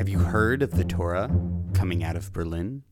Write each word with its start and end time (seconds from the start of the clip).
Have 0.00 0.08
you 0.08 0.18
heard 0.18 0.62
of 0.62 0.70
the 0.70 0.82
Torah 0.82 1.30
coming 1.74 2.02
out 2.02 2.16
of 2.16 2.32
Berlin? 2.32 2.84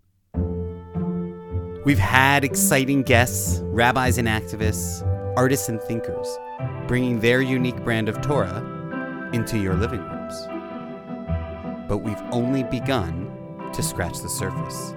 We've 1.87 1.99
had 1.99 2.45
exciting 2.45 3.01
guests, 3.01 3.63
rabbis 3.63 4.19
and 4.19 4.29
activists, 4.29 5.03
artists 5.35 5.71
and 5.71 5.81
thinkers, 5.81 6.29
bringing 6.87 7.21
their 7.21 7.41
unique 7.41 7.83
brand 7.83 8.11
of 8.11 8.21
Torah 8.21 9.31
into 9.33 9.57
your 9.57 9.73
living 9.73 10.03
rooms. 10.03 10.35
But 11.89 12.03
we've 12.05 12.21
only 12.31 12.63
begun 12.65 13.33
to 13.73 13.83
scratch 13.83 14.19
the 14.19 14.29
surface. 14.29 14.93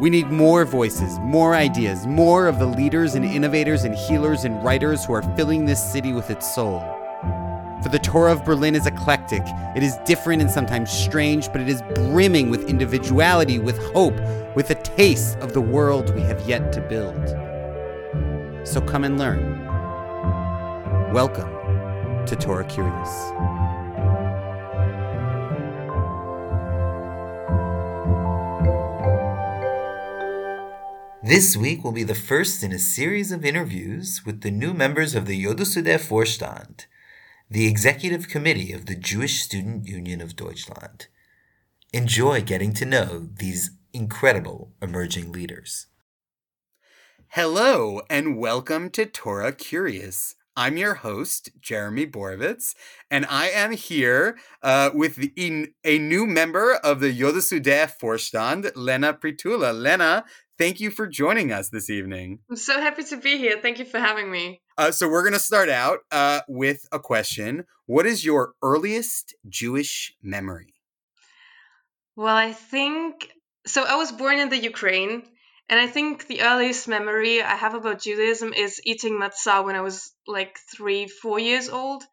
We 0.00 0.10
need 0.10 0.30
more 0.30 0.64
voices, 0.64 1.18
more 1.18 1.56
ideas, 1.56 2.06
more 2.06 2.46
of 2.46 2.60
the 2.60 2.66
leaders 2.66 3.16
and 3.16 3.24
innovators 3.24 3.82
and 3.82 3.96
healers 3.96 4.44
and 4.44 4.62
writers 4.62 5.04
who 5.04 5.12
are 5.12 5.36
filling 5.36 5.64
this 5.64 5.92
city 5.92 6.12
with 6.12 6.30
its 6.30 6.54
soul. 6.54 7.01
For 7.82 7.88
the 7.88 7.98
Torah 7.98 8.30
of 8.30 8.44
Berlin 8.44 8.76
is 8.76 8.86
eclectic, 8.86 9.42
it 9.74 9.82
is 9.82 9.96
different 10.04 10.40
and 10.40 10.48
sometimes 10.48 10.88
strange, 10.88 11.50
but 11.50 11.60
it 11.60 11.68
is 11.68 11.82
brimming 11.96 12.48
with 12.48 12.68
individuality, 12.68 13.58
with 13.58 13.76
hope, 13.92 14.14
with 14.54 14.70
a 14.70 14.76
taste 14.76 15.36
of 15.38 15.52
the 15.52 15.60
world 15.60 16.14
we 16.14 16.20
have 16.20 16.40
yet 16.48 16.72
to 16.74 16.80
build. 16.80 17.28
So 18.64 18.80
come 18.80 19.02
and 19.02 19.18
learn. 19.18 19.66
Welcome 21.12 21.50
to 22.26 22.36
Torah 22.36 22.64
Curious. 22.66 23.10
This 31.24 31.56
week 31.56 31.82
will 31.82 31.90
be 31.90 32.04
the 32.04 32.14
first 32.14 32.62
in 32.62 32.70
a 32.70 32.78
series 32.78 33.32
of 33.32 33.44
interviews 33.44 34.22
with 34.24 34.42
the 34.42 34.52
new 34.52 34.72
members 34.72 35.16
of 35.16 35.26
the 35.26 35.44
JSUD 35.44 35.86
Vorstand, 35.98 36.86
the 37.52 37.66
executive 37.66 38.28
committee 38.28 38.72
of 38.72 38.86
the 38.86 38.94
Jewish 38.94 39.42
Student 39.42 39.86
Union 39.86 40.22
of 40.22 40.36
Deutschland. 40.36 41.08
Enjoy 41.92 42.40
getting 42.40 42.72
to 42.72 42.86
know 42.86 43.28
these 43.30 43.72
incredible 43.92 44.72
emerging 44.80 45.32
leaders. 45.32 45.88
Hello, 47.28 48.00
and 48.08 48.38
welcome 48.38 48.88
to 48.92 49.04
Torah 49.04 49.52
Curious. 49.52 50.34
I'm 50.56 50.76
your 50.76 50.94
host, 50.94 51.48
Jeremy 51.60 52.06
Borovitz, 52.06 52.74
and 53.10 53.24
I 53.30 53.48
am 53.48 53.72
here 53.72 54.36
uh, 54.62 54.90
with 54.92 55.16
the, 55.16 55.32
in, 55.34 55.72
a 55.82 55.98
new 55.98 56.26
member 56.26 56.74
of 56.74 57.00
the 57.00 57.18
JSUD 57.18 57.64
Vorstand, 57.98 58.70
Lena 58.76 59.14
Pritula. 59.14 59.72
Lena, 59.72 60.24
thank 60.58 60.78
you 60.78 60.90
for 60.90 61.06
joining 61.06 61.52
us 61.52 61.70
this 61.70 61.88
evening. 61.88 62.40
I'm 62.50 62.56
so 62.56 62.78
happy 62.80 63.02
to 63.04 63.16
be 63.16 63.38
here. 63.38 63.60
Thank 63.62 63.78
you 63.78 63.86
for 63.86 63.98
having 63.98 64.30
me. 64.30 64.60
Uh, 64.76 64.90
so, 64.90 65.08
we're 65.08 65.22
going 65.22 65.32
to 65.32 65.38
start 65.38 65.70
out 65.70 66.00
uh, 66.10 66.40
with 66.48 66.86
a 66.92 66.98
question 66.98 67.64
What 67.86 68.04
is 68.04 68.22
your 68.22 68.52
earliest 68.62 69.34
Jewish 69.48 70.14
memory? 70.22 70.74
Well, 72.14 72.36
I 72.36 72.52
think 72.52 73.30
so. 73.66 73.84
I 73.84 73.96
was 73.96 74.12
born 74.12 74.38
in 74.38 74.50
the 74.50 74.58
Ukraine, 74.58 75.22
and 75.68 75.80
I 75.80 75.86
think 75.86 76.26
the 76.26 76.42
earliest 76.42 76.88
memory 76.88 77.42
I 77.42 77.54
have 77.54 77.74
about 77.74 78.02
Judaism 78.02 78.52
is 78.52 78.80
eating 78.84 79.18
matzah 79.18 79.64
when 79.64 79.76
I 79.76 79.80
was 79.80 80.12
like 80.26 80.58
three, 80.74 81.06
four 81.06 81.38
years 81.38 81.68
old. 81.68 82.04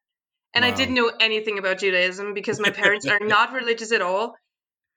And 0.54 0.64
wow. 0.64 0.72
I 0.72 0.74
didn't 0.74 0.96
know 0.96 1.12
anything 1.20 1.60
about 1.60 1.80
Judaism 1.80 2.34
because 2.34 2.60
my 2.60 2.70
parents 2.70 3.06
are 3.08 3.20
not 3.22 3.54
religious 3.54 3.92
at 3.92 4.02
all. 4.02 4.36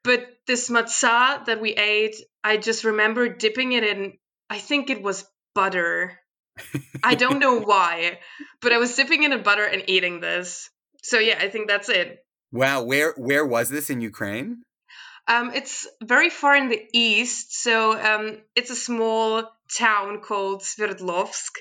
But 0.05 0.27
this 0.47 0.69
matzah 0.69 1.45
that 1.47 1.61
we 1.61 1.73
ate, 1.73 2.17
I 2.43 2.57
just 2.57 2.85
remember 2.85 3.29
dipping 3.29 3.73
it 3.73 3.85
in, 3.85 4.15
I 4.51 4.59
think 4.59 4.91
it 4.91 5.03
was 5.03 5.25
butter. 5.55 6.19
I 7.03 7.15
don't 7.15 7.39
know 7.39 7.61
why, 7.61 8.19
but 8.61 8.73
I 8.73 8.79
was 8.79 8.95
dipping 8.95 9.23
in 9.23 9.33
a 9.33 9.39
butter 9.39 9.65
and 9.65 9.85
eating 9.89 10.21
this. 10.21 10.71
So 11.03 11.19
yeah, 11.19 11.39
I 11.41 11.49
think 11.49 11.69
that's 11.69 11.89
it. 11.89 12.19
Wow, 12.53 12.83
where 12.83 13.15
where 13.17 13.47
was 13.47 13.71
this 13.71 13.91
in 13.91 14.01
Ukraine? 14.01 14.63
Um, 15.29 15.53
it's 15.55 15.87
very 16.03 16.31
far 16.31 16.57
in 16.57 16.69
the 16.69 16.83
east, 16.93 17.63
so 17.63 17.93
um, 17.93 18.39
it's 18.57 18.71
a 18.71 18.77
small 18.77 19.45
town 19.77 20.21
called 20.21 20.63
Sverdlovsk, 20.63 21.53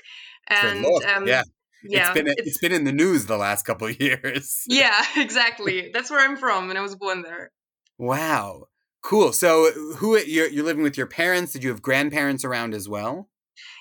and 0.48 0.84
um, 0.84 1.26
yeah. 1.26 1.42
Yeah, 1.84 2.06
it's 2.06 2.14
been 2.14 2.28
it's, 2.28 2.46
it's 2.46 2.58
been 2.58 2.72
in 2.72 2.84
the 2.84 2.92
news 2.92 3.26
the 3.26 3.36
last 3.36 3.64
couple 3.64 3.88
of 3.88 4.00
years. 4.00 4.62
Yeah, 4.68 5.04
exactly. 5.16 5.90
That's 5.92 6.10
where 6.10 6.20
I'm 6.20 6.36
from, 6.36 6.70
and 6.70 6.78
I 6.78 6.82
was 6.82 6.94
born 6.94 7.22
there. 7.22 7.50
Wow, 7.98 8.68
cool. 9.02 9.32
So, 9.32 9.70
who 9.96 10.16
you're, 10.18 10.48
you're 10.48 10.64
living 10.64 10.84
with 10.84 10.96
your 10.96 11.08
parents? 11.08 11.52
Did 11.52 11.64
you 11.64 11.70
have 11.70 11.82
grandparents 11.82 12.44
around 12.44 12.74
as 12.74 12.88
well? 12.88 13.28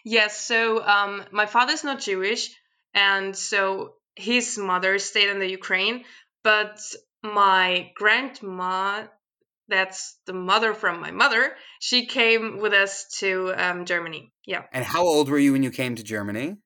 Yes. 0.03 0.40
So, 0.40 0.84
um, 0.84 1.24
my 1.31 1.46
father's 1.46 1.84
not 1.84 2.00
Jewish, 2.00 2.50
and 2.94 3.36
so 3.36 3.94
his 4.16 4.58
mother 4.58 4.98
stayed 5.00 5.30
in 5.30 5.40
the 5.40 5.50
Ukraine, 5.50 6.03
but 6.44 6.80
my 7.24 7.92
grandma 7.96 9.03
that's 9.72 10.20
the 10.26 10.34
mother 10.34 10.74
from 10.74 11.02
my 11.02 11.12
mother, 11.12 11.54
she 11.80 12.06
came 12.06 12.59
with 12.59 12.74
us 12.74 13.08
to 13.20 13.54
um, 13.58 13.86
Germany. 13.86 14.32
Yeah. 14.46 14.64
And 14.72 14.86
how 14.86 15.04
old 15.04 15.30
were 15.30 15.40
you 15.40 15.54
when 15.54 15.64
you 15.64 15.72
came 15.72 15.96
to 15.96 16.04
Germany? 16.04 16.58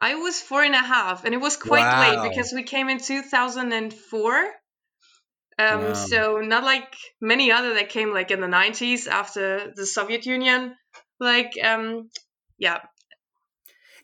I 0.00 0.14
was 0.14 0.40
four 0.40 0.62
and 0.62 0.74
a 0.74 0.78
half, 0.78 1.24
and 1.24 1.34
it 1.34 1.40
was 1.40 1.56
quite 1.56 1.80
wow. 1.80 2.22
late 2.22 2.30
because 2.30 2.52
we 2.54 2.62
came 2.62 2.88
in 2.88 2.98
2004. 2.98 4.50
Um, 5.58 5.82
wow. 5.82 5.92
So 5.94 6.38
not 6.38 6.64
like 6.64 6.94
many 7.20 7.52
other 7.52 7.74
that 7.74 7.90
came 7.90 8.14
like 8.14 8.30
in 8.30 8.40
the 8.40 8.46
90s 8.46 9.06
after 9.08 9.72
the 9.74 9.84
Soviet 9.84 10.24
Union. 10.24 10.74
Like, 11.18 11.52
um, 11.62 12.08
yeah. 12.58 12.78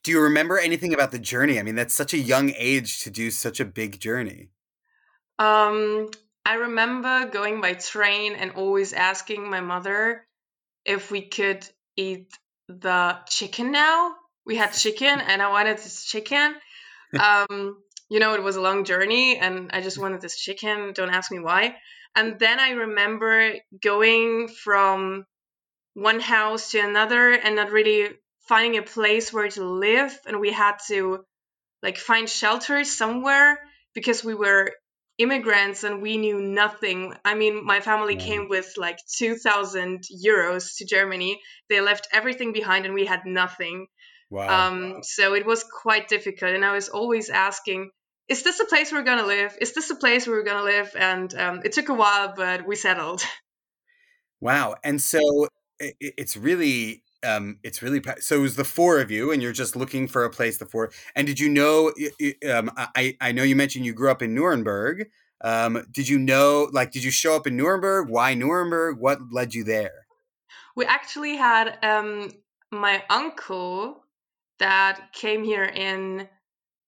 Do 0.03 0.11
you 0.11 0.21
remember 0.21 0.59
anything 0.59 0.93
about 0.93 1.13
the 1.13 1.19
journey? 1.19 1.59
I 1.59 1.63
mean, 1.63 1.75
that's 1.75 1.95
such 1.95 2.13
a 2.13 2.19
young 2.19 2.53
age 2.57 3.03
to 3.03 3.11
do 3.11 3.31
such 3.31 3.59
a 3.59 3.65
big 3.65 3.99
journey. 3.99 4.51
Um, 5.39 6.11
I 6.47 6.55
remember 6.55 7.27
going 7.27 7.61
by 7.61 7.75
train 7.75 8.35
and 8.35 8.53
always 8.53 8.93
asking 8.93 9.51
my 9.51 9.61
mother 9.61 10.25
if 10.85 11.11
we 11.11 11.23
could 11.23 11.69
eat 11.97 12.33
the 12.69 13.19
chicken 13.29 13.73
now. 13.73 14.15
We 14.45 14.55
had 14.55 14.71
chicken 14.71 15.21
and 15.21 15.43
I 15.43 15.51
wanted 15.51 15.79
this 15.79 16.05
chicken. 16.05 16.55
Um, 17.19 17.79
you 18.11 18.19
know, 18.19 18.35
it 18.35 18.43
was 18.43 18.57
a 18.57 18.61
long 18.61 18.85
journey 18.85 19.39
and 19.39 19.71
I 19.73 19.81
just 19.81 19.97
wanted 19.97 20.21
this 20.21 20.39
chicken. 20.39 20.93
Don't 20.93 21.15
ask 21.15 21.31
me 21.31 21.39
why. 21.39 21.77
And 22.17 22.39
then 22.39 22.59
I 22.59 22.71
remember 22.71 23.55
going 23.81 24.49
from 24.49 25.25
one 25.95 26.19
house 26.21 26.73
to 26.73 26.81
another 26.81 27.31
and 27.33 27.55
not 27.57 27.71
really 27.71 28.11
finding 28.49 28.77
a 28.77 28.83
place 28.83 29.33
where 29.33 29.49
to 29.49 29.65
live. 29.65 30.19
And 30.27 30.41
we 30.41 30.51
had 30.51 30.77
to 30.89 31.25
like 31.81 31.97
find 31.97 32.29
shelter 32.29 32.83
somewhere 32.85 33.61
because 33.95 34.25
we 34.25 34.35
were 34.35 34.73
immigrants 35.19 35.85
and 35.85 36.03
we 36.03 36.17
knew 36.17 36.41
nothing. 36.41 37.15
I 37.25 37.35
mean, 37.35 37.65
my 37.65 37.81
family 37.81 38.17
came 38.17 38.49
with 38.49 38.75
like 38.77 38.99
2,000 39.17 40.05
euros 40.25 40.77
to 40.79 40.87
Germany. 40.87 41.41
They 41.69 41.81
left 41.81 42.09
everything 42.13 42.53
behind 42.53 42.85
and 42.85 42.95
we 42.95 43.07
had 43.07 43.25
nothing. 43.25 43.87
Wow. 44.31 44.69
Um, 44.69 45.03
so 45.03 45.35
it 45.35 45.47
was 45.47 45.65
quite 45.65 46.09
difficult. 46.09 46.53
And 46.53 46.65
I 46.65 46.73
was 46.73 46.89
always 46.89 47.31
asking, 47.31 47.91
is 48.29 48.43
this 48.43 48.61
a 48.61 48.65
place 48.65 48.93
we're 48.93 49.05
going 49.05 49.19
to 49.19 49.27
live? 49.27 49.57
Is 49.61 49.73
this 49.73 49.91
a 49.91 49.97
place 49.97 50.27
where 50.27 50.37
we're 50.37 50.45
going 50.45 50.59
to 50.59 50.77
live? 50.79 50.93
And 50.99 51.35
um, 51.35 51.63
it 51.65 51.73
took 51.73 51.89
a 51.89 51.95
while, 51.95 52.35
but 52.37 52.67
we 52.67 52.77
settled. 52.77 53.23
Wow. 54.41 54.75
And 54.85 55.01
so 55.01 55.49
it's 55.79 56.37
really 56.37 57.03
um, 57.25 57.59
it's 57.63 57.83
really 57.83 58.03
so 58.21 58.37
it 58.37 58.41
was 58.41 58.57
the 58.57 58.65
four 58.65 59.01
of 59.01 59.11
you 59.11 59.33
and 59.33 59.43
you're 59.43 59.53
just 59.53 59.77
looking 59.77 60.09
for 60.09 60.25
a 60.25 60.31
place 60.31 60.59
the 60.59 60.67
four 60.67 60.91
and 61.15 61.27
did 61.27 61.41
you 61.41 61.49
know 61.49 61.93
um, 62.51 62.71
I, 62.77 63.17
I 63.21 63.33
know 63.33 63.43
you 63.43 63.57
mentioned 63.57 63.87
you 63.87 63.95
grew 63.95 64.11
up 64.11 64.23
in 64.23 64.35
nuremberg 64.35 65.09
um, 65.43 65.87
did 65.91 66.09
you 66.09 66.19
know 66.19 66.69
like 66.73 66.93
did 66.93 67.05
you 67.05 67.11
show 67.11 67.37
up 67.37 67.47
in 67.47 67.59
nuremberg? 67.59 68.09
Why 68.09 68.33
nuremberg? 68.33 68.99
What 68.99 69.19
led 69.31 69.53
you 69.53 69.65
there? 69.65 70.07
We 70.75 70.87
actually 70.87 71.37
had 71.37 71.77
um, 71.83 72.31
my 72.73 73.05
uncle 73.11 74.03
that 74.59 75.13
came 75.13 75.45
here 75.45 75.65
in 75.65 76.27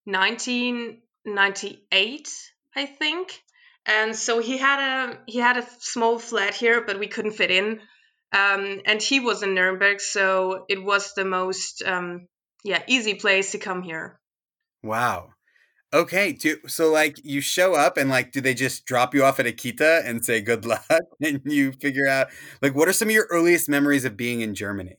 1998 0.05 2.29
i 2.75 2.87
think 2.87 3.43
and 3.87 4.17
so 4.17 4.41
he 4.41 4.57
had 4.57 4.81
a 4.81 5.19
he 5.27 5.39
had 5.39 5.59
a 5.59 5.67
small 5.79 6.19
flat 6.19 6.55
here 6.55 6.81
but 6.81 6.99
we 6.99 7.07
couldn't 7.07 7.33
fit 7.33 7.51
in 7.51 7.83
um, 8.33 8.83
and 8.85 9.01
he 9.01 9.21
was 9.21 9.43
in 9.43 9.55
Nuremberg, 9.55 10.01
so 10.01 10.65
it 10.69 10.83
was 10.83 11.15
the 11.15 11.25
most 11.25 11.83
um, 11.83 12.27
yeah 12.65 12.83
easy 12.87 13.15
place 13.15 13.53
to 13.53 13.59
come 13.59 13.83
here. 13.83 14.19
Wow. 14.83 15.31
Okay, 15.93 16.33
do, 16.33 16.59
so 16.67 16.91
like 16.91 17.17
you 17.25 17.41
show 17.41 17.75
up 17.75 17.97
and 17.97 18.11
like 18.11 18.31
do 18.31 18.43
they 18.43 18.53
just 18.53 18.85
drop 18.85 19.15
you 19.15 19.25
off 19.25 19.41
at 19.41 19.47
a 19.47 19.53
Kita 19.53 20.05
and 20.05 20.23
say 20.23 20.43
good 20.43 20.67
luck 20.67 20.85
and 21.23 21.41
you 21.47 21.73
figure 21.73 22.07
out 22.07 22.29
like 22.61 22.75
what 22.75 22.89
are 22.89 22.93
some 22.93 23.09
of 23.09 23.15
your 23.15 23.27
earliest 23.31 23.71
memories 23.71 24.05
of 24.05 24.17
being 24.17 24.43
in 24.43 24.55
Germany? 24.55 24.97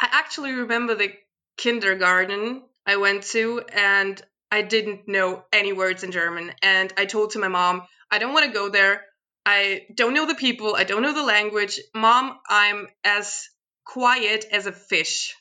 I 0.00 0.08
actually 0.12 0.52
remember 0.52 0.94
the 0.94 1.12
kindergarten 1.58 2.62
I 2.86 2.96
went 2.96 3.24
to 3.24 3.62
and 3.74 4.20
I 4.50 4.62
didn't 4.62 5.06
know 5.06 5.44
any 5.52 5.74
words 5.74 6.04
in 6.04 6.10
German 6.10 6.52
and 6.62 6.90
I 6.96 7.04
told 7.04 7.32
to 7.32 7.38
my 7.38 7.48
mom 7.48 7.82
I 8.10 8.18
don't 8.18 8.32
want 8.32 8.46
to 8.46 8.52
go 8.52 8.70
there. 8.70 9.02
I 9.44 9.86
don't 9.94 10.14
know 10.14 10.26
the 10.26 10.34
people. 10.34 10.74
I 10.76 10.84
don't 10.84 11.02
know 11.02 11.14
the 11.14 11.22
language. 11.22 11.80
Mom, 11.94 12.38
I'm 12.48 12.88
as 13.04 13.48
quiet 13.84 14.44
as 14.52 14.66
a 14.66 14.72
fish. 14.72 15.34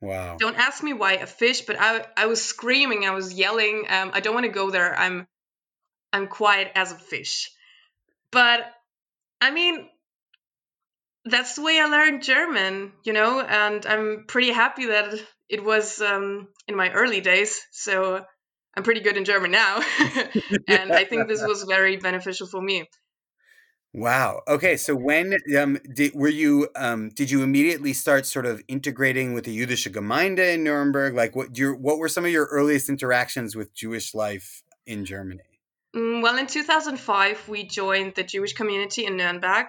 Wow. 0.00 0.36
Don't 0.38 0.56
ask 0.56 0.82
me 0.82 0.92
why 0.92 1.14
a 1.14 1.26
fish, 1.26 1.62
but 1.62 1.76
I 1.78 2.06
I 2.16 2.26
was 2.26 2.44
screaming, 2.44 3.04
I 3.04 3.12
was 3.12 3.32
yelling. 3.32 3.84
Um, 3.88 4.10
I 4.12 4.20
don't 4.20 4.34
want 4.34 4.46
to 4.46 4.52
go 4.52 4.70
there. 4.70 4.94
I'm 4.98 5.26
I'm 6.12 6.28
quiet 6.28 6.72
as 6.74 6.92
a 6.92 6.96
fish. 6.96 7.50
But 8.30 8.60
I 9.40 9.50
mean, 9.50 9.88
that's 11.24 11.54
the 11.56 11.62
way 11.62 11.80
I 11.80 11.86
learned 11.86 12.22
German, 12.22 12.92
you 13.04 13.12
know, 13.12 13.40
and 13.40 13.84
I'm 13.84 14.24
pretty 14.26 14.52
happy 14.52 14.86
that 14.86 15.14
it 15.48 15.62
was 15.62 16.00
um, 16.00 16.48
in 16.68 16.76
my 16.76 16.90
early 16.90 17.20
days. 17.20 17.60
So 17.72 18.24
I'm 18.76 18.82
pretty 18.82 19.00
good 19.00 19.16
in 19.16 19.24
German 19.24 19.50
now. 19.50 19.80
and 20.68 20.92
I 20.92 21.04
think 21.04 21.28
this 21.28 21.42
was 21.42 21.64
very 21.64 21.96
beneficial 21.96 22.46
for 22.46 22.60
me. 22.60 22.88
Wow. 23.96 24.42
Okay. 24.46 24.76
So 24.76 24.94
when 24.94 25.38
um, 25.58 25.78
did 25.94 26.14
were 26.14 26.28
you 26.28 26.68
um, 26.76 27.08
did 27.08 27.30
you 27.30 27.42
immediately 27.42 27.94
start 27.94 28.26
sort 28.26 28.44
of 28.44 28.62
integrating 28.68 29.32
with 29.32 29.44
the 29.44 29.58
Jüdische 29.58 29.90
Gemeinde 29.90 30.52
in 30.52 30.64
Nuremberg? 30.64 31.14
Like, 31.14 31.34
what 31.34 31.58
what 31.80 31.96
were 31.96 32.10
some 32.10 32.26
of 32.26 32.30
your 32.30 32.44
earliest 32.44 32.90
interactions 32.90 33.56
with 33.56 33.72
Jewish 33.72 34.14
life 34.14 34.62
in 34.86 35.06
Germany? 35.06 35.48
Mm, 35.96 36.22
well, 36.22 36.36
in 36.36 36.46
2005, 36.46 37.48
we 37.48 37.64
joined 37.64 38.14
the 38.14 38.22
Jewish 38.22 38.52
community 38.52 39.06
in 39.06 39.16
Nuremberg, 39.16 39.68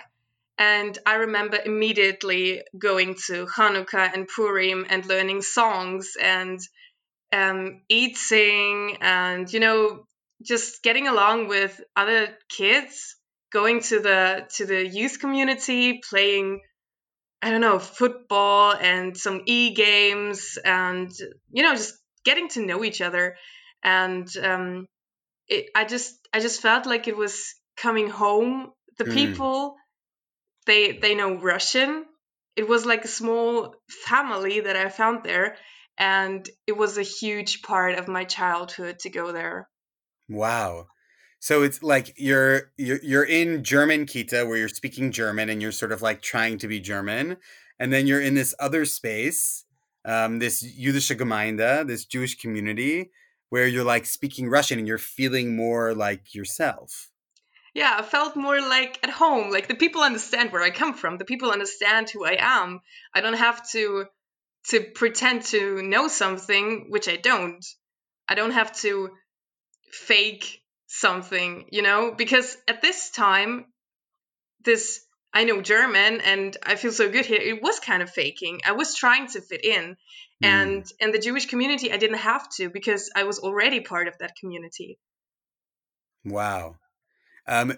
and 0.57 1.00
I 1.06 1.15
remember 1.15 1.57
immediately 1.65 2.63
going 2.77 3.15
to 3.27 3.45
Hanukkah 3.45 4.13
and 4.13 4.27
Purim 4.27 4.85
and 4.89 5.06
learning 5.06 5.41
songs 5.41 6.18
and 6.21 6.59
um, 7.31 7.79
eating 7.88 8.97
and 9.00 9.51
you 9.53 9.62
know 9.62 10.06
just 10.44 10.83
getting 10.83 11.07
along 11.07 11.47
with 11.47 11.79
other 11.95 12.38
kids 12.50 13.16
going 13.51 13.81
to 13.81 13.99
the 13.99 14.47
to 14.55 14.65
the 14.65 14.85
youth 14.85 15.19
community 15.19 16.01
playing 16.09 16.59
i 17.41 17.49
don't 17.49 17.61
know 17.61 17.79
football 17.79 18.73
and 18.73 19.15
some 19.17 19.41
e-games 19.45 20.57
and 20.63 21.11
you 21.51 21.63
know 21.63 21.73
just 21.73 21.95
getting 22.27 22.49
to 22.49 22.65
know 22.65 22.83
each 22.83 22.99
other. 23.01 23.38
And 23.81 24.27
um, 24.44 24.88
it, 25.47 25.67
i 25.73 25.85
just 25.85 26.13
i 26.33 26.39
just 26.41 26.61
felt 26.61 26.85
like 26.85 27.07
it 27.07 27.17
was 27.17 27.55
coming 27.77 28.09
home. 28.09 28.71
The 28.97 29.05
mm. 29.05 29.13
people 29.13 29.75
they 30.65 30.91
they 30.91 31.15
know 31.15 31.35
russian. 31.35 32.05
It 32.55 32.67
was 32.67 32.85
like 32.85 33.05
a 33.05 33.15
small 33.19 33.75
family 34.05 34.59
that 34.61 34.75
i 34.75 34.89
found 34.89 35.23
there 35.23 35.55
and 35.97 36.50
it 36.65 36.75
was 36.75 36.97
a 36.97 37.11
huge 37.19 37.61
part 37.61 37.97
of 38.00 38.07
my 38.07 38.23
childhood 38.25 39.00
to 39.00 39.09
go 39.09 39.31
there. 39.31 39.69
Wow 40.27 40.88
so 41.39 41.63
it's 41.63 41.84
like 41.84 42.13
you're 42.18 42.72
you're 42.78 43.00
you're 43.04 43.24
in 43.24 43.63
German 43.63 44.06
Kita 44.06 44.48
where 44.48 44.57
you're 44.57 44.69
speaking 44.69 45.12
German 45.12 45.50
and 45.50 45.62
you're 45.62 45.72
sort 45.72 45.92
of 45.92 46.01
like 46.01 46.22
trying 46.22 46.57
to 46.60 46.68
be 46.68 46.80
German, 46.80 47.38
and 47.80 47.94
then 47.94 48.07
you're 48.07 48.22
in 48.22 48.34
this 48.34 48.56
other 48.60 48.86
space, 48.86 49.66
um, 50.06 50.39
this 50.39 50.63
Jüdische 50.63 51.16
Gemeinde, 51.16 51.88
this 51.88 52.06
Jewish 52.06 52.38
community, 52.38 53.12
where 53.50 53.68
you're 53.68 53.84
like 53.84 54.06
speaking 54.06 54.50
Russian 54.50 54.80
and 54.80 54.88
you're 54.88 54.98
feeling 54.98 55.56
more 55.56 55.94
like 55.94 56.34
yourself. 56.34 57.12
Yeah, 57.74 57.95
I 58.00 58.01
felt 58.01 58.36
more 58.36 58.60
like 58.60 59.00
at 59.04 59.12
home. 59.12 59.51
Like 59.51 59.68
the 59.68 59.75
people 59.75 60.01
understand 60.01 60.51
where 60.51 60.63
I 60.63 60.72
come 60.72 60.95
from. 60.95 61.19
The 61.19 61.25
people 61.25 61.51
understand 61.51 62.10
who 62.10 62.25
I 62.25 62.38
am. 62.39 62.81
I 63.13 63.22
don't 63.22 63.38
have 63.38 63.69
to 63.69 64.06
to 64.69 64.81
pretend 64.95 65.44
to 65.44 65.81
know 65.81 66.07
something 66.07 66.88
which 66.89 67.07
I 67.07 67.16
don't. 67.16 67.63
I 68.28 68.36
don't 68.36 68.51
have 68.51 68.75
to 68.81 69.12
fake 69.92 70.62
something, 70.88 71.66
you 71.72 71.81
know, 71.81 72.13
because 72.18 72.57
at 72.68 72.81
this 72.81 73.12
time, 73.12 73.66
this 74.63 75.01
I 75.34 75.44
know 75.44 75.62
German 75.62 76.22
and 76.22 76.57
I 76.63 76.75
feel 76.75 76.92
so 76.92 77.10
good 77.12 77.25
here. 77.25 77.39
It 77.39 77.62
was 77.62 77.80
kind 77.80 78.01
of 78.01 78.10
faking. 78.10 78.62
I 78.66 78.72
was 78.72 78.95
trying 78.95 79.28
to 79.28 79.42
fit 79.42 79.63
in. 79.63 79.98
Mm. 80.44 80.48
And 80.48 80.86
in 81.00 81.12
the 81.12 81.19
Jewish 81.19 81.48
community, 81.48 81.92
I 81.92 81.98
didn't 81.98 82.18
have 82.18 82.50
to 82.56 82.69
because 82.69 83.12
I 83.16 83.24
was 83.24 83.39
already 83.39 83.81
part 83.81 84.07
of 84.07 84.18
that 84.19 84.36
community. 84.39 84.98
Wow. 86.25 86.78
Um, 87.48 87.78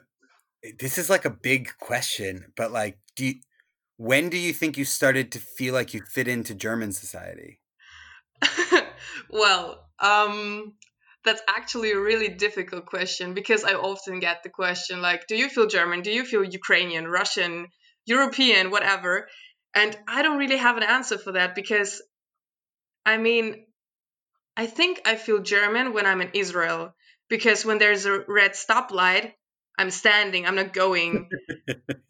this 0.80 0.98
is 0.98 1.10
like 1.10 1.26
a 1.26 1.30
big 1.30 1.72
question, 1.80 2.54
but 2.56 2.72
like, 2.72 2.98
do 3.16 3.26
you, 3.26 3.34
when 3.98 4.30
do 4.30 4.38
you 4.38 4.54
think 4.54 4.78
you 4.78 4.86
started 4.86 5.32
to 5.34 5.40
feel 5.40 5.74
like 5.74 5.94
you 5.94 6.02
fit 6.02 6.28
into 6.28 6.56
German 6.56 6.92
society? 6.92 7.60
well, 9.30 9.86
um, 10.00 10.74
that's 11.26 11.42
actually 11.48 11.92
a 11.92 12.00
really 12.00 12.30
difficult 12.30 12.86
question 12.86 13.34
because 13.34 13.64
I 13.64 13.74
often 13.74 14.20
get 14.20 14.44
the 14.44 14.50
question 14.50 15.02
like, 15.02 15.28
do 15.28 15.36
you 15.36 15.50
feel 15.50 15.68
German? 15.68 16.02
Do 16.02 16.12
you 16.12 16.24
feel 16.24 16.44
Ukrainian, 16.44 17.08
Russian, 17.08 17.68
European, 18.06 18.72
whatever? 18.72 19.28
And 19.76 19.98
I 20.08 20.22
don't 20.22 20.38
really 20.38 20.58
have 20.58 20.78
an 20.78 20.84
answer 20.84 21.18
for 21.18 21.34
that 21.34 21.56
because 21.56 22.02
I 23.06 23.18
mean, 23.18 23.66
I 24.56 24.66
think 24.66 25.02
I 25.06 25.16
feel 25.16 25.40
German 25.40 25.94
when 25.94 26.06
I'm 26.06 26.22
in 26.22 26.32
Israel 26.34 26.94
because 27.30 27.66
when 27.66 27.78
there's 27.78 28.06
a 28.06 28.24
red 28.28 28.52
stoplight, 28.52 29.34
I'm 29.78 29.92
standing, 29.92 30.46
I'm 30.46 30.56
not 30.56 30.74
going. 30.74 31.30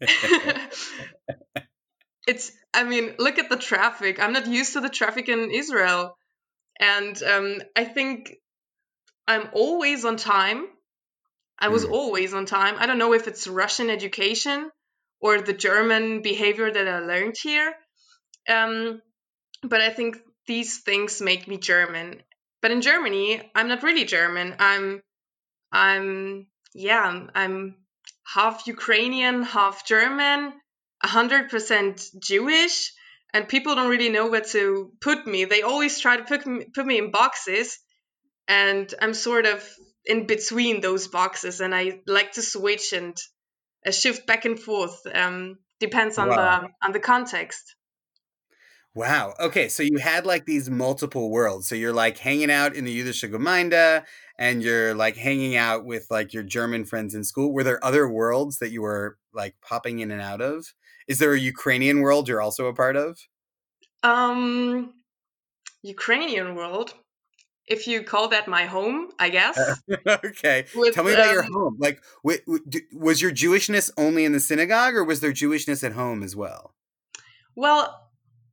it's, 2.26 2.52
I 2.74 2.84
mean, 2.84 3.14
look 3.18 3.38
at 3.38 3.50
the 3.50 3.56
traffic. 3.56 4.20
I'm 4.20 4.32
not 4.32 4.46
used 4.46 4.72
to 4.72 4.80
the 4.80 4.88
traffic 4.88 5.28
in 5.28 5.50
Israel. 5.50 6.16
And 6.80 7.22
um, 7.22 7.62
I 7.76 7.84
think 7.84 8.34
I'm 9.30 9.48
always 9.52 10.04
on 10.04 10.16
time. 10.16 10.66
I 11.56 11.68
was 11.68 11.84
mm. 11.84 11.92
always 11.92 12.34
on 12.34 12.46
time. 12.46 12.74
I 12.78 12.86
don't 12.86 12.98
know 12.98 13.12
if 13.12 13.28
it's 13.28 13.46
Russian 13.46 13.88
education 13.88 14.70
or 15.20 15.40
the 15.40 15.52
German 15.52 16.20
behavior 16.20 16.68
that 16.68 16.88
I 16.88 16.98
learned 16.98 17.36
here. 17.40 17.72
Um, 18.48 19.00
but 19.62 19.80
I 19.80 19.90
think 19.90 20.16
these 20.48 20.78
things 20.78 21.20
make 21.20 21.46
me 21.46 21.58
German. 21.58 22.22
But 22.60 22.72
in 22.72 22.80
Germany, 22.80 23.40
I'm 23.54 23.68
not 23.68 23.84
really 23.84 24.04
German. 24.04 24.56
I'm, 24.58 25.00
I'm, 25.70 26.48
yeah, 26.74 27.26
I'm 27.32 27.76
half 28.26 28.66
Ukrainian, 28.66 29.44
half 29.44 29.86
German, 29.86 30.52
100% 31.04 32.18
Jewish, 32.18 32.92
and 33.32 33.48
people 33.48 33.76
don't 33.76 33.90
really 33.90 34.08
know 34.08 34.28
where 34.28 34.48
to 34.56 34.90
put 35.00 35.24
me. 35.24 35.44
They 35.44 35.62
always 35.62 36.00
try 36.00 36.16
to 36.16 36.24
put 36.24 36.44
me, 36.48 36.64
put 36.74 36.84
me 36.84 36.98
in 36.98 37.12
boxes, 37.12 37.78
and 38.50 38.92
I'm 39.00 39.14
sort 39.14 39.46
of 39.46 39.64
in 40.04 40.26
between 40.26 40.80
those 40.80 41.06
boxes, 41.06 41.60
and 41.60 41.72
I 41.72 42.00
like 42.06 42.32
to 42.32 42.42
switch 42.42 42.92
and 42.92 43.16
uh, 43.86 43.92
shift 43.92 44.26
back 44.26 44.44
and 44.44 44.58
forth. 44.58 45.00
Um, 45.12 45.58
depends 45.78 46.18
on 46.18 46.28
wow. 46.28 46.36
the 46.36 46.86
on 46.86 46.92
the 46.92 46.98
context. 46.98 47.76
Wow. 48.92 49.34
Okay, 49.38 49.68
so 49.68 49.84
you 49.84 49.98
had 49.98 50.26
like 50.26 50.46
these 50.46 50.68
multiple 50.68 51.30
worlds. 51.30 51.68
So 51.68 51.76
you're 51.76 51.92
like 51.92 52.18
hanging 52.18 52.50
out 52.50 52.74
in 52.74 52.84
the 52.84 53.00
Jüdische 53.00 53.30
Gemeinde, 53.30 54.04
and 54.36 54.64
you're 54.64 54.94
like 54.94 55.16
hanging 55.16 55.54
out 55.54 55.84
with 55.84 56.06
like 56.10 56.32
your 56.32 56.42
German 56.42 56.84
friends 56.84 57.14
in 57.14 57.22
school. 57.22 57.52
Were 57.52 57.62
there 57.62 57.82
other 57.84 58.08
worlds 58.08 58.58
that 58.58 58.72
you 58.72 58.82
were 58.82 59.16
like 59.32 59.54
popping 59.62 60.00
in 60.00 60.10
and 60.10 60.20
out 60.20 60.40
of? 60.40 60.66
Is 61.06 61.20
there 61.20 61.34
a 61.34 61.38
Ukrainian 61.38 62.00
world 62.00 62.26
you're 62.26 62.42
also 62.42 62.66
a 62.66 62.74
part 62.74 62.96
of? 62.96 63.16
Um, 64.02 64.92
Ukrainian 65.82 66.56
world 66.56 66.94
if 67.70 67.86
you 67.86 68.02
call 68.02 68.28
that 68.28 68.48
my 68.48 68.66
home, 68.66 69.08
I 69.18 69.30
guess. 69.30 69.58
okay. 70.06 70.66
With, 70.74 70.92
Tell 70.92 71.04
me 71.04 71.12
about 71.12 71.28
um, 71.28 71.32
your 71.32 71.42
home. 71.44 71.76
Like, 71.78 72.02
w- 72.24 72.40
w- 72.44 72.86
was 72.92 73.22
your 73.22 73.30
Jewishness 73.30 73.90
only 73.96 74.24
in 74.24 74.32
the 74.32 74.40
synagogue, 74.40 74.94
or 74.94 75.04
was 75.04 75.20
there 75.20 75.32
Jewishness 75.32 75.84
at 75.84 75.92
home 75.92 76.22
as 76.24 76.34
well? 76.34 76.74
Well, 77.54 78.10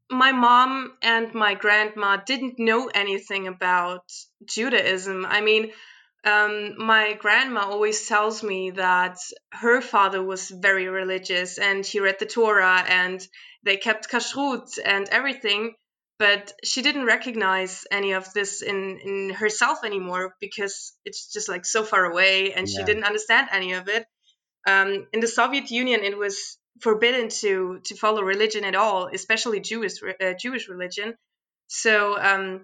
my 0.09 0.31
mom 0.31 0.93
and 1.01 1.33
my 1.33 1.55
grandma 1.55 2.17
didn't 2.17 2.59
know 2.59 2.89
anything 2.93 3.47
about 3.47 4.03
Judaism. 4.45 5.25
I 5.25 5.41
mean, 5.41 5.71
um, 6.24 6.77
my 6.77 7.13
grandma 7.13 7.62
always 7.62 8.07
tells 8.07 8.43
me 8.43 8.71
that 8.71 9.17
her 9.51 9.81
father 9.81 10.24
was 10.24 10.50
very 10.50 10.88
religious 10.88 11.57
and 11.57 11.86
he 11.86 12.00
read 12.00 12.17
the 12.19 12.25
Torah 12.25 12.83
and 12.88 13.25
they 13.63 13.77
kept 13.77 14.09
kashrut 14.09 14.77
and 14.83 15.09
everything 15.09 15.74
but 16.19 16.53
she 16.63 16.81
didn't 16.81 17.05
recognize 17.05 17.86
any 17.91 18.13
of 18.13 18.31
this 18.33 18.62
in 18.62 19.00
in 19.03 19.29
herself 19.29 19.83
anymore 19.83 20.36
because 20.39 20.93
it's 21.05 21.31
just 21.31 21.50
like 21.50 21.65
so 21.65 21.83
far 21.83 22.05
away 22.05 22.53
and 22.53 22.67
yeah. 22.67 22.79
she 22.79 22.83
didn't 22.83 23.03
understand 23.03 23.47
any 23.51 23.74
of 23.74 23.88
it 23.88 24.05
um, 24.67 25.07
in 25.13 25.19
the 25.19 25.27
soviet 25.27 25.69
union 25.71 26.01
it 26.03 26.17
was 26.17 26.57
forbidden 26.81 27.29
to 27.29 27.79
to 27.86 27.95
follow 27.95 28.21
religion 28.21 28.63
at 28.63 28.75
all 28.75 29.09
especially 29.13 29.59
jewish 29.59 29.93
uh, 30.03 30.33
jewish 30.39 30.67
religion 30.67 31.15
so 31.67 32.17
um, 32.19 32.62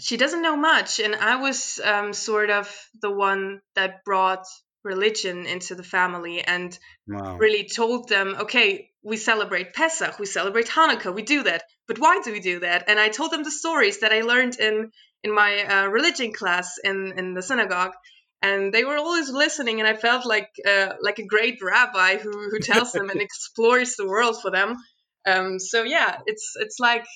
she 0.00 0.16
doesn't 0.16 0.42
know 0.42 0.56
much 0.56 1.00
and 1.00 1.14
i 1.14 1.36
was 1.36 1.80
um, 1.84 2.12
sort 2.12 2.50
of 2.50 2.72
the 3.00 3.10
one 3.10 3.60
that 3.74 4.04
brought 4.04 4.46
religion 4.84 5.46
into 5.46 5.74
the 5.74 5.82
family 5.82 6.40
and 6.40 6.78
wow. 7.06 7.36
really 7.36 7.68
told 7.68 8.08
them 8.08 8.36
okay 8.40 8.90
we 9.02 9.16
celebrate 9.16 9.74
pesach 9.74 10.18
we 10.18 10.26
celebrate 10.26 10.66
hanukkah 10.66 11.12
we 11.12 11.22
do 11.22 11.42
that 11.42 11.62
but 11.88 11.98
why 11.98 12.20
do 12.22 12.30
we 12.32 12.40
do 12.40 12.60
that? 12.60 12.84
And 12.88 13.00
I 13.00 13.08
told 13.08 13.32
them 13.32 13.42
the 13.42 13.50
stories 13.50 14.00
that 14.00 14.12
I 14.12 14.20
learned 14.20 14.60
in 14.60 14.92
in 15.24 15.34
my 15.34 15.64
uh, 15.64 15.86
religion 15.88 16.32
class 16.32 16.76
in 16.84 17.14
in 17.16 17.34
the 17.34 17.42
synagogue, 17.42 17.94
and 18.42 18.72
they 18.72 18.84
were 18.84 18.98
always 18.98 19.30
listening. 19.30 19.80
And 19.80 19.88
I 19.88 19.94
felt 19.94 20.26
like 20.26 20.50
uh, 20.66 20.92
like 21.02 21.18
a 21.18 21.26
great 21.26 21.58
rabbi 21.62 22.18
who 22.18 22.50
who 22.50 22.58
tells 22.60 22.92
them 22.92 23.10
and 23.10 23.20
explores 23.28 23.96
the 23.96 24.06
world 24.06 24.40
for 24.40 24.50
them. 24.50 24.76
Um, 25.26 25.58
so 25.58 25.82
yeah, 25.82 26.20
it's 26.26 26.52
it's 26.56 26.78
like 26.78 27.06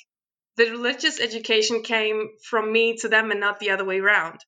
the 0.56 0.70
religious 0.70 1.20
education 1.20 1.82
came 1.82 2.30
from 2.48 2.72
me 2.72 2.96
to 2.98 3.08
them 3.08 3.30
and 3.30 3.40
not 3.40 3.60
the 3.60 3.70
other 3.70 3.84
way 3.84 4.00
around. 4.00 4.40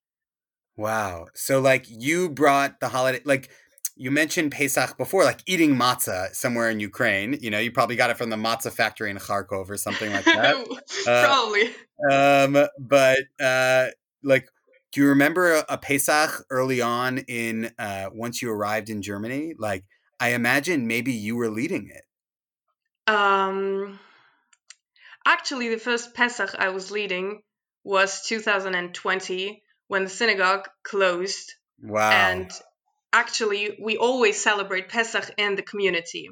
Wow. 0.76 1.26
So 1.34 1.60
like 1.60 1.86
you 1.88 2.30
brought 2.30 2.80
the 2.80 2.88
holiday 2.88 3.20
like 3.24 3.50
you 3.96 4.10
mentioned 4.10 4.52
Pesach 4.52 4.96
before, 4.96 5.24
like 5.24 5.40
eating 5.46 5.76
matzah 5.76 6.34
somewhere 6.34 6.68
in 6.68 6.80
Ukraine. 6.80 7.38
You 7.40 7.50
know, 7.50 7.58
you 7.58 7.70
probably 7.70 7.96
got 7.96 8.10
it 8.10 8.16
from 8.16 8.30
the 8.30 8.36
matzah 8.36 8.72
factory 8.72 9.10
in 9.10 9.18
Kharkov 9.18 9.70
or 9.70 9.76
something 9.76 10.12
like 10.12 10.24
that. 10.24 10.56
uh, 11.06 11.26
probably. 11.26 11.70
Um, 12.10 12.68
but 12.78 13.18
uh, 13.40 13.88
like, 14.22 14.48
do 14.92 15.00
you 15.00 15.08
remember 15.08 15.54
a, 15.54 15.64
a 15.70 15.78
Pesach 15.78 16.44
early 16.50 16.80
on 16.80 17.18
in 17.18 17.72
uh, 17.78 18.10
once 18.12 18.42
you 18.42 18.50
arrived 18.50 18.90
in 18.90 19.00
Germany? 19.00 19.54
Like, 19.58 19.84
I 20.18 20.30
imagine 20.30 20.86
maybe 20.86 21.12
you 21.12 21.36
were 21.36 21.50
leading 21.50 21.90
it. 21.90 23.12
Um, 23.12 23.98
actually, 25.26 25.68
the 25.68 25.78
first 25.78 26.14
Pesach 26.14 26.54
I 26.58 26.70
was 26.70 26.90
leading 26.90 27.42
was 27.84 28.22
2020 28.26 29.62
when 29.86 30.04
the 30.04 30.10
synagogue 30.10 30.68
closed. 30.82 31.52
Wow. 31.80 32.10
And 32.10 32.50
actually, 33.14 33.78
we 33.80 33.96
always 33.96 34.42
celebrate 34.42 34.88
Pesach 34.88 35.30
in 35.38 35.54
the 35.54 35.62
community 35.62 36.28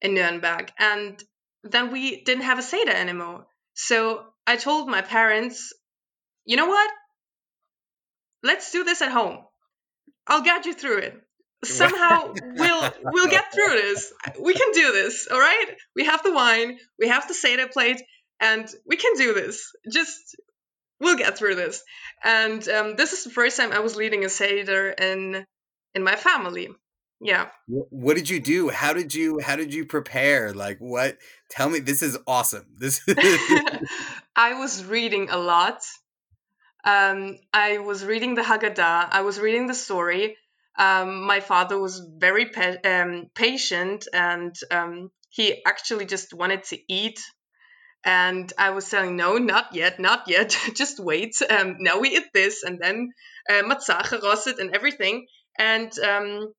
in 0.00 0.14
Nuremberg. 0.14 0.72
And 0.78 1.22
then 1.64 1.92
we 1.92 2.22
didn't 2.24 2.44
have 2.44 2.58
a 2.58 2.62
Seder 2.62 2.92
anymore. 2.92 3.46
So 3.74 4.24
I 4.46 4.56
told 4.56 4.88
my 4.88 5.02
parents, 5.02 5.72
you 6.46 6.56
know 6.56 6.66
what? 6.66 6.90
Let's 8.42 8.72
do 8.72 8.84
this 8.84 9.02
at 9.02 9.12
home. 9.12 9.38
I'll 10.26 10.42
guide 10.42 10.64
you 10.64 10.72
through 10.72 10.98
it. 10.98 11.14
Somehow 11.64 12.32
we'll 12.54 12.90
we'll 13.02 13.28
get 13.28 13.52
through 13.52 13.74
this. 13.80 14.12
We 14.40 14.54
can 14.54 14.72
do 14.72 14.92
this, 14.92 15.26
all 15.30 15.40
right? 15.40 15.66
We 15.96 16.04
have 16.04 16.22
the 16.22 16.32
wine, 16.32 16.78
we 16.98 17.08
have 17.08 17.26
the 17.26 17.34
Seder 17.34 17.66
plate, 17.66 18.00
and 18.40 18.66
we 18.86 18.96
can 18.96 19.14
do 19.16 19.34
this. 19.34 19.72
Just 19.92 20.36
we'll 21.00 21.16
get 21.16 21.36
through 21.36 21.56
this. 21.56 21.82
And 22.22 22.66
um, 22.68 22.96
this 22.96 23.12
is 23.12 23.24
the 23.24 23.30
first 23.30 23.56
time 23.56 23.72
I 23.72 23.80
was 23.80 23.96
leading 23.96 24.24
a 24.24 24.28
Seder 24.28 24.90
in 24.90 25.44
in 25.94 26.02
my 26.02 26.16
family. 26.16 26.68
Yeah. 27.20 27.48
What 27.66 28.16
did 28.16 28.30
you 28.30 28.38
do? 28.38 28.68
How 28.68 28.92
did 28.92 29.12
you 29.14 29.40
how 29.40 29.56
did 29.56 29.74
you 29.74 29.86
prepare? 29.86 30.54
Like 30.54 30.78
what? 30.78 31.18
Tell 31.50 31.68
me. 31.68 31.80
This 31.80 32.02
is 32.02 32.16
awesome. 32.26 32.66
This. 32.78 33.00
I 34.36 34.54
was 34.54 34.84
reading 34.84 35.28
a 35.30 35.36
lot. 35.36 35.80
Um, 36.84 37.38
I 37.52 37.78
was 37.78 38.04
reading 38.04 38.34
the 38.34 38.42
Haggadah. 38.42 39.08
I 39.10 39.22
was 39.22 39.40
reading 39.40 39.66
the 39.66 39.74
story. 39.74 40.36
Um, 40.78 41.26
my 41.26 41.40
father 41.40 41.76
was 41.76 42.00
very 42.18 42.46
pa- 42.46 42.78
um, 42.84 43.30
patient, 43.34 44.06
and 44.12 44.54
um, 44.70 45.10
he 45.28 45.60
actually 45.66 46.06
just 46.06 46.32
wanted 46.32 46.62
to 46.64 46.78
eat 46.88 47.18
and 48.04 48.52
I 48.56 48.70
was 48.70 48.86
saying, 48.86 49.16
no, 49.16 49.38
not 49.38 49.74
yet, 49.74 49.98
not 49.98 50.28
yet, 50.28 50.56
just 50.74 51.00
wait. 51.00 51.36
Um, 51.48 51.76
now 51.80 51.98
we 51.98 52.16
eat 52.16 52.32
this, 52.32 52.62
and 52.62 52.78
then 52.80 53.12
uh, 53.50 53.62
matzah, 53.62 54.58
and 54.58 54.74
everything. 54.74 55.26
And 55.58 55.92
um, 55.98 56.52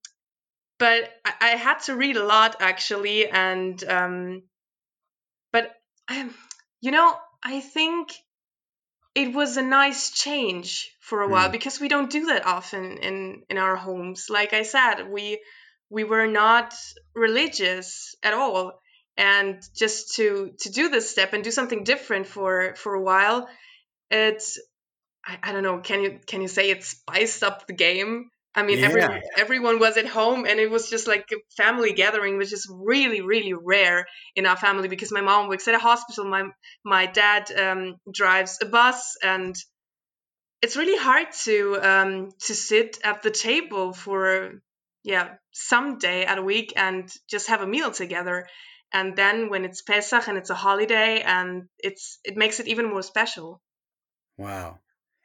but 0.78 1.10
I, 1.26 1.34
I, 1.42 1.50
had 1.50 1.80
to 1.84 1.96
read 1.96 2.18
a 2.18 2.26
lot 2.26 2.58
actually, 2.60 3.28
and 3.28 3.82
um, 3.86 4.44
but 5.52 5.72
I, 6.08 6.30
you 6.82 6.92
know, 6.92 7.16
I 7.44 7.62
think 7.62 8.10
it 9.16 9.34
was 9.34 9.58
a 9.58 9.62
nice 9.62 10.12
change 10.12 10.92
for 11.00 11.24
a 11.24 11.28
mm. 11.28 11.32
while 11.32 11.50
because 11.50 11.80
we 11.80 11.88
don't 11.88 12.10
do 12.10 12.28
that 12.28 12.46
often 12.46 12.98
in 12.98 13.44
in 13.50 13.58
our 13.58 13.76
homes. 13.76 14.28
Like 14.30 14.54
I 14.54 14.64
said, 14.64 15.10
we 15.10 15.40
we 15.90 16.04
were 16.04 16.28
not 16.28 16.74
religious 17.16 18.16
at 18.24 18.34
all 18.34 18.80
and 19.20 19.62
just 19.76 20.16
to 20.16 20.54
to 20.60 20.70
do 20.72 20.90
this 20.90 21.10
step 21.10 21.34
and 21.34 21.44
do 21.44 21.52
something 21.52 21.84
different 21.84 22.26
for 22.26 22.74
for 22.76 22.94
a 22.94 23.02
while 23.02 23.50
it's 24.10 24.60
I, 25.26 25.38
I 25.44 25.52
don't 25.52 25.64
know 25.64 25.80
can 25.80 26.02
you 26.02 26.20
can 26.26 26.42
you 26.42 26.48
say 26.48 26.70
it 26.72 26.84
spiced 26.84 27.44
up 27.44 27.68
the 27.68 27.74
game 27.74 28.30
I 28.56 28.64
mean, 28.64 28.80
yeah. 28.80 28.86
every, 28.86 29.22
everyone 29.38 29.80
was 29.80 29.98
at 29.98 30.08
home, 30.08 30.46
and 30.46 30.60
it 30.60 30.72
was 30.72 30.90
just 30.90 31.08
like 31.08 31.30
a 31.32 31.38
family 31.56 31.94
gathering, 31.94 32.38
which 32.38 32.52
is 32.52 32.68
really, 32.70 33.22
really 33.22 33.54
rare 33.54 34.08
in 34.36 34.46
our 34.46 34.58
family 34.58 34.88
because 34.88 35.12
my 35.12 35.22
mom 35.22 35.50
works 35.50 35.68
at 35.68 35.76
a 35.76 35.80
hospital, 35.80 36.26
my 36.26 36.50
my 36.84 37.06
dad 37.06 37.52
um, 37.52 37.98
drives 38.12 38.58
a 38.62 38.66
bus, 38.66 39.18
and 39.24 39.56
it's 40.62 40.76
really 40.76 40.98
hard 40.98 41.28
to 41.44 41.80
um, 41.82 42.30
to 42.48 42.56
sit 42.56 42.98
at 43.04 43.22
the 43.22 43.32
table 43.32 43.94
for 43.94 44.62
yeah 45.04 45.36
some 45.52 45.98
day 46.00 46.26
at 46.26 46.38
a 46.38 46.42
week 46.42 46.74
and 46.76 47.10
just 47.30 47.50
have 47.50 47.62
a 47.62 47.68
meal 47.68 47.92
together 47.92 48.46
and 48.92 49.16
then 49.16 49.50
when 49.50 49.66
it's 49.66 49.82
Pesach 49.82 50.28
and 50.28 50.38
it's 50.38 50.50
a 50.50 50.56
holiday 50.56 51.22
and 51.22 51.68
it's 51.78 52.20
it 52.24 52.36
makes 52.36 52.60
it 52.60 52.68
even 52.68 52.90
more 52.90 53.04
special. 53.04 53.62
Wow. 54.38 54.80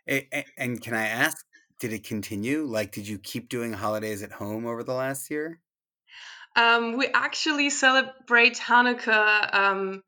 And 0.07 0.83
can 0.83 0.93
I 0.93 1.07
ask, 1.07 1.45
did 1.85 1.93
it 1.93 2.05
continue? 2.05 2.65
Like, 2.65 2.93
did 2.93 3.07
you 3.07 3.19
keep 3.19 3.51
doing 3.51 3.75
holidays 3.75 4.23
at 4.23 4.33
home 4.33 4.65
over 4.65 4.83
the 4.83 4.95
last 4.95 5.31
year? 5.31 5.61
Um, 6.57 6.97
we 6.97 7.09
actually 7.13 7.69
celebrate 7.69 8.57
Hanukkah 8.57 9.55
um, 9.55 10.03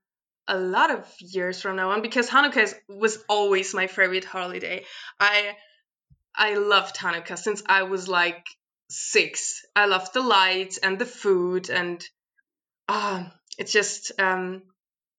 a 0.49 0.57
lot 0.57 0.91
of 0.91 1.07
years 1.21 1.61
from 1.61 1.77
now 1.77 1.91
on 1.91 2.01
because 2.01 2.31
Hanukkah 2.31 2.63
is, 2.63 2.75
was 2.89 3.23
always 3.29 3.75
my 3.75 3.89
favorite 3.89 4.25
holiday. 4.25 4.85
I 5.21 5.55
I 6.35 6.55
loved 6.55 6.97
Hanukkah 6.97 7.37
since 7.37 7.63
I 7.67 7.83
was 7.83 8.09
like 8.09 8.47
six. 8.89 9.61
I 9.75 9.85
loved 9.85 10.15
the 10.15 10.23
lights 10.23 10.79
and 10.79 10.99
the 10.99 11.05
food 11.05 11.69
and 11.69 12.03
ah, 12.89 13.35
it's 13.59 13.73
just 13.73 14.19
um, 14.19 14.63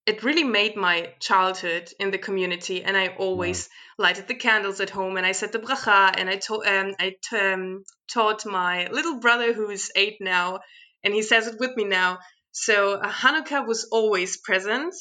it 0.08 0.24
really 0.24 0.46
made 0.46 0.78
my 0.78 1.14
childhood 1.20 1.92
in 2.00 2.12
the 2.12 2.18
community 2.18 2.84
and 2.84 2.96
i 2.98 3.08
always 3.08 3.70
lighted 4.00 4.28
the 4.28 4.36
candles 4.36 4.80
at 4.80 4.90
home 4.90 5.18
and 5.18 5.26
i 5.26 5.34
said 5.34 5.52
the 5.52 5.60
bracha 5.60 6.14
and 6.18 6.30
i, 6.30 6.38
to- 6.38 6.64
um, 6.66 6.96
I 7.00 7.16
t- 7.30 7.38
um, 7.38 7.84
taught 8.12 8.46
my 8.46 8.88
little 8.88 9.20
brother 9.20 9.54
who's 9.54 9.92
eight 9.96 10.18
now 10.22 10.60
and 11.04 11.14
he 11.14 11.22
says 11.22 11.48
it 11.48 11.60
with 11.60 11.76
me 11.76 11.84
now 11.84 12.20
so 12.52 12.94
uh, 12.94 13.12
hanukkah 13.12 13.68
was 13.68 13.90
always 13.92 14.38
present 14.38 14.96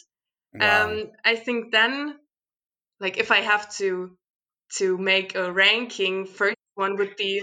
wow. 0.53 0.87
um, 0.87 1.11
i 1.25 1.37
think 1.37 1.73
then 1.73 2.17
like 3.01 3.17
if 3.19 3.31
i 3.31 3.39
have 3.39 3.73
to 3.77 4.17
to 4.79 4.99
make 4.99 5.37
a 5.37 5.53
ranking 5.53 6.27
first 6.27 6.57
one 6.75 6.97
would 6.97 7.15
be 7.17 7.43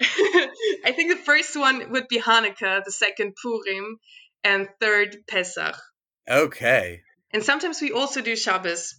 i 0.02 0.92
think 0.94 1.10
the 1.10 1.24
first 1.24 1.56
one 1.56 1.90
would 1.92 2.08
be 2.08 2.20
hanukkah 2.20 2.84
the 2.84 2.92
second 2.92 3.34
purim 3.40 3.98
and 4.44 4.68
third 4.80 5.16
Pesach. 5.28 5.76
Okay. 6.28 7.02
And 7.32 7.42
sometimes 7.42 7.80
we 7.80 7.92
also 7.92 8.20
do 8.20 8.36
Shabbos. 8.36 8.94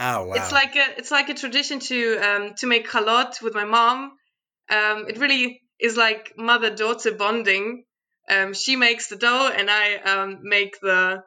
Oh 0.00 0.26
wow! 0.26 0.34
It's 0.34 0.52
like 0.52 0.76
a 0.76 0.98
it's 0.98 1.10
like 1.10 1.28
a 1.28 1.34
tradition 1.34 1.80
to 1.80 2.18
um, 2.18 2.54
to 2.58 2.66
make 2.66 2.88
chalot 2.88 3.42
with 3.42 3.54
my 3.54 3.64
mom. 3.64 4.12
Um, 4.70 5.06
it 5.08 5.18
really 5.18 5.62
is 5.80 5.96
like 5.96 6.34
mother 6.36 6.74
daughter 6.74 7.12
bonding. 7.12 7.84
Um, 8.30 8.52
she 8.52 8.76
makes 8.76 9.08
the 9.08 9.16
dough 9.16 9.50
and 9.54 9.70
I 9.70 9.96
um, 9.96 10.40
make 10.42 10.78
the 10.80 11.22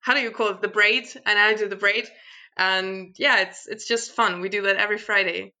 how 0.00 0.14
do 0.14 0.20
you 0.20 0.30
call 0.30 0.48
it 0.50 0.60
the 0.60 0.68
braid 0.68 1.06
and 1.26 1.38
I 1.38 1.54
do 1.54 1.68
the 1.68 1.76
braid. 1.76 2.08
And 2.56 3.14
yeah, 3.18 3.42
it's 3.42 3.66
it's 3.68 3.86
just 3.86 4.12
fun. 4.12 4.40
We 4.40 4.48
do 4.48 4.62
that 4.62 4.76
every 4.76 4.98
Friday. 4.98 5.52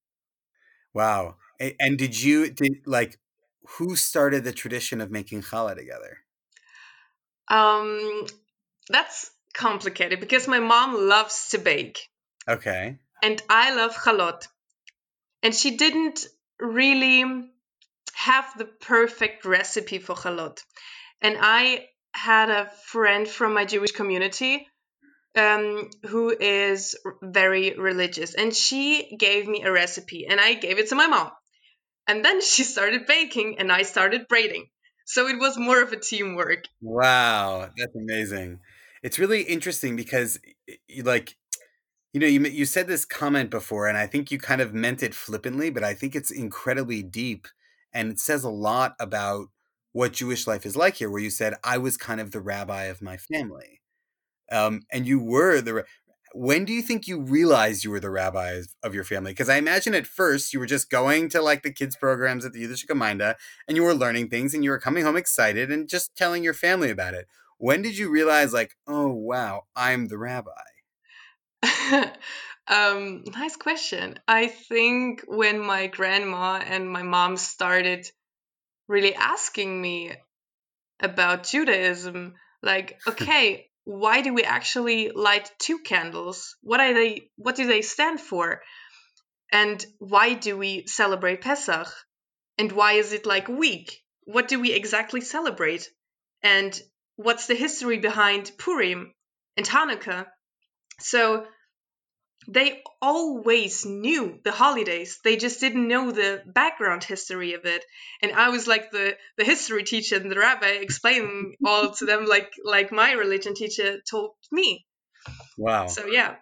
Wow! 0.92 1.36
And 1.60 1.98
did 1.98 2.20
you 2.20 2.50
did 2.50 2.82
like 2.86 3.18
who 3.78 3.96
started 3.96 4.44
the 4.44 4.52
tradition 4.52 5.00
of 5.00 5.10
making 5.10 5.42
challah 5.42 5.76
together? 5.76 6.18
Um, 7.48 8.26
that's 8.88 9.30
complicated 9.54 10.20
because 10.20 10.48
my 10.48 10.60
mom 10.60 11.08
loves 11.08 11.50
to 11.50 11.58
bake. 11.58 11.98
Okay. 12.48 12.98
And 13.22 13.42
I 13.48 13.74
love 13.74 13.94
chalot. 13.94 14.46
And 15.42 15.54
she 15.54 15.76
didn't 15.76 16.26
really 16.58 17.24
have 18.14 18.46
the 18.56 18.64
perfect 18.64 19.44
recipe 19.44 19.98
for 19.98 20.14
chalot. 20.14 20.58
And 21.20 21.36
I 21.40 21.86
had 22.12 22.50
a 22.50 22.70
friend 22.86 23.26
from 23.26 23.54
my 23.54 23.64
Jewish 23.64 23.92
community 23.92 24.66
um, 25.36 25.90
who 26.06 26.30
is 26.38 26.96
very 27.22 27.74
religious, 27.76 28.34
and 28.34 28.54
she 28.54 29.16
gave 29.18 29.48
me 29.48 29.62
a 29.62 29.72
recipe, 29.72 30.26
and 30.26 30.40
I 30.40 30.54
gave 30.54 30.78
it 30.78 30.90
to 30.90 30.94
my 30.94 31.06
mom. 31.06 31.30
And 32.06 32.24
then 32.24 32.40
she 32.40 32.62
started 32.62 33.06
baking, 33.06 33.56
and 33.58 33.72
I 33.72 33.82
started 33.82 34.28
braiding. 34.28 34.66
So 35.06 35.26
it 35.26 35.38
was 35.38 35.58
more 35.58 35.82
of 35.82 35.92
a 35.92 35.98
teamwork. 35.98 36.64
Wow, 36.80 37.68
that's 37.76 37.96
amazing. 37.96 38.60
It's 39.04 39.18
really 39.18 39.42
interesting 39.42 39.96
because 39.96 40.40
like 41.04 41.36
you 42.14 42.20
know, 42.20 42.26
you 42.26 42.40
you 42.46 42.64
said 42.64 42.86
this 42.86 43.04
comment 43.04 43.50
before 43.50 43.86
and 43.86 43.98
I 43.98 44.06
think 44.06 44.30
you 44.30 44.38
kind 44.38 44.60
of 44.60 44.72
meant 44.72 45.02
it 45.02 45.14
flippantly, 45.14 45.68
but 45.68 45.84
I 45.84 45.94
think 45.94 46.16
it's 46.16 46.30
incredibly 46.30 47.02
deep 47.02 47.46
and 47.92 48.10
it 48.10 48.18
says 48.18 48.44
a 48.44 48.50
lot 48.50 48.94
about 48.98 49.48
what 49.92 50.12
Jewish 50.12 50.46
life 50.46 50.64
is 50.64 50.76
like 50.76 50.96
here 50.96 51.10
where 51.10 51.20
you 51.20 51.30
said 51.30 51.54
I 51.62 51.76
was 51.78 51.96
kind 51.96 52.20
of 52.20 52.30
the 52.30 52.40
rabbi 52.40 52.84
of 52.84 53.02
my 53.02 53.18
family. 53.18 53.80
Um, 54.50 54.82
and 54.90 55.06
you 55.06 55.20
were 55.20 55.60
the 55.60 55.84
when 56.32 56.64
do 56.64 56.72
you 56.72 56.82
think 56.82 57.06
you 57.06 57.20
realized 57.20 57.84
you 57.84 57.90
were 57.90 58.00
the 58.00 58.10
rabbi 58.10 58.62
of 58.82 58.94
your 58.94 59.04
family? 59.04 59.32
Because 59.32 59.48
I 59.48 59.56
imagine 59.56 59.94
at 59.94 60.06
first 60.06 60.52
you 60.52 60.60
were 60.60 60.66
just 60.66 60.90
going 60.90 61.28
to 61.28 61.42
like 61.42 61.62
the 61.62 61.72
kids 61.72 61.94
programs 61.96 62.44
at 62.44 62.52
the 62.52 62.64
Jüdische 62.64 62.86
Gemeinde 62.86 63.34
and 63.68 63.76
you 63.76 63.82
were 63.82 63.94
learning 63.94 64.30
things 64.30 64.54
and 64.54 64.64
you 64.64 64.70
were 64.70 64.80
coming 64.80 65.04
home 65.04 65.16
excited 65.16 65.70
and 65.70 65.88
just 65.88 66.16
telling 66.16 66.42
your 66.42 66.54
family 66.54 66.90
about 66.90 67.14
it. 67.14 67.26
When 67.64 67.80
did 67.80 67.96
you 67.96 68.10
realize 68.10 68.52
like, 68.52 68.76
oh 68.86 69.08
wow, 69.08 69.62
I'm 69.74 70.06
the 70.06 70.18
rabbi? 70.18 70.50
Um, 72.66 73.24
nice 73.26 73.56
question. 73.56 74.18
I 74.26 74.46
think 74.46 75.22
when 75.26 75.60
my 75.60 75.86
grandma 75.86 76.62
and 76.64 76.88
my 76.88 77.02
mom 77.02 77.36
started 77.36 78.06
really 78.88 79.14
asking 79.14 79.80
me 79.80 80.12
about 80.98 81.44
Judaism, 81.44 82.34
like, 82.62 82.98
okay, 83.08 83.70
why 83.84 84.22
do 84.22 84.32
we 84.32 84.44
actually 84.44 85.10
light 85.10 85.50
two 85.58 85.78
candles? 85.78 86.56
What 86.62 86.80
are 86.80 86.94
they? 86.94 87.28
What 87.36 87.56
do 87.56 87.66
they 87.66 87.82
stand 87.82 88.18
for? 88.18 88.62
And 89.52 89.84
why 89.98 90.34
do 90.34 90.56
we 90.56 90.86
celebrate 90.86 91.42
Pesach? 91.42 91.88
And 92.58 92.72
why 92.72 92.92
is 92.94 93.12
it 93.12 93.26
like 93.26 93.48
week? 93.48 94.02
What 94.24 94.48
do 94.48 94.60
we 94.60 94.72
exactly 94.72 95.20
celebrate? 95.22 95.88
And 96.42 96.78
what's 97.16 97.46
the 97.46 97.54
history 97.54 97.98
behind 97.98 98.50
Purim 98.58 99.12
and 99.56 99.66
Hanukkah? 99.66 100.26
So 101.00 101.46
they 102.48 102.82
always 103.00 103.86
knew 103.86 104.38
the 104.44 104.52
holidays. 104.52 105.18
They 105.24 105.36
just 105.36 105.60
didn't 105.60 105.88
know 105.88 106.10
the 106.10 106.42
background 106.46 107.02
history 107.02 107.54
of 107.54 107.64
it. 107.64 107.84
And 108.22 108.32
i 108.32 108.50
was 108.50 108.66
like 108.66 108.90
the 108.90 109.16
the 109.38 109.44
history 109.44 109.84
teacher 109.84 110.16
and 110.16 110.30
the 110.30 110.38
rabbi 110.38 110.66
explaining 110.66 111.56
all 111.64 111.92
to 111.92 112.04
them 112.04 112.26
like 112.26 112.52
like 112.64 112.92
my 112.92 113.12
religion 113.12 113.54
teacher 113.54 113.98
told 114.08 114.32
me. 114.52 114.84
Wow. 115.56 115.86
So 115.86 116.06
yeah 116.06 116.36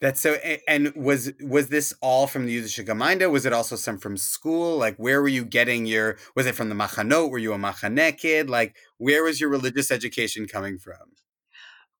that's 0.00 0.20
so 0.20 0.34
and 0.68 0.92
was 0.94 1.32
was 1.40 1.68
this 1.68 1.92
all 2.00 2.26
from 2.26 2.46
the 2.46 2.56
Jüdische 2.56 2.86
Gemeinde? 2.86 3.30
Was 3.30 3.46
it 3.46 3.52
also 3.52 3.74
some 3.74 3.98
from 3.98 4.16
school? 4.16 4.78
Like 4.78 4.96
where 4.96 5.20
were 5.20 5.28
you 5.28 5.44
getting 5.44 5.86
your 5.86 6.18
was 6.36 6.46
it 6.46 6.54
from 6.54 6.68
the 6.68 6.74
Machanot? 6.74 7.30
Were 7.30 7.38
you 7.38 7.52
a 7.52 7.58
Machaneh 7.58 8.16
kid? 8.16 8.48
Like 8.48 8.76
where 8.98 9.24
was 9.24 9.40
your 9.40 9.50
religious 9.50 9.90
education 9.90 10.46
coming 10.46 10.78
from? 10.78 11.14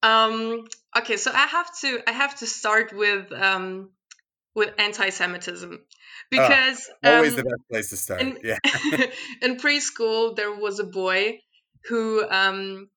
Um, 0.02 0.64
okay, 0.96 1.16
so 1.16 1.32
I 1.32 1.46
have 1.46 1.76
to 1.80 2.00
I 2.06 2.12
have 2.12 2.38
to 2.38 2.46
start 2.46 2.92
with 2.92 3.32
um, 3.32 3.90
with 4.54 4.72
anti-Semitism 4.78 5.80
because 6.30 6.90
oh, 7.02 7.16
always 7.16 7.32
um, 7.32 7.36
the 7.38 7.44
best 7.44 7.68
place 7.70 7.90
to 7.90 7.96
start. 7.96 8.20
in, 8.20 8.38
yeah. 8.44 8.58
in 9.42 9.56
preschool 9.56 10.36
there 10.36 10.54
was 10.54 10.78
a 10.78 10.84
boy 10.84 11.40
who 11.88 12.24
um, 12.28 12.88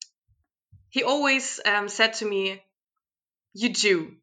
he 0.90 1.04
always 1.04 1.60
um, 1.66 1.90
said 1.90 2.14
to 2.16 2.26
me, 2.26 2.62
"You 3.54 3.70
Jew, 3.70 4.18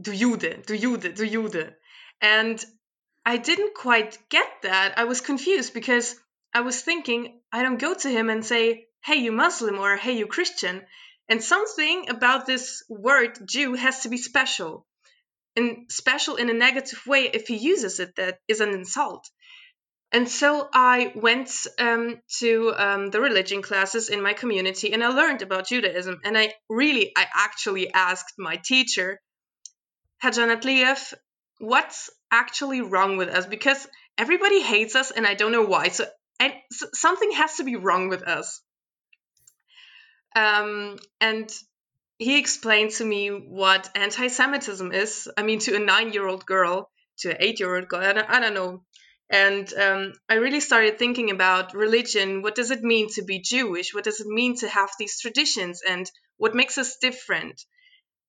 du 0.00 0.12
Jude, 0.12 0.64
du 0.66 0.76
Jude, 0.76 1.14
du 1.14 1.26
Jude," 1.26 1.74
and 2.20 2.64
I 3.24 3.36
didn't 3.36 3.74
quite 3.74 4.18
get 4.28 4.62
that. 4.62 4.98
I 4.98 5.04
was 5.04 5.20
confused 5.20 5.74
because 5.74 6.14
I 6.52 6.60
was 6.60 6.80
thinking 6.82 7.40
I 7.52 7.62
don't 7.62 7.78
go 7.78 7.94
to 7.94 8.08
him 8.08 8.30
and 8.30 8.44
say, 8.44 8.88
"Hey, 9.04 9.16
you 9.16 9.32
Muslim" 9.32 9.78
or 9.78 9.96
"Hey, 9.96 10.12
you 10.12 10.26
Christian." 10.26 10.86
And 11.28 11.42
something 11.42 12.10
about 12.10 12.46
this 12.46 12.82
word 12.88 13.38
Jew 13.46 13.74
has 13.74 14.02
to 14.02 14.08
be 14.08 14.18
special. 14.18 14.86
And 15.56 15.90
special 15.90 16.36
in 16.36 16.50
a 16.50 16.54
negative 16.54 17.06
way 17.06 17.30
if 17.32 17.46
he 17.46 17.56
uses 17.56 18.00
it, 18.00 18.16
that 18.16 18.38
is 18.48 18.60
an 18.60 18.70
insult. 18.70 19.30
And 20.10 20.28
so 20.28 20.68
I 20.74 21.12
went 21.14 21.50
um, 21.78 22.20
to 22.40 22.74
um, 22.76 23.10
the 23.10 23.20
religion 23.20 23.62
classes 23.62 24.10
in 24.10 24.20
my 24.20 24.34
community 24.34 24.92
and 24.92 25.02
I 25.02 25.08
learned 25.08 25.40
about 25.40 25.68
Judaism. 25.68 26.20
And 26.22 26.36
I 26.36 26.52
really, 26.68 27.12
I 27.16 27.26
actually 27.34 27.92
asked 27.92 28.34
my 28.38 28.56
teacher, 28.56 29.18
Hajanat 30.22 30.62
Liev, 30.62 31.14
what's 31.58 32.10
actually 32.30 32.80
wrong 32.80 33.16
with 33.16 33.28
us? 33.28 33.46
Because 33.46 33.88
everybody 34.16 34.62
hates 34.62 34.94
us 34.94 35.10
and 35.10 35.26
I 35.26 35.34
don't 35.34 35.52
know 35.52 35.64
why. 35.64 35.88
So, 35.88 36.06
and, 36.38 36.52
so 36.70 36.86
something 36.92 37.32
has 37.32 37.56
to 37.56 37.64
be 37.64 37.76
wrong 37.76 38.08
with 38.08 38.22
us. 38.22 38.60
Um, 40.36 40.96
and 41.20 41.50
he 42.18 42.38
explained 42.38 42.92
to 42.92 43.04
me 43.04 43.28
what 43.28 43.90
anti 43.96 44.28
Semitism 44.28 44.92
is. 44.92 45.28
I 45.36 45.42
mean, 45.42 45.58
to 45.60 45.74
a 45.74 45.80
nine 45.80 46.12
year 46.12 46.26
old 46.26 46.46
girl, 46.46 46.90
to 47.18 47.30
an 47.30 47.36
eight 47.40 47.58
year 47.58 47.74
old 47.74 47.88
girl, 47.88 48.00
I 48.00 48.12
don't, 48.12 48.30
I 48.30 48.40
don't 48.40 48.54
know. 48.54 48.84
And 49.28 49.72
um, 49.74 50.12
I 50.28 50.34
really 50.34 50.60
started 50.60 50.98
thinking 50.98 51.30
about 51.30 51.74
religion. 51.74 52.42
What 52.42 52.54
does 52.54 52.70
it 52.70 52.82
mean 52.82 53.08
to 53.14 53.24
be 53.24 53.40
Jewish? 53.40 53.94
What 53.94 54.04
does 54.04 54.20
it 54.20 54.26
mean 54.26 54.56
to 54.58 54.68
have 54.68 54.90
these 54.98 55.20
traditions? 55.20 55.80
And 55.88 56.08
what 56.36 56.54
makes 56.54 56.78
us 56.78 56.98
different? 57.00 57.60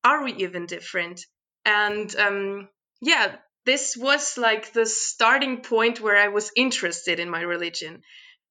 Are 0.04 0.24
we 0.24 0.34
even 0.36 0.65
different? 0.65 1.22
And 1.65 2.13
um, 2.15 2.69
yeah, 3.02 3.36
this 3.65 3.95
was 3.97 4.38
like 4.38 4.73
the 4.73 4.86
starting 4.86 5.62
point 5.62 6.02
where 6.02 6.17
I 6.17 6.28
was 6.28 6.52
interested 6.56 7.19
in 7.19 7.30
my 7.30 7.41
religion. 7.41 8.02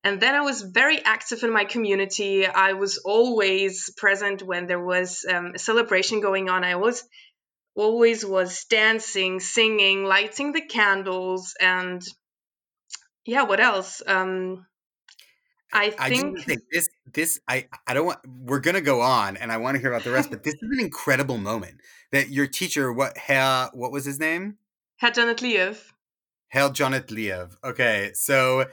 And 0.04 0.20
then 0.20 0.34
I 0.34 0.40
was 0.40 0.62
very 0.62 1.02
active 1.04 1.44
in 1.44 1.52
my 1.52 1.64
community. 1.64 2.46
I 2.46 2.72
was 2.72 2.98
always 2.98 3.92
present 3.96 4.42
when 4.42 4.66
there 4.66 4.82
was 4.82 5.24
um, 5.30 5.52
a 5.54 5.58
celebration 5.58 6.20
going 6.20 6.48
on. 6.48 6.64
I 6.64 6.74
was 6.74 7.04
always 7.76 8.24
was 8.24 8.64
dancing, 8.64 9.38
singing, 9.38 10.04
lighting 10.04 10.52
the 10.52 10.60
candles, 10.60 11.54
and 11.60 12.02
yeah, 13.24 13.44
what 13.44 13.60
else? 13.60 14.02
Um, 14.04 14.66
I 15.72 15.90
think, 15.90 16.38
I 16.38 16.42
think 16.42 16.62
this 16.70 16.88
this 17.12 17.40
I 17.48 17.68
I 17.86 17.94
don't 17.94 18.06
want 18.06 18.18
we're 18.26 18.60
gonna 18.60 18.82
go 18.82 19.00
on 19.00 19.36
and 19.36 19.50
I 19.50 19.56
want 19.56 19.76
to 19.76 19.80
hear 19.80 19.90
about 19.90 20.04
the 20.04 20.10
rest, 20.10 20.30
but 20.30 20.42
this 20.42 20.54
is 20.54 20.68
an 20.70 20.80
incredible 20.80 21.38
moment 21.38 21.76
that 22.12 22.28
your 22.30 22.46
teacher 22.46 22.92
what 22.92 23.16
Herr 23.18 23.70
what 23.72 23.92
was 23.92 24.04
his 24.04 24.20
name? 24.20 24.58
Herr 24.96 25.10
Janet 25.10 25.38
Liev. 25.38 25.92
Herr 26.48 26.70
Janet 26.70 27.08
Liev. 27.08 27.56
Okay, 27.64 28.12
so 28.14 28.66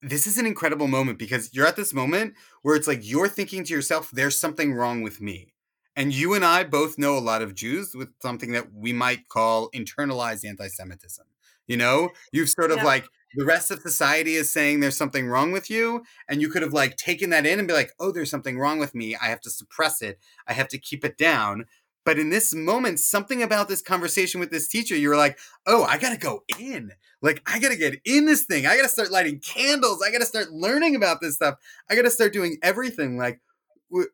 this 0.00 0.26
is 0.26 0.36
an 0.36 0.46
incredible 0.46 0.88
moment 0.88 1.18
because 1.18 1.54
you're 1.54 1.66
at 1.66 1.76
this 1.76 1.94
moment 1.94 2.34
where 2.62 2.74
it's 2.74 2.88
like 2.88 3.00
you're 3.02 3.28
thinking 3.28 3.62
to 3.64 3.72
yourself, 3.72 4.10
there's 4.10 4.36
something 4.36 4.74
wrong 4.74 5.02
with 5.02 5.20
me. 5.20 5.52
And 5.94 6.12
you 6.12 6.34
and 6.34 6.44
I 6.44 6.64
both 6.64 6.98
know 6.98 7.16
a 7.16 7.20
lot 7.20 7.42
of 7.42 7.54
Jews 7.54 7.94
with 7.94 8.08
something 8.20 8.52
that 8.52 8.72
we 8.72 8.92
might 8.92 9.28
call 9.28 9.70
internalized 9.70 10.44
anti 10.44 10.68
Semitism. 10.68 11.24
You 11.68 11.76
know, 11.76 12.10
you've 12.32 12.48
sort 12.48 12.72
of 12.72 12.78
yeah. 12.78 12.84
like 12.84 13.06
the 13.34 13.44
rest 13.44 13.70
of 13.70 13.80
society 13.80 14.34
is 14.34 14.52
saying 14.52 14.80
there's 14.80 14.96
something 14.96 15.28
wrong 15.28 15.52
with 15.52 15.70
you. 15.70 16.02
And 16.28 16.40
you 16.40 16.48
could 16.48 16.62
have 16.62 16.72
like 16.72 16.96
taken 16.96 17.30
that 17.30 17.46
in 17.46 17.58
and 17.58 17.68
be 17.68 17.74
like, 17.74 17.92
oh, 18.00 18.10
there's 18.10 18.30
something 18.30 18.58
wrong 18.58 18.78
with 18.78 18.94
me. 18.94 19.16
I 19.16 19.26
have 19.26 19.40
to 19.42 19.50
suppress 19.50 20.02
it. 20.02 20.18
I 20.46 20.54
have 20.54 20.68
to 20.68 20.78
keep 20.78 21.04
it 21.04 21.16
down. 21.16 21.66
But 22.04 22.18
in 22.18 22.30
this 22.30 22.52
moment, 22.54 22.98
something 22.98 23.42
about 23.42 23.68
this 23.68 23.82
conversation 23.82 24.40
with 24.40 24.50
this 24.50 24.68
teacher, 24.68 24.96
you 24.96 25.08
were 25.08 25.16
like, 25.16 25.38
oh, 25.66 25.84
I 25.84 25.98
got 25.98 26.10
to 26.10 26.18
go 26.18 26.42
in. 26.58 26.92
Like, 27.20 27.42
I 27.46 27.60
got 27.60 27.68
to 27.68 27.76
get 27.76 28.00
in 28.04 28.26
this 28.26 28.44
thing. 28.44 28.66
I 28.66 28.76
got 28.76 28.82
to 28.82 28.88
start 28.88 29.12
lighting 29.12 29.38
candles. 29.38 30.02
I 30.04 30.10
got 30.10 30.18
to 30.18 30.26
start 30.26 30.50
learning 30.50 30.96
about 30.96 31.20
this 31.20 31.36
stuff. 31.36 31.58
I 31.88 31.94
got 31.94 32.02
to 32.02 32.10
start 32.10 32.32
doing 32.32 32.58
everything. 32.62 33.16
Like, 33.16 33.40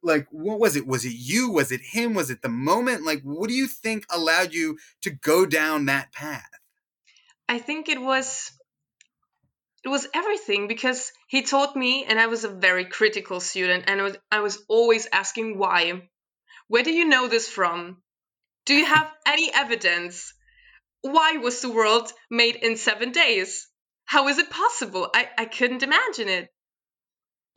like 0.02 0.26
what 0.30 0.58
was 0.58 0.76
it? 0.76 0.86
Was 0.86 1.04
it 1.04 1.14
you? 1.14 1.50
Was 1.50 1.72
it 1.72 1.80
him? 1.80 2.14
Was 2.14 2.30
it 2.30 2.42
the 2.42 2.48
moment? 2.48 3.04
Like, 3.04 3.22
what 3.22 3.48
do 3.48 3.54
you 3.54 3.66
think 3.66 4.04
allowed 4.10 4.52
you 4.52 4.78
to 5.02 5.10
go 5.10 5.46
down 5.46 5.86
that 5.86 6.12
path? 6.12 6.50
I 7.48 7.58
think 7.58 7.88
it 7.88 8.00
was 8.00 8.52
it 9.84 9.88
was 9.88 10.06
everything 10.12 10.68
because 10.68 11.12
he 11.28 11.42
taught 11.42 11.76
me 11.76 12.04
and 12.04 12.18
i 12.18 12.26
was 12.26 12.42
a 12.44 12.48
very 12.48 12.84
critical 12.84 13.38
student 13.38 13.84
and 13.86 14.00
I 14.00 14.04
was, 14.04 14.16
I 14.30 14.40
was 14.40 14.62
always 14.68 15.06
asking 15.10 15.56
why 15.56 16.02
where 16.68 16.82
do 16.82 16.92
you 16.92 17.06
know 17.06 17.28
this 17.28 17.48
from? 17.48 18.02
Do 18.66 18.74
you 18.74 18.84
have 18.84 19.10
any 19.26 19.50
evidence? 19.52 20.32
Why 21.00 21.32
was 21.38 21.60
the 21.60 21.70
world 21.70 22.12
made 22.30 22.56
in 22.56 22.76
seven 22.76 23.12
days? 23.12 23.66
How 24.04 24.28
is 24.28 24.38
it 24.38 24.50
possible? 24.50 25.10
I, 25.14 25.28
I 25.36 25.44
couldn't 25.46 25.82
imagine 25.82 26.28
it. 26.28 26.48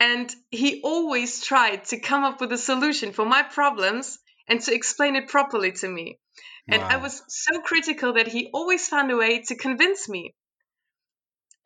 And 0.00 0.34
he 0.50 0.80
always 0.82 1.44
tried 1.44 1.84
to 1.86 2.00
come 2.00 2.24
up 2.24 2.40
with 2.40 2.52
a 2.52 2.58
solution 2.58 3.12
for 3.12 3.24
my 3.24 3.42
problems 3.42 4.18
and 4.48 4.60
to 4.62 4.74
explain 4.74 5.16
it 5.16 5.28
properly 5.28 5.72
to 5.72 5.88
me. 5.88 6.18
And 6.68 6.82
wow. 6.82 6.88
I 6.90 6.96
was 6.96 7.22
so 7.28 7.60
critical 7.60 8.14
that 8.14 8.28
he 8.28 8.50
always 8.52 8.88
found 8.88 9.10
a 9.10 9.16
way 9.16 9.42
to 9.42 9.56
convince 9.56 10.08
me. 10.08 10.34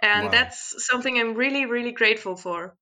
And 0.02 0.26
wow. 0.26 0.30
that's 0.30 0.86
something 0.86 1.18
I'm 1.18 1.34
really, 1.34 1.66
really 1.66 1.92
grateful 1.92 2.36
for. 2.36 2.76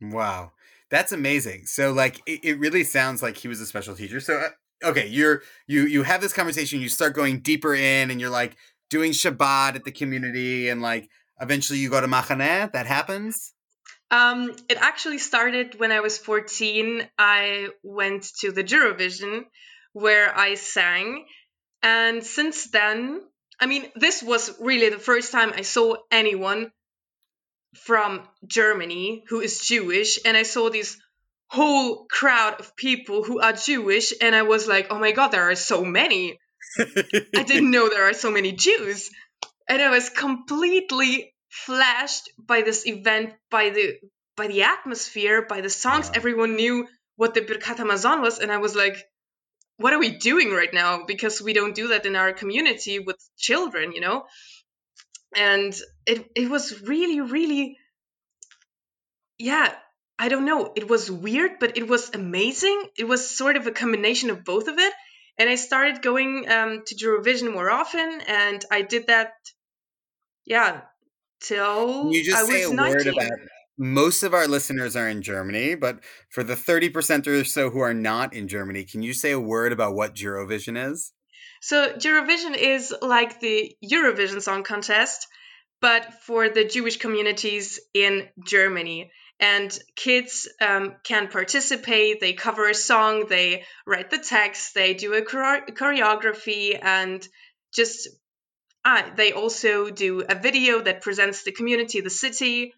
Wow. 0.00 0.52
That's 0.90 1.12
amazing. 1.12 1.66
So 1.66 1.92
like 1.92 2.20
it, 2.26 2.40
it 2.44 2.58
really 2.58 2.84
sounds 2.84 3.22
like 3.22 3.36
he 3.36 3.48
was 3.48 3.60
a 3.60 3.66
special 3.66 3.94
teacher. 3.94 4.20
So 4.20 4.38
uh, 4.38 4.88
okay, 4.88 5.06
you're 5.06 5.42
you 5.66 5.82
you 5.82 6.02
have 6.02 6.20
this 6.20 6.32
conversation, 6.32 6.80
you 6.80 6.88
start 6.88 7.14
going 7.14 7.40
deeper 7.40 7.74
in 7.74 8.10
and 8.10 8.20
you're 8.20 8.30
like 8.30 8.56
doing 8.90 9.12
Shabbat 9.12 9.76
at 9.76 9.84
the 9.84 9.92
community 9.92 10.68
and 10.68 10.80
like 10.80 11.08
eventually 11.40 11.78
you 11.78 11.90
go 11.90 12.00
to 12.00 12.06
Machaneh, 12.06 12.72
that 12.72 12.86
happens? 12.86 13.52
Um, 14.10 14.56
it 14.68 14.78
actually 14.80 15.18
started 15.18 15.78
when 15.78 15.92
I 15.92 16.00
was 16.00 16.16
14. 16.16 17.06
I 17.18 17.68
went 17.82 18.26
to 18.40 18.52
the 18.52 18.64
Jewrovision 18.64 19.42
where 19.92 20.36
I 20.36 20.54
sang. 20.54 21.26
And 21.82 22.24
since 22.24 22.70
then, 22.70 23.20
I 23.60 23.66
mean, 23.66 23.86
this 23.96 24.22
was 24.22 24.56
really 24.60 24.88
the 24.88 24.98
first 24.98 25.32
time 25.32 25.52
I 25.54 25.62
saw 25.62 25.96
anyone 26.10 26.72
from 27.74 28.22
Germany 28.46 29.24
who 29.28 29.40
is 29.40 29.60
Jewish, 29.60 30.18
and 30.24 30.36
I 30.36 30.42
saw 30.42 30.70
this 30.70 30.96
whole 31.48 32.06
crowd 32.06 32.60
of 32.60 32.76
people 32.76 33.22
who 33.22 33.40
are 33.40 33.52
Jewish, 33.52 34.12
and 34.20 34.34
I 34.34 34.42
was 34.42 34.68
like, 34.68 34.88
oh 34.90 34.98
my 34.98 35.12
god, 35.12 35.28
there 35.28 35.50
are 35.50 35.54
so 35.54 35.84
many. 35.84 36.38
I 36.78 37.42
didn't 37.42 37.70
know 37.76 37.88
there 37.88 38.08
are 38.08 38.14
so 38.14 38.30
many 38.30 38.52
Jews. 38.52 39.10
And 39.68 39.82
I 39.82 39.90
was 39.90 40.08
completely 40.08 41.34
flashed 41.48 42.30
by 42.38 42.62
this 42.62 42.86
event, 42.86 43.34
by 43.50 43.70
the 43.70 43.98
by 44.36 44.46
the 44.46 44.62
atmosphere, 44.62 45.46
by 45.46 45.60
the 45.60 45.70
songs. 45.70 46.06
Wow. 46.06 46.12
Everyone 46.14 46.56
knew 46.56 46.86
what 47.16 47.34
the 47.34 47.40
Birkat 47.40 47.78
Hamazon 47.78 48.22
was, 48.22 48.38
and 48.38 48.52
I 48.52 48.58
was 48.58 48.76
like, 48.76 48.96
what 49.78 49.92
are 49.92 49.98
we 49.98 50.18
doing 50.18 50.50
right 50.50 50.72
now? 50.72 51.04
Because 51.06 51.40
we 51.40 51.52
don't 51.52 51.74
do 51.74 51.88
that 51.88 52.06
in 52.06 52.16
our 52.16 52.32
community 52.32 52.98
with 52.98 53.16
children, 53.36 53.92
you 53.92 54.00
know? 54.00 54.26
And 55.36 55.74
it, 56.06 56.26
it 56.34 56.50
was 56.50 56.82
really, 56.82 57.20
really, 57.20 57.76
yeah, 59.38 59.72
I 60.18 60.28
don't 60.28 60.46
know. 60.46 60.72
It 60.74 60.88
was 60.88 61.10
weird, 61.10 61.58
but 61.60 61.76
it 61.76 61.86
was 61.86 62.10
amazing. 62.14 62.82
It 62.96 63.04
was 63.04 63.28
sort 63.28 63.56
of 63.56 63.66
a 63.66 63.72
combination 63.72 64.30
of 64.30 64.44
both 64.44 64.68
of 64.68 64.78
it. 64.78 64.92
And 65.38 65.48
I 65.48 65.54
started 65.54 66.02
going 66.02 66.50
um, 66.50 66.82
to 66.86 66.94
Jewrovision 66.96 67.52
more 67.52 67.70
often, 67.70 68.20
and 68.26 68.64
I 68.72 68.82
did 68.82 69.06
that, 69.06 69.34
yeah, 70.44 70.80
till 71.40 72.02
Can 72.02 72.10
you 72.10 72.24
just 72.24 72.36
I 72.36 72.44
say 72.44 72.62
was 72.64 72.72
a 72.72 72.74
19. 72.74 72.96
word 72.96 73.06
about 73.06 73.38
most 73.78 74.24
of 74.24 74.34
our 74.34 74.48
listeners 74.48 74.96
are 74.96 75.08
in 75.08 75.22
Germany, 75.22 75.76
but 75.76 76.00
for 76.30 76.42
the 76.42 76.56
30% 76.56 77.28
or 77.28 77.44
so 77.44 77.70
who 77.70 77.78
are 77.78 77.94
not 77.94 78.34
in 78.34 78.48
Germany, 78.48 78.82
can 78.82 79.02
you 79.02 79.14
say 79.14 79.30
a 79.30 79.38
word 79.38 79.72
about 79.72 79.94
what 79.94 80.16
Jewrovision 80.16 80.92
is? 80.92 81.12
So 81.60 81.92
Jewrovision 81.92 82.56
is 82.56 82.94
like 83.02 83.40
the 83.40 83.76
Eurovision 83.84 84.42
Song 84.42 84.62
Contest, 84.62 85.26
but 85.80 86.14
for 86.22 86.48
the 86.48 86.64
Jewish 86.64 86.98
communities 86.98 87.80
in 87.94 88.28
Germany. 88.44 89.10
And 89.40 89.76
kids 89.94 90.48
um, 90.60 90.96
can 91.04 91.28
participate. 91.28 92.20
They 92.20 92.32
cover 92.32 92.68
a 92.68 92.74
song, 92.74 93.26
they 93.28 93.64
write 93.86 94.10
the 94.10 94.18
text, 94.18 94.74
they 94.74 94.94
do 94.94 95.14
a 95.14 95.24
chore- 95.24 95.66
choreography, 95.66 96.76
and 96.80 97.26
just 97.72 98.08
ah, 98.84 99.12
they 99.16 99.32
also 99.32 99.90
do 99.90 100.22
a 100.28 100.34
video 100.34 100.80
that 100.80 101.02
presents 101.02 101.44
the 101.44 101.52
community, 101.52 102.00
the 102.00 102.10
city, 102.10 102.72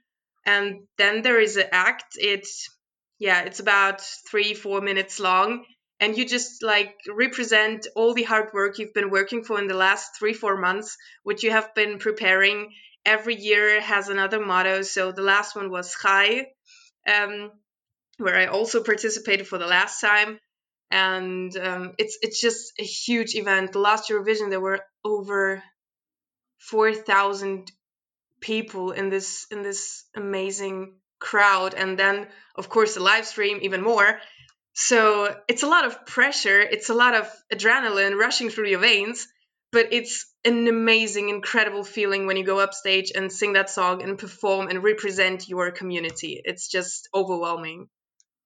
and 0.44 0.86
then 0.98 1.22
there 1.22 1.40
is 1.40 1.56
an 1.56 1.68
act. 1.72 2.16
It's 2.16 2.68
yeah, 3.18 3.42
it's 3.42 3.60
about 3.60 4.00
three, 4.30 4.54
four 4.54 4.80
minutes 4.80 5.20
long, 5.20 5.64
and 6.00 6.16
you 6.16 6.24
just 6.24 6.62
like 6.62 6.96
represent 7.14 7.86
all 7.94 8.14
the 8.14 8.22
hard 8.22 8.52
work 8.54 8.78
you've 8.78 8.94
been 8.94 9.10
working 9.10 9.44
for 9.44 9.58
in 9.58 9.68
the 9.68 9.74
last 9.74 10.18
three, 10.18 10.32
four 10.32 10.56
months, 10.56 10.96
which 11.22 11.42
you 11.44 11.50
have 11.50 11.74
been 11.74 11.98
preparing. 11.98 12.72
Every 13.04 13.34
year 13.34 13.80
has 13.80 14.08
another 14.08 14.40
motto. 14.40 14.82
So 14.82 15.12
the 15.12 15.22
last 15.22 15.54
one 15.54 15.70
was 15.70 15.94
Chai, 16.00 16.46
um, 17.06 17.52
where 18.16 18.36
I 18.36 18.46
also 18.46 18.82
participated 18.82 19.46
for 19.46 19.58
the 19.58 19.66
last 19.66 20.00
time. 20.00 20.38
And 20.90 21.56
um, 21.56 21.94
it's 21.98 22.18
it's 22.22 22.40
just 22.40 22.72
a 22.80 22.82
huge 22.82 23.36
event. 23.36 23.72
The 23.72 23.78
last 23.78 24.08
Jewrovision, 24.08 24.50
there 24.50 24.60
were 24.60 24.80
over 25.04 25.62
four 26.58 26.92
thousand 26.94 27.70
people 28.40 28.90
in 28.90 29.08
this 29.08 29.46
in 29.52 29.62
this 29.62 30.04
amazing 30.16 30.94
crowd, 31.20 31.74
and 31.74 31.96
then 31.98 32.26
of 32.56 32.68
course 32.68 32.94
the 32.94 33.02
live 33.02 33.26
stream 33.26 33.60
even 33.62 33.82
more. 33.82 34.18
So 34.72 35.34
it's 35.48 35.62
a 35.62 35.66
lot 35.66 35.84
of 35.84 36.06
pressure. 36.06 36.60
It's 36.60 36.88
a 36.88 36.94
lot 36.94 37.14
of 37.14 37.28
adrenaline 37.52 38.16
rushing 38.16 38.50
through 38.50 38.68
your 38.68 38.80
veins, 38.80 39.26
but 39.72 39.92
it's 39.92 40.26
an 40.44 40.68
amazing, 40.68 41.28
incredible 41.28 41.84
feeling 41.84 42.26
when 42.26 42.36
you 42.36 42.44
go 42.44 42.60
upstage 42.60 43.12
and 43.14 43.32
sing 43.32 43.54
that 43.54 43.70
song 43.70 44.02
and 44.02 44.18
perform 44.18 44.68
and 44.68 44.82
represent 44.82 45.48
your 45.48 45.70
community. 45.70 46.40
It's 46.44 46.68
just 46.68 47.08
overwhelming. 47.14 47.88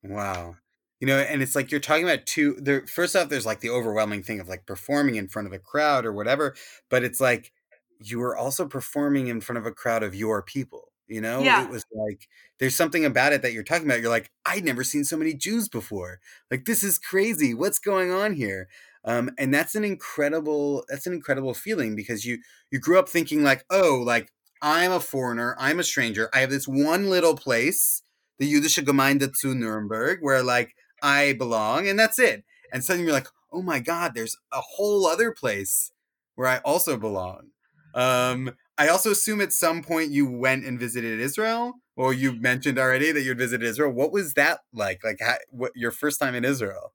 Wow. 0.02 0.56
You 1.00 1.08
know, 1.08 1.18
and 1.18 1.42
it's 1.42 1.54
like 1.54 1.70
you're 1.70 1.80
talking 1.80 2.04
about 2.04 2.26
two 2.26 2.56
there 2.60 2.86
first 2.86 3.14
off 3.14 3.28
there's 3.28 3.46
like 3.46 3.60
the 3.60 3.70
overwhelming 3.70 4.22
thing 4.22 4.40
of 4.40 4.48
like 4.48 4.64
performing 4.66 5.16
in 5.16 5.28
front 5.28 5.46
of 5.46 5.52
a 5.52 5.58
crowd 5.58 6.06
or 6.06 6.12
whatever, 6.12 6.54
but 6.88 7.04
it's 7.04 7.20
like 7.20 7.52
you 8.00 8.18
were 8.18 8.36
also 8.36 8.66
performing 8.66 9.28
in 9.28 9.40
front 9.40 9.58
of 9.58 9.66
a 9.66 9.72
crowd 9.72 10.02
of 10.02 10.14
your 10.14 10.42
people. 10.42 10.92
You 11.06 11.20
know, 11.20 11.42
Yeah. 11.42 11.64
it 11.64 11.70
was 11.70 11.84
like 11.94 12.28
there's 12.58 12.74
something 12.76 13.04
about 13.04 13.32
it 13.32 13.42
that 13.42 13.52
you're 13.52 13.62
talking 13.64 13.86
about. 13.86 14.00
You're 14.00 14.10
like, 14.10 14.30
I'd 14.46 14.64
never 14.64 14.84
seen 14.84 15.04
so 15.04 15.16
many 15.16 15.34
Jews 15.34 15.68
before. 15.68 16.20
Like 16.50 16.64
this 16.64 16.82
is 16.82 16.98
crazy. 16.98 17.52
What's 17.54 17.78
going 17.78 18.10
on 18.10 18.34
here? 18.34 18.68
Um, 19.04 19.30
and 19.38 19.52
that's 19.52 19.74
an 19.74 19.84
incredible 19.84 20.84
that's 20.88 21.06
an 21.06 21.12
incredible 21.12 21.52
feeling 21.54 21.94
because 21.94 22.24
you 22.24 22.38
you 22.70 22.78
grew 22.80 22.98
up 22.98 23.08
thinking 23.08 23.42
like, 23.44 23.64
oh, 23.70 24.02
like 24.04 24.32
I'm 24.62 24.92
a 24.92 25.00
foreigner, 25.00 25.54
I'm 25.58 25.78
a 25.78 25.84
stranger. 25.84 26.30
I 26.32 26.40
have 26.40 26.50
this 26.50 26.66
one 26.66 27.10
little 27.10 27.36
place, 27.36 28.02
the 28.38 28.50
Jüdische 28.50 28.82
Gemeinde 28.84 29.30
zu 29.34 29.54
Nuremberg, 29.54 30.18
where 30.22 30.42
like 30.42 30.74
I 31.02 31.34
belong, 31.34 31.86
and 31.86 31.98
that's 31.98 32.18
it. 32.18 32.44
And 32.72 32.82
suddenly 32.82 33.04
you're 33.06 33.14
like, 33.14 33.28
oh 33.52 33.62
my 33.62 33.78
God, 33.78 34.12
there's 34.14 34.36
a 34.52 34.60
whole 34.62 35.06
other 35.06 35.32
place 35.32 35.92
where 36.34 36.48
I 36.48 36.58
also 36.58 36.96
belong. 36.96 37.50
Um, 37.94 38.56
I 38.76 38.88
also 38.88 39.10
assume 39.10 39.40
at 39.40 39.52
some 39.52 39.82
point 39.82 40.10
you 40.10 40.26
went 40.26 40.64
and 40.64 40.78
visited 40.78 41.20
Israel. 41.20 41.74
Well, 41.96 42.12
you 42.12 42.32
mentioned 42.32 42.78
already 42.78 43.12
that 43.12 43.22
you'd 43.22 43.38
visited 43.38 43.66
Israel. 43.66 43.92
What 43.92 44.12
was 44.12 44.34
that 44.34 44.60
like? 44.72 45.04
Like, 45.04 45.18
how, 45.20 45.36
what 45.50 45.72
your 45.76 45.92
first 45.92 46.18
time 46.18 46.34
in 46.34 46.44
Israel? 46.44 46.92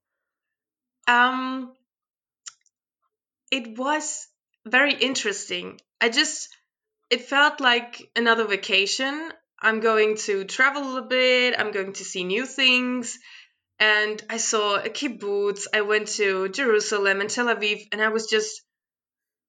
Um, 1.08 1.72
it 3.52 3.78
was 3.78 4.28
very 4.68 4.94
interesting. 4.94 5.80
I 6.02 6.10
just, 6.10 6.50
it 7.10 7.22
felt 7.22 7.62
like 7.62 8.12
another 8.16 8.46
vacation. 8.46 9.32
I'm 9.62 9.80
going 9.80 10.18
to 10.18 10.44
travel 10.46 10.98
a 10.98 11.02
bit, 11.02 11.56
I'm 11.58 11.72
going 11.72 11.94
to 11.94 12.06
see 12.06 12.24
new 12.24 12.46
things. 12.46 13.18
And 13.80 14.22
I 14.30 14.38
saw 14.38 14.76
a 14.76 14.90
kibbutz, 14.90 15.66
I 15.74 15.82
went 15.82 16.10
to 16.20 16.50
Jerusalem 16.50 17.22
and 17.22 17.30
Tel 17.30 17.48
Aviv, 17.48 17.88
and 17.92 18.02
I 18.02 18.10
was 18.10 18.28
just, 18.28 18.62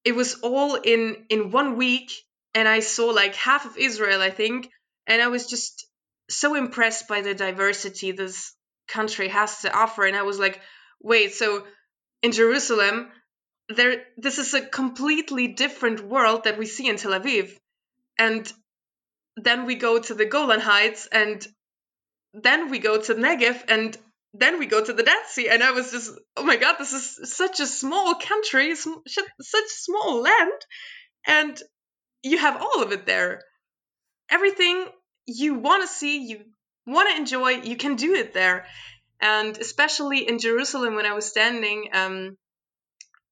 it 0.04 0.14
was 0.14 0.34
all 0.42 0.74
in 0.76 1.26
in 1.28 1.50
one 1.50 1.76
week 1.76 2.12
and 2.54 2.68
i 2.68 2.80
saw 2.80 3.06
like 3.06 3.34
half 3.34 3.64
of 3.66 3.76
israel 3.76 4.20
i 4.20 4.30
think 4.30 4.70
and 5.06 5.22
i 5.22 5.28
was 5.28 5.46
just 5.46 5.86
so 6.28 6.54
impressed 6.54 7.08
by 7.08 7.20
the 7.20 7.34
diversity 7.34 8.12
this 8.12 8.54
country 8.88 9.28
has 9.28 9.62
to 9.62 9.72
offer 9.72 10.04
and 10.06 10.16
i 10.16 10.22
was 10.22 10.38
like 10.38 10.60
wait 11.02 11.34
so 11.34 11.66
in 12.22 12.32
jerusalem 12.32 13.08
there 13.68 14.02
this 14.16 14.38
is 14.38 14.54
a 14.54 14.60
completely 14.60 15.48
different 15.48 16.00
world 16.00 16.44
that 16.44 16.58
we 16.58 16.66
see 16.66 16.88
in 16.88 16.96
tel 16.96 17.12
aviv 17.12 17.50
and 18.18 18.52
then 19.36 19.64
we 19.66 19.74
go 19.74 19.98
to 19.98 20.14
the 20.14 20.24
golan 20.24 20.60
heights 20.60 21.08
and 21.10 21.46
then 22.34 22.70
we 22.70 22.78
go 22.78 23.00
to 23.00 23.14
negev 23.14 23.62
and 23.68 23.96
then 24.32 24.58
we 24.58 24.66
go 24.66 24.84
to 24.84 24.92
the 24.92 25.02
Dead 25.02 25.26
Sea, 25.26 25.48
and 25.48 25.62
I 25.62 25.72
was 25.72 25.90
just, 25.90 26.12
oh 26.36 26.44
my 26.44 26.56
god, 26.56 26.76
this 26.78 26.92
is 26.92 27.32
such 27.34 27.60
a 27.60 27.66
small 27.66 28.14
country, 28.14 28.74
such 28.74 29.68
small 29.68 30.22
land, 30.22 30.60
and 31.26 31.62
you 32.22 32.38
have 32.38 32.60
all 32.60 32.82
of 32.82 32.92
it 32.92 33.06
there. 33.06 33.42
Everything 34.30 34.86
you 35.26 35.54
want 35.54 35.82
to 35.82 35.88
see, 35.88 36.26
you 36.28 36.44
want 36.86 37.10
to 37.10 37.16
enjoy, 37.16 37.50
you 37.50 37.76
can 37.76 37.96
do 37.96 38.14
it 38.14 38.32
there. 38.32 38.66
And 39.20 39.56
especially 39.58 40.28
in 40.28 40.38
Jerusalem, 40.38 40.94
when 40.94 41.06
I 41.06 41.14
was 41.14 41.26
standing, 41.26 41.88
um, 41.92 42.36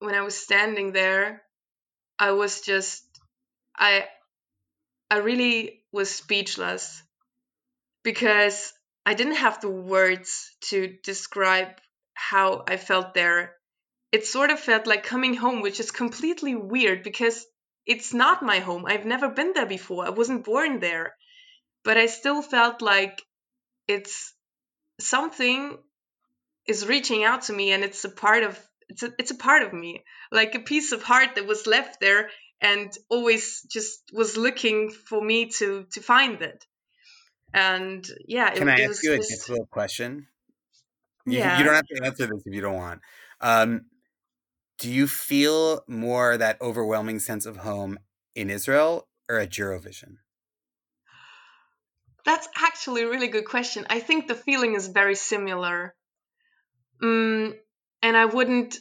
when 0.00 0.14
I 0.14 0.22
was 0.22 0.36
standing 0.36 0.92
there, 0.92 1.42
I 2.18 2.32
was 2.32 2.60
just, 2.60 3.04
I, 3.76 4.06
I 5.10 5.18
really 5.18 5.82
was 5.92 6.10
speechless 6.10 7.02
because 8.02 8.72
I 9.08 9.14
didn't 9.14 9.36
have 9.36 9.62
the 9.62 9.70
words 9.70 10.54
to 10.68 10.98
describe 11.02 11.80
how 12.12 12.64
I 12.68 12.76
felt 12.76 13.14
there. 13.14 13.54
It 14.12 14.26
sort 14.26 14.50
of 14.50 14.60
felt 14.60 14.86
like 14.86 15.02
coming 15.02 15.32
home, 15.32 15.62
which 15.62 15.80
is 15.80 15.90
completely 15.90 16.54
weird 16.54 17.02
because 17.04 17.46
it's 17.86 18.12
not 18.12 18.42
my 18.42 18.58
home. 18.58 18.84
I've 18.84 19.06
never 19.06 19.30
been 19.30 19.54
there 19.54 19.64
before. 19.64 20.04
I 20.04 20.10
wasn't 20.10 20.44
born 20.44 20.80
there. 20.80 21.16
But 21.84 21.96
I 21.96 22.04
still 22.04 22.42
felt 22.42 22.82
like 22.82 23.22
it's 23.86 24.34
something 25.00 25.78
is 26.66 26.86
reaching 26.86 27.24
out 27.24 27.44
to 27.44 27.54
me 27.54 27.72
and 27.72 27.84
it's 27.84 28.04
a 28.04 28.10
part 28.10 28.42
of 28.42 28.60
it's 28.90 29.04
a, 29.04 29.14
it's 29.18 29.30
a 29.30 29.42
part 29.46 29.62
of 29.62 29.72
me. 29.72 30.04
Like 30.30 30.54
a 30.54 30.68
piece 30.72 30.92
of 30.92 31.02
heart 31.02 31.36
that 31.36 31.46
was 31.46 31.66
left 31.66 31.98
there 31.98 32.28
and 32.60 32.92
always 33.08 33.62
just 33.72 34.02
was 34.12 34.36
looking 34.36 34.90
for 34.90 35.18
me 35.18 35.46
to 35.60 35.86
to 35.92 36.02
find 36.02 36.42
it 36.42 36.66
and 37.54 38.06
yeah 38.26 38.50
Can 38.50 38.68
I 38.68 38.80
ask 38.80 39.02
you 39.02 39.12
a 39.12 39.18
difficult 39.18 39.70
question? 39.70 40.26
You, 41.26 41.38
yeah 41.38 41.58
you 41.58 41.64
don't 41.64 41.74
have 41.74 41.86
to 41.86 42.04
answer 42.04 42.26
this 42.26 42.42
if 42.44 42.54
you 42.54 42.60
don't 42.60 42.76
want. 42.76 43.00
Um, 43.40 43.86
do 44.78 44.90
you 44.90 45.06
feel 45.06 45.82
more 45.88 46.36
that 46.36 46.60
overwhelming 46.60 47.18
sense 47.18 47.46
of 47.46 47.58
home 47.58 47.98
in 48.34 48.48
Israel 48.50 49.08
or 49.28 49.38
at 49.38 49.50
Jewrovision? 49.50 50.18
that's 52.28 52.48
actually 52.56 53.02
a 53.02 53.08
really 53.08 53.28
good 53.28 53.46
question 53.46 53.86
i 53.88 54.00
think 54.00 54.28
the 54.28 54.34
feeling 54.34 54.74
is 54.74 54.86
very 54.88 55.14
similar 55.14 55.94
mm, 57.02 57.54
and 58.02 58.16
i 58.16 58.26
wouldn't 58.26 58.76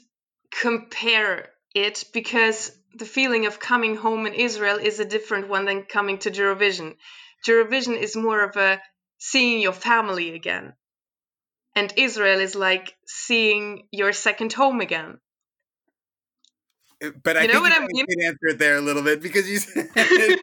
compare 0.51 1.49
it 1.73 2.03
because 2.13 2.71
the 2.93 3.05
feeling 3.05 3.45
of 3.45 3.59
coming 3.59 3.95
home 3.95 4.25
in 4.25 4.33
israel 4.33 4.77
is 4.77 4.99
a 4.99 5.05
different 5.05 5.47
one 5.47 5.65
than 5.65 5.83
coming 5.83 6.17
to 6.17 6.31
Jewrovision 6.31 6.95
Jewrovision 7.45 7.97
is 7.97 8.15
more 8.15 8.43
of 8.43 8.55
a 8.57 8.81
seeing 9.19 9.59
your 9.61 9.73
family 9.73 10.33
again 10.33 10.73
and 11.75 11.93
israel 11.97 12.39
is 12.39 12.55
like 12.55 12.95
seeing 13.07 13.87
your 13.91 14.13
second 14.13 14.53
home 14.53 14.81
again 14.81 15.19
But 17.23 17.37
I 17.37 17.43
You 17.43 17.47
know 17.49 17.61
think 17.61 17.63
what 17.65 17.73
you 17.73 17.81
I 17.83 17.87
mean? 17.93 18.05
did 18.09 18.25
answer 18.25 18.47
it 18.47 18.59
there 18.59 18.77
a 18.77 18.81
little 18.81 19.03
bit 19.03 19.21
because 19.21 19.47
you 19.49 19.59
said 19.59 19.87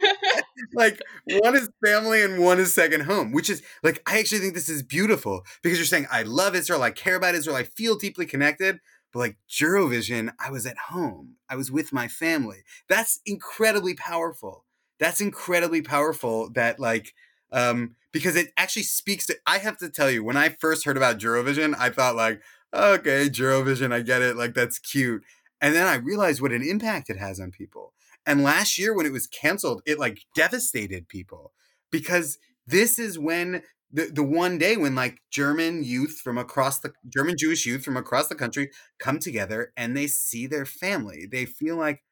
like 0.74 1.00
one 1.24 1.56
is 1.56 1.68
family 1.84 2.22
and 2.22 2.38
one 2.42 2.60
is 2.60 2.72
second 2.72 3.02
home, 3.02 3.32
which 3.32 3.50
is 3.50 3.62
like 3.82 4.02
I 4.06 4.20
actually 4.20 4.38
think 4.40 4.54
this 4.54 4.68
is 4.68 4.82
beautiful 4.82 5.44
because 5.62 5.78
you're 5.78 5.86
saying 5.86 6.06
I 6.12 6.22
love 6.22 6.54
Israel, 6.54 6.82
I 6.82 6.90
care 6.92 7.16
about 7.16 7.34
Israel, 7.34 7.56
I 7.56 7.64
feel 7.64 7.96
deeply 7.96 8.26
connected, 8.26 8.78
but 9.12 9.18
like 9.18 9.38
Jewrovision, 9.50 10.32
I 10.38 10.50
was 10.50 10.64
at 10.66 10.76
home. 10.90 11.36
I 11.48 11.56
was 11.56 11.72
with 11.72 11.92
my 11.92 12.06
family. 12.06 12.58
That's 12.88 13.20
incredibly 13.26 13.94
powerful. 13.94 14.63
That's 14.98 15.20
incredibly 15.20 15.82
powerful 15.82 16.50
that 16.50 16.78
like 16.80 17.14
um 17.52 17.96
because 18.12 18.36
it 18.36 18.52
actually 18.56 18.84
speaks 18.84 19.26
to 19.26 19.36
I 19.46 19.58
have 19.58 19.76
to 19.78 19.90
tell 19.90 20.10
you, 20.10 20.24
when 20.24 20.36
I 20.36 20.50
first 20.50 20.84
heard 20.84 20.96
about 20.96 21.18
Jewrovision, 21.18 21.74
I 21.78 21.90
thought 21.90 22.16
like, 22.16 22.40
okay, 22.74 23.28
Jewrovision, 23.28 23.92
I 23.92 24.02
get 24.02 24.22
it, 24.22 24.36
like 24.36 24.54
that's 24.54 24.78
cute. 24.78 25.22
And 25.60 25.74
then 25.74 25.86
I 25.86 25.94
realized 25.96 26.40
what 26.42 26.52
an 26.52 26.62
impact 26.62 27.10
it 27.10 27.16
has 27.18 27.40
on 27.40 27.50
people. 27.50 27.92
And 28.26 28.42
last 28.42 28.78
year 28.78 28.94
when 28.94 29.06
it 29.06 29.12
was 29.12 29.26
canceled, 29.26 29.82
it 29.86 29.98
like 29.98 30.20
devastated 30.34 31.08
people 31.08 31.52
because 31.90 32.38
this 32.66 32.98
is 32.98 33.18
when 33.18 33.62
the, 33.92 34.06
the 34.12 34.22
one 34.24 34.58
day 34.58 34.76
when 34.76 34.94
like 34.94 35.18
German 35.30 35.84
youth 35.84 36.20
from 36.22 36.38
across 36.38 36.80
the 36.80 36.92
German 37.16 37.36
Jewish 37.38 37.66
youth 37.66 37.84
from 37.84 37.96
across 37.96 38.28
the 38.28 38.34
country 38.34 38.70
come 38.98 39.18
together 39.18 39.72
and 39.76 39.96
they 39.96 40.06
see 40.06 40.46
their 40.46 40.66
family. 40.66 41.26
They 41.30 41.44
feel 41.44 41.76
like, 41.76 42.02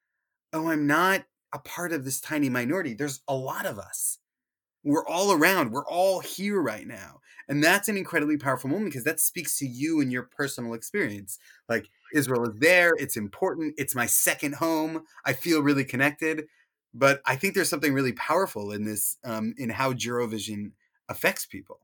oh, 0.52 0.68
I'm 0.68 0.86
not 0.86 1.24
a 1.52 1.58
part 1.58 1.92
of 1.92 2.04
this 2.04 2.20
tiny 2.20 2.48
minority. 2.48 2.94
There's 2.94 3.20
a 3.28 3.34
lot 3.34 3.66
of 3.66 3.78
us. 3.78 4.18
We're 4.84 5.06
all 5.06 5.32
around. 5.32 5.70
We're 5.70 5.86
all 5.86 6.20
here 6.20 6.60
right 6.60 6.86
now. 6.86 7.20
And 7.48 7.62
that's 7.62 7.88
an 7.88 7.96
incredibly 7.96 8.36
powerful 8.36 8.70
moment 8.70 8.90
because 8.90 9.04
that 9.04 9.20
speaks 9.20 9.58
to 9.58 9.66
you 9.66 10.00
and 10.00 10.10
your 10.10 10.22
personal 10.22 10.74
experience. 10.74 11.38
Like 11.68 11.88
Israel 12.14 12.48
is 12.48 12.58
there, 12.58 12.94
it's 12.96 13.16
important, 13.16 13.74
it's 13.78 13.94
my 13.94 14.06
second 14.06 14.56
home. 14.56 15.04
I 15.24 15.32
feel 15.32 15.62
really 15.62 15.84
connected. 15.84 16.46
But 16.94 17.22
I 17.24 17.36
think 17.36 17.54
there's 17.54 17.70
something 17.70 17.94
really 17.94 18.12
powerful 18.12 18.72
in 18.72 18.84
this, 18.84 19.16
um, 19.24 19.54
in 19.56 19.70
how 19.70 19.92
Jewrovision 19.92 20.72
affects 21.08 21.46
people. 21.46 21.80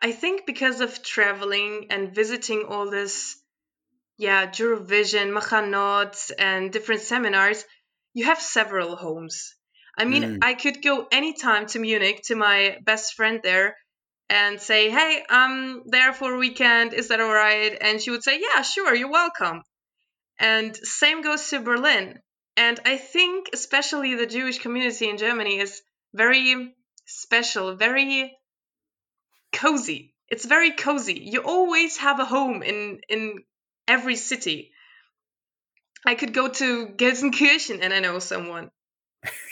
I 0.00 0.12
think 0.12 0.46
because 0.46 0.80
of 0.80 1.02
traveling 1.02 1.86
and 1.90 2.14
visiting 2.14 2.64
all 2.68 2.90
this, 2.90 3.36
yeah, 4.18 4.46
Jewrovision, 4.46 5.36
Machanot, 5.36 6.32
and 6.38 6.72
different 6.72 7.02
seminars, 7.02 7.64
you 8.16 8.24
have 8.24 8.40
several 8.40 8.96
homes. 8.96 9.54
I 9.98 10.06
mean, 10.06 10.22
mm. 10.22 10.38
I 10.40 10.54
could 10.54 10.82
go 10.82 11.06
anytime 11.12 11.66
to 11.66 11.78
Munich 11.78 12.22
to 12.28 12.34
my 12.34 12.78
best 12.82 13.12
friend 13.12 13.40
there 13.42 13.76
and 14.30 14.58
say, 14.58 14.88
"Hey, 14.88 15.22
I'm 15.28 15.82
there 15.84 16.14
for 16.14 16.32
a 16.32 16.38
weekend. 16.38 16.94
Is 16.94 17.08
that 17.08 17.20
all 17.20 17.36
right?" 17.46 17.76
And 17.78 18.00
she 18.00 18.10
would 18.10 18.24
say, 18.24 18.40
"Yeah, 18.40 18.62
sure. 18.62 18.94
You're 18.94 19.10
welcome." 19.10 19.62
And 20.38 20.74
same 20.74 21.20
goes 21.20 21.46
to 21.50 21.60
Berlin. 21.60 22.18
And 22.56 22.80
I 22.86 22.96
think 22.96 23.50
especially 23.52 24.14
the 24.14 24.32
Jewish 24.36 24.60
community 24.60 25.10
in 25.10 25.18
Germany 25.18 25.58
is 25.60 25.82
very 26.14 26.74
special, 27.04 27.76
very 27.76 28.34
cozy. 29.52 30.14
It's 30.28 30.46
very 30.46 30.72
cozy. 30.72 31.20
You 31.32 31.40
always 31.42 31.98
have 31.98 32.18
a 32.18 32.30
home 32.36 32.62
in 32.62 33.00
in 33.10 33.44
every 33.86 34.16
city. 34.16 34.72
I 36.06 36.14
could 36.14 36.32
go 36.32 36.48
to 36.48 36.86
Gelsenkirchen 36.88 37.80
and 37.82 37.92
I 37.92 38.00
know 38.00 38.18
someone. 38.18 38.70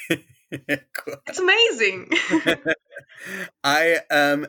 It's 0.50 1.40
amazing. 1.40 2.10
I 3.64 3.98
um 4.08 4.46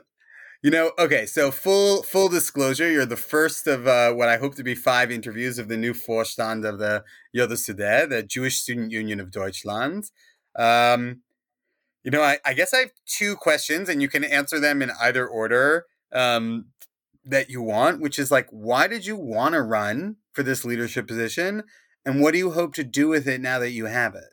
you 0.62 0.72
know, 0.72 0.92
okay, 0.98 1.28
so 1.28 1.52
full 1.52 2.02
full 2.02 2.28
disclosure, 2.28 2.90
you're 2.90 3.06
the 3.06 3.16
first 3.16 3.68
of 3.68 3.88
uh, 3.88 4.14
what 4.14 4.30
I 4.30 4.38
hope 4.38 4.56
to 4.56 4.64
be 4.64 4.74
five 4.74 5.12
interviews 5.12 5.60
of 5.60 5.68
the 5.68 5.78
new 5.78 5.94
Vorstand 5.94 6.68
of 6.68 6.80
the 6.80 7.04
JSUD, 7.36 8.10
the 8.10 8.24
Jewish 8.24 8.60
Student 8.60 8.92
Union 8.92 9.20
of 9.20 9.30
Deutschland. 9.30 10.06
Um, 10.56 11.22
you 12.04 12.10
know, 12.10 12.24
I, 12.24 12.40
I 12.44 12.54
guess 12.54 12.74
I 12.74 12.80
have 12.80 12.92
two 13.06 13.36
questions, 13.36 13.90
and 13.90 14.02
you 14.02 14.08
can 14.08 14.24
answer 14.24 14.60
them 14.60 14.82
in 14.82 14.92
either 15.00 15.28
order 15.28 15.86
um, 16.12 16.68
that 17.26 17.50
you 17.50 17.62
want, 17.62 18.02
which 18.02 18.18
is 18.18 18.32
like, 18.32 18.48
why 18.50 18.88
did 18.88 19.06
you 19.06 19.16
want 19.16 19.54
to 19.54 19.62
run 19.62 20.16
for 20.34 20.42
this 20.42 20.66
leadership 20.66 21.08
position? 21.08 21.64
And 22.06 22.22
what 22.22 22.34
do 22.34 22.38
you 22.38 22.52
hope 22.52 22.76
to 22.76 22.84
do 22.84 23.08
with 23.08 23.28
it 23.28 23.42
now 23.42 23.60
that 23.60 23.72
you 23.72 23.86
have 23.86 24.16
it? 24.16 24.32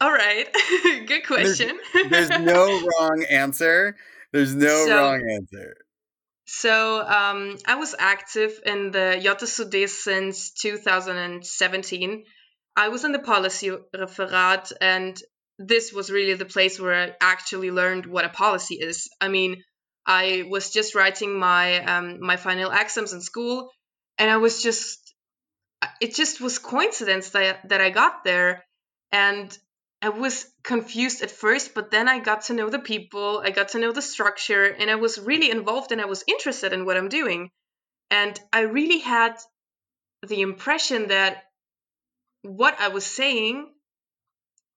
All 0.00 0.12
right. 0.12 0.46
Good 1.06 1.26
question. 1.26 1.78
There's, 1.94 2.28
there's, 2.28 2.40
no 2.40 2.66
wrong 2.66 3.24
answer. 3.30 3.96
There's 4.32 4.54
no 4.54 4.86
so, 4.86 4.96
wrong 4.96 5.22
answer. 5.30 5.76
So 6.44 7.00
um, 7.00 7.56
I 7.66 7.76
was 7.76 7.94
active 7.98 8.60
in 8.64 8.90
the 8.90 9.20
JSUD 9.22 9.88
since 9.88 10.52
2017. 10.52 12.24
I 12.76 12.88
was 12.88 13.04
in 13.04 13.12
the 13.12 13.18
policy 13.18 13.70
referat, 13.70 14.72
and 14.80 15.18
this 15.58 15.92
was 15.92 16.10
really 16.10 16.34
the 16.34 16.44
place 16.44 16.78
where 16.78 16.94
I 16.94 17.12
actually 17.20 17.70
learned 17.70 18.04
what 18.04 18.26
a 18.26 18.28
policy 18.28 18.74
is. 18.74 19.08
I 19.18 19.28
mean, 19.28 19.62
I 20.04 20.44
was 20.48 20.70
just 20.70 20.94
writing 20.94 21.38
my 21.38 21.82
um, 21.82 22.20
my 22.20 22.36
final 22.36 22.70
exams 22.70 23.14
in 23.14 23.22
school, 23.22 23.70
and 24.18 24.30
I 24.30 24.36
was 24.36 24.62
just 24.62 25.05
it 26.00 26.14
just 26.14 26.40
was 26.40 26.58
coincidence 26.58 27.30
that 27.30 27.68
that 27.68 27.80
I 27.80 27.90
got 27.90 28.24
there, 28.24 28.64
and 29.12 29.56
I 30.02 30.10
was 30.10 30.46
confused 30.62 31.22
at 31.22 31.30
first, 31.30 31.74
but 31.74 31.90
then 31.90 32.08
I 32.08 32.18
got 32.18 32.42
to 32.42 32.54
know 32.54 32.68
the 32.68 32.78
people, 32.78 33.42
I 33.44 33.50
got 33.50 33.68
to 33.70 33.78
know 33.78 33.92
the 33.92 34.02
structure, 34.02 34.64
and 34.64 34.90
I 34.90 34.96
was 34.96 35.18
really 35.18 35.50
involved 35.50 35.90
and 35.90 36.00
I 36.00 36.04
was 36.04 36.24
interested 36.28 36.72
in 36.72 36.84
what 36.84 36.96
I'm 36.96 37.08
doing. 37.08 37.50
And 38.10 38.38
I 38.52 38.60
really 38.60 38.98
had 38.98 39.36
the 40.26 40.42
impression 40.42 41.08
that 41.08 41.44
what 42.42 42.78
I 42.78 42.88
was 42.88 43.04
saying, 43.04 43.72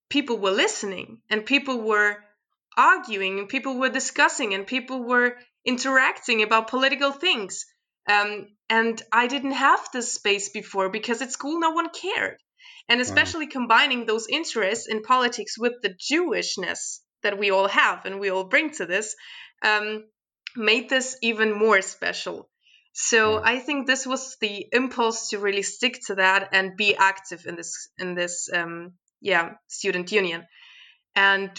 people 0.10 0.38
were 0.38 0.52
listening 0.52 1.22
and 1.30 1.46
people 1.46 1.82
were 1.82 2.18
arguing 2.76 3.40
and 3.40 3.50
people 3.50 3.78
were 3.78 3.90
discussing 3.90 4.54
and 4.54 4.66
people 4.66 5.04
were 5.04 5.38
interacting 5.66 6.42
about 6.42 6.70
political 6.70 7.12
things. 7.12 7.66
Um, 8.10 8.48
and 8.70 9.02
I 9.12 9.28
didn't 9.28 9.52
have 9.52 9.88
this 9.94 10.14
space 10.14 10.50
before 10.50 10.90
because 10.90 11.22
at 11.22 11.32
school 11.32 11.60
no 11.60 11.72
one 11.72 11.90
cared. 11.90 12.38
And 12.90 13.02
especially 13.02 13.46
wow. 13.46 13.52
combining 13.52 14.06
those 14.06 14.28
interests 14.28 14.88
in 14.88 15.04
politics 15.04 15.58
with 15.58 15.74
the 15.84 15.94
Jewishness 15.94 17.02
that 17.22 17.38
we 17.38 17.52
all 17.52 17.68
have 17.68 18.06
and 18.06 18.20
we 18.20 18.32
all 18.32 18.46
bring 18.46 18.72
to 18.72 18.86
this 18.88 19.16
um, 19.64 20.06
made 20.56 20.90
this 20.90 21.18
even 21.22 21.54
more 21.54 21.82
special. 21.82 22.50
So 22.94 23.34
yeah. 23.34 23.42
I 23.46 23.60
think 23.60 23.86
this 23.86 24.08
was 24.08 24.38
the 24.42 24.66
impulse 24.72 25.30
to 25.30 25.40
really 25.40 25.62
stick 25.62 26.00
to 26.08 26.16
that 26.16 26.50
and 26.54 26.76
be 26.76 26.96
active 26.96 27.46
in 27.46 27.56
this 27.56 27.90
in 28.00 28.16
this 28.16 28.50
um, 28.52 28.94
yeah 29.22 29.52
student 29.68 30.12
union. 30.12 30.46
And 31.16 31.52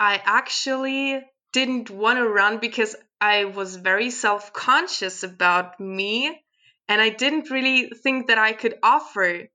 I 0.00 0.20
actually 0.24 1.20
didn't 1.52 1.90
want 1.90 2.18
to 2.18 2.28
run 2.28 2.58
because 2.58 2.96
I 3.20 3.44
was 3.44 3.76
very 3.76 4.10
self 4.10 4.52
conscious 4.52 5.22
about 5.22 5.80
me, 5.80 6.42
and 6.88 7.00
I 7.00 7.08
didn't 7.10 7.50
really 7.50 7.90
think 7.90 8.28
that 8.28 8.38
I 8.38 8.52
could 8.52 8.78
offer 8.82 9.48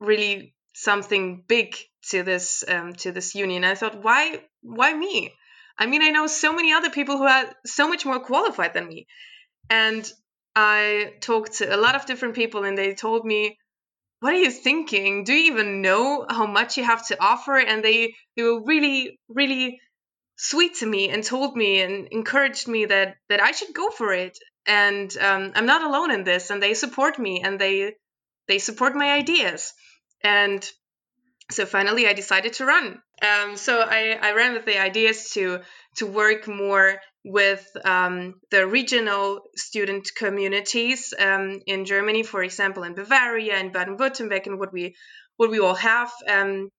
really 0.00 0.54
something 0.74 1.44
big 1.46 1.76
to 2.10 2.22
this 2.22 2.64
um, 2.68 2.94
to 2.94 3.12
this 3.12 3.34
union. 3.34 3.64
I 3.64 3.74
thought, 3.74 4.02
why 4.02 4.44
why 4.62 4.92
me? 4.92 5.34
I 5.78 5.86
mean, 5.86 6.02
I 6.02 6.10
know 6.10 6.26
so 6.26 6.52
many 6.52 6.72
other 6.72 6.90
people 6.90 7.16
who 7.18 7.24
are 7.24 7.54
so 7.64 7.88
much 7.88 8.04
more 8.04 8.20
qualified 8.20 8.74
than 8.74 8.88
me. 8.88 9.06
And 9.70 10.10
I 10.56 11.14
talked 11.20 11.54
to 11.54 11.74
a 11.74 11.78
lot 11.78 11.94
of 11.94 12.06
different 12.06 12.34
people, 12.34 12.64
and 12.64 12.76
they 12.76 12.94
told 12.94 13.24
me, 13.24 13.58
"What 14.20 14.34
are 14.34 14.38
you 14.46 14.50
thinking? 14.50 15.24
Do 15.24 15.34
you 15.34 15.52
even 15.52 15.82
know 15.82 16.26
how 16.28 16.46
much 16.46 16.76
you 16.76 16.84
have 16.84 17.06
to 17.08 17.22
offer?" 17.22 17.56
And 17.58 17.84
they 17.84 18.14
they 18.36 18.42
were 18.42 18.62
really 18.64 19.18
really 19.28 19.80
sweet 20.40 20.76
to 20.76 20.86
me 20.86 21.10
and 21.10 21.22
told 21.22 21.54
me 21.54 21.82
and 21.82 22.08
encouraged 22.10 22.66
me 22.66 22.86
that 22.86 23.16
that 23.28 23.42
I 23.42 23.52
should 23.52 23.74
go 23.74 23.90
for 23.90 24.12
it. 24.12 24.38
And 24.66 25.14
um, 25.18 25.52
I'm 25.54 25.66
not 25.66 25.82
alone 25.82 26.10
in 26.10 26.24
this, 26.24 26.50
and 26.50 26.62
they 26.62 26.74
support 26.74 27.18
me 27.18 27.42
and 27.42 27.60
they 27.60 27.94
they 28.48 28.58
support 28.58 28.94
my 28.94 29.12
ideas. 29.12 29.72
And 30.24 30.64
so 31.50 31.66
finally, 31.66 32.06
I 32.06 32.14
decided 32.14 32.54
to 32.54 32.64
run. 32.64 33.02
Um, 33.22 33.56
so 33.56 33.80
I, 33.80 34.18
I 34.20 34.32
ran 34.32 34.54
with 34.54 34.64
the 34.64 34.78
ideas 34.80 35.30
to 35.34 35.60
to 35.96 36.06
work 36.06 36.48
more 36.48 37.00
with 37.22 37.66
um, 37.84 38.40
the 38.50 38.66
regional 38.66 39.42
student 39.56 40.08
communities 40.16 41.12
um, 41.18 41.60
in 41.66 41.84
Germany, 41.84 42.22
for 42.22 42.42
example, 42.42 42.84
in 42.84 42.94
Bavaria 42.94 43.54
and 43.56 43.72
Baden-Württemberg, 43.72 44.46
and 44.46 44.58
what 44.58 44.72
we 44.72 44.94
what 45.36 45.50
we 45.50 45.60
all 45.60 45.74
have. 45.74 46.10
Um, 46.26 46.70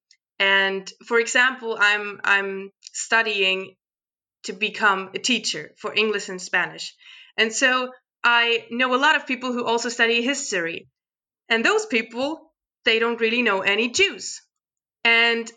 and 0.42 0.92
for 1.06 1.20
example, 1.20 1.78
I'm 1.80 2.20
I'm 2.24 2.72
studying 2.82 3.76
to 4.46 4.54
become 4.54 5.12
a 5.14 5.20
teacher 5.20 5.72
for 5.78 5.94
English 5.94 6.30
and 6.30 6.42
Spanish, 6.42 6.96
and 7.38 7.54
so 7.54 7.92
I 8.24 8.66
know 8.72 8.96
a 8.96 9.04
lot 9.06 9.16
of 9.16 9.28
people 9.28 9.54
who 9.54 9.64
also 9.64 9.90
study 9.90 10.24
history, 10.24 10.88
and 11.48 11.64
those 11.64 11.86
people 11.86 12.52
they 12.86 12.98
don't 12.98 13.22
really 13.22 13.44
know 13.44 13.62
any 13.62 13.90
Jews, 13.90 14.42
and 15.04 15.52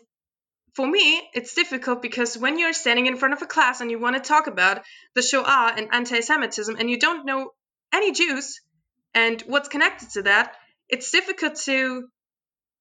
for 0.75 0.85
me, 0.85 1.27
it's 1.33 1.55
difficult 1.55 2.03
because 2.03 2.37
when 2.37 2.59
you're 2.59 2.73
standing 2.73 3.07
in 3.07 3.17
front 3.17 3.33
of 3.33 3.41
a 3.41 3.47
class 3.47 3.81
and 3.81 3.89
you 3.89 3.97
want 3.97 4.17
to 4.17 4.29
talk 4.33 4.45
about 4.45 4.83
the 5.15 5.23
Shoah 5.23 5.73
and 5.75 5.87
anti 5.93 6.19
Semitism 6.19 6.75
and 6.77 6.91
you 6.91 6.99
don't 6.99 7.25
know 7.25 7.53
any 7.91 8.11
Jews 8.11 8.61
and 9.15 9.41
what's 9.47 9.69
connected 9.69 10.09
to 10.11 10.21
that, 10.23 10.53
it's 10.89 11.09
difficult 11.09 11.55
to 11.69 12.07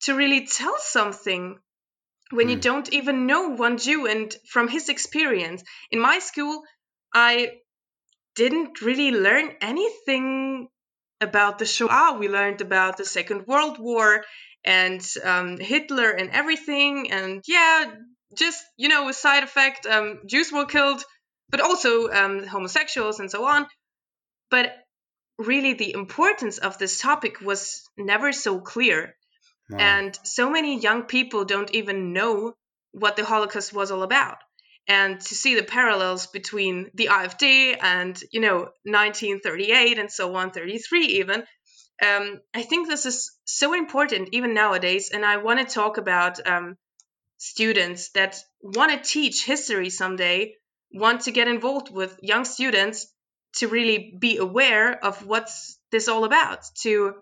to 0.03 0.15
really 0.15 0.47
tell 0.47 0.77
something 0.79 1.59
when 2.31 2.47
mm. 2.47 2.51
you 2.51 2.57
hmm. 2.57 2.61
don't 2.61 2.93
even 2.93 3.27
know 3.27 3.51
one 3.51 3.79
Jew 3.79 4.07
and 4.07 4.35
from 4.51 4.69
his 4.69 4.89
experience. 4.89 5.63
In 5.91 6.01
my 6.01 6.19
school, 6.19 6.63
I 7.15 7.59
didn't 8.35 8.81
really 8.83 9.11
learn 9.13 9.53
anything 9.61 10.69
about 11.21 11.59
the 11.59 11.67
Shoah. 11.67 12.17
We 12.19 12.29
learned 12.29 12.61
about 12.61 12.97
the 12.97 13.05
Second 13.05 13.47
World 13.47 13.79
War 13.79 14.25
and 14.65 15.05
um, 15.23 15.59
Hitler 15.59 16.11
and 16.11 16.31
everything. 16.31 17.11
And 17.13 17.43
yeah, 17.47 17.95
just, 18.37 18.63
you 18.77 18.89
know, 18.89 19.09
a 19.09 19.13
side 19.13 19.45
effect 19.45 19.87
um, 19.87 20.21
Jews 20.27 20.51
were 20.53 20.67
killed, 20.67 21.03
but 21.51 21.61
also 21.61 22.11
um, 22.11 22.47
homosexuals 22.47 23.21
and 23.21 23.31
so 23.31 23.45
on. 23.47 23.67
But 24.51 24.75
really, 25.39 25.75
the 25.75 25.93
importance 25.93 26.59
of 26.59 26.79
this 26.79 27.01
topic 27.01 27.41
was 27.41 27.83
never 27.97 28.33
so 28.33 28.61
clear. 28.61 29.15
And 29.71 30.19
so 30.25 30.51
many 30.51 30.79
young 30.79 31.05
people 31.05 31.45
don't 31.45 31.75
even 31.75 32.13
know 32.13 32.55
what 32.93 33.17
the 33.17 33.25
Holocaust 33.25 33.73
was 33.73 33.91
all 33.91 34.03
about. 34.03 34.39
And 34.87 35.21
to 35.21 35.35
see 35.35 35.55
the 35.55 35.63
parallels 35.63 36.27
between 36.27 36.91
the 36.95 37.07
AfD 37.07 37.77
and, 37.81 38.23
you 38.31 38.41
know, 38.41 38.69
1938 38.85 39.99
and 39.99 40.11
so 40.11 40.35
on, 40.35 40.51
33 40.51 41.07
even, 41.07 41.45
um, 42.03 42.41
I 42.53 42.63
think 42.63 42.89
this 42.89 43.07
is 43.07 43.33
so 43.47 43.73
important 43.73 44.31
even 44.33 44.53
nowadays. 44.53 45.11
And 45.11 45.25
I 45.25 45.39
want 45.39 45.61
to 45.61 45.75
talk 45.75 45.97
about 45.97 46.47
um, 46.47 46.77
students 47.39 48.11
that 48.11 48.37
want 48.61 48.93
to 48.93 49.11
teach 49.11 49.45
history 49.45 49.91
someday, 49.91 50.57
want 50.93 51.23
to 51.23 51.31
get 51.31 51.49
involved 51.49 51.91
with 51.91 52.19
young 52.23 52.45
students 52.45 53.07
to 53.57 53.69
really 53.69 54.17
be 54.19 54.37
aware 54.37 54.93
of 54.93 55.25
what's 55.27 55.79
this 55.91 56.09
all 56.09 56.25
about, 56.25 56.65
to 56.83 57.15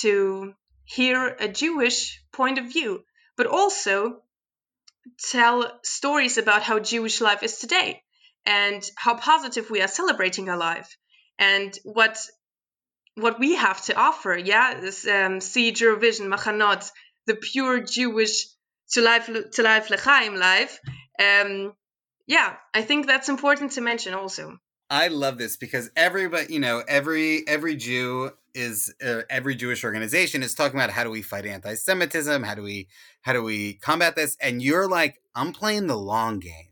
to 0.00 0.54
hear 0.84 1.36
a 1.38 1.48
Jewish 1.48 2.22
point 2.32 2.58
of 2.58 2.72
view, 2.72 3.04
but 3.36 3.46
also 3.46 4.22
tell 5.30 5.78
stories 5.82 6.38
about 6.38 6.62
how 6.62 6.78
Jewish 6.78 7.20
life 7.20 7.42
is 7.42 7.58
today 7.58 8.02
and 8.44 8.82
how 8.96 9.14
positive 9.16 9.70
we 9.70 9.82
are 9.82 9.88
celebrating 9.88 10.48
our 10.48 10.56
life 10.56 10.96
and 11.38 11.76
what 11.84 12.18
what 13.14 13.38
we 13.38 13.54
have 13.56 13.82
to 13.84 13.94
offer. 13.94 14.36
Yeah, 14.36 14.80
this 14.80 15.06
um, 15.06 15.40
see 15.40 15.72
Jewrovision, 15.72 16.32
Machanot, 16.32 16.90
the 17.26 17.34
pure 17.34 17.80
Jewish 17.80 18.46
to 18.92 19.02
life 19.02 19.26
to 19.26 19.62
life 19.62 19.88
lechaim 19.88 20.38
life. 20.38 20.78
Um, 21.18 21.74
yeah, 22.26 22.56
I 22.72 22.82
think 22.82 23.06
that's 23.06 23.28
important 23.28 23.72
to 23.72 23.80
mention 23.80 24.14
also. 24.14 24.58
I 24.88 25.08
love 25.08 25.38
this 25.38 25.56
because 25.56 25.90
everybody, 25.96 26.52
you 26.52 26.60
know, 26.60 26.82
every 26.86 27.46
every 27.46 27.76
Jew 27.76 28.30
is 28.54 28.92
uh, 29.04 29.22
every 29.30 29.54
Jewish 29.54 29.84
organization 29.84 30.42
is 30.42 30.54
talking 30.54 30.78
about 30.78 30.90
how 30.90 31.04
do 31.04 31.10
we 31.10 31.22
fight 31.22 31.46
anti-Semitism, 31.46 32.42
how 32.42 32.54
do 32.54 32.62
we 32.62 32.88
how 33.22 33.32
do 33.32 33.42
we 33.42 33.74
combat 33.74 34.16
this, 34.16 34.36
and 34.40 34.62
you're 34.62 34.88
like, 34.88 35.20
I'm 35.34 35.52
playing 35.52 35.86
the 35.86 35.96
long 35.96 36.38
game. 36.38 36.68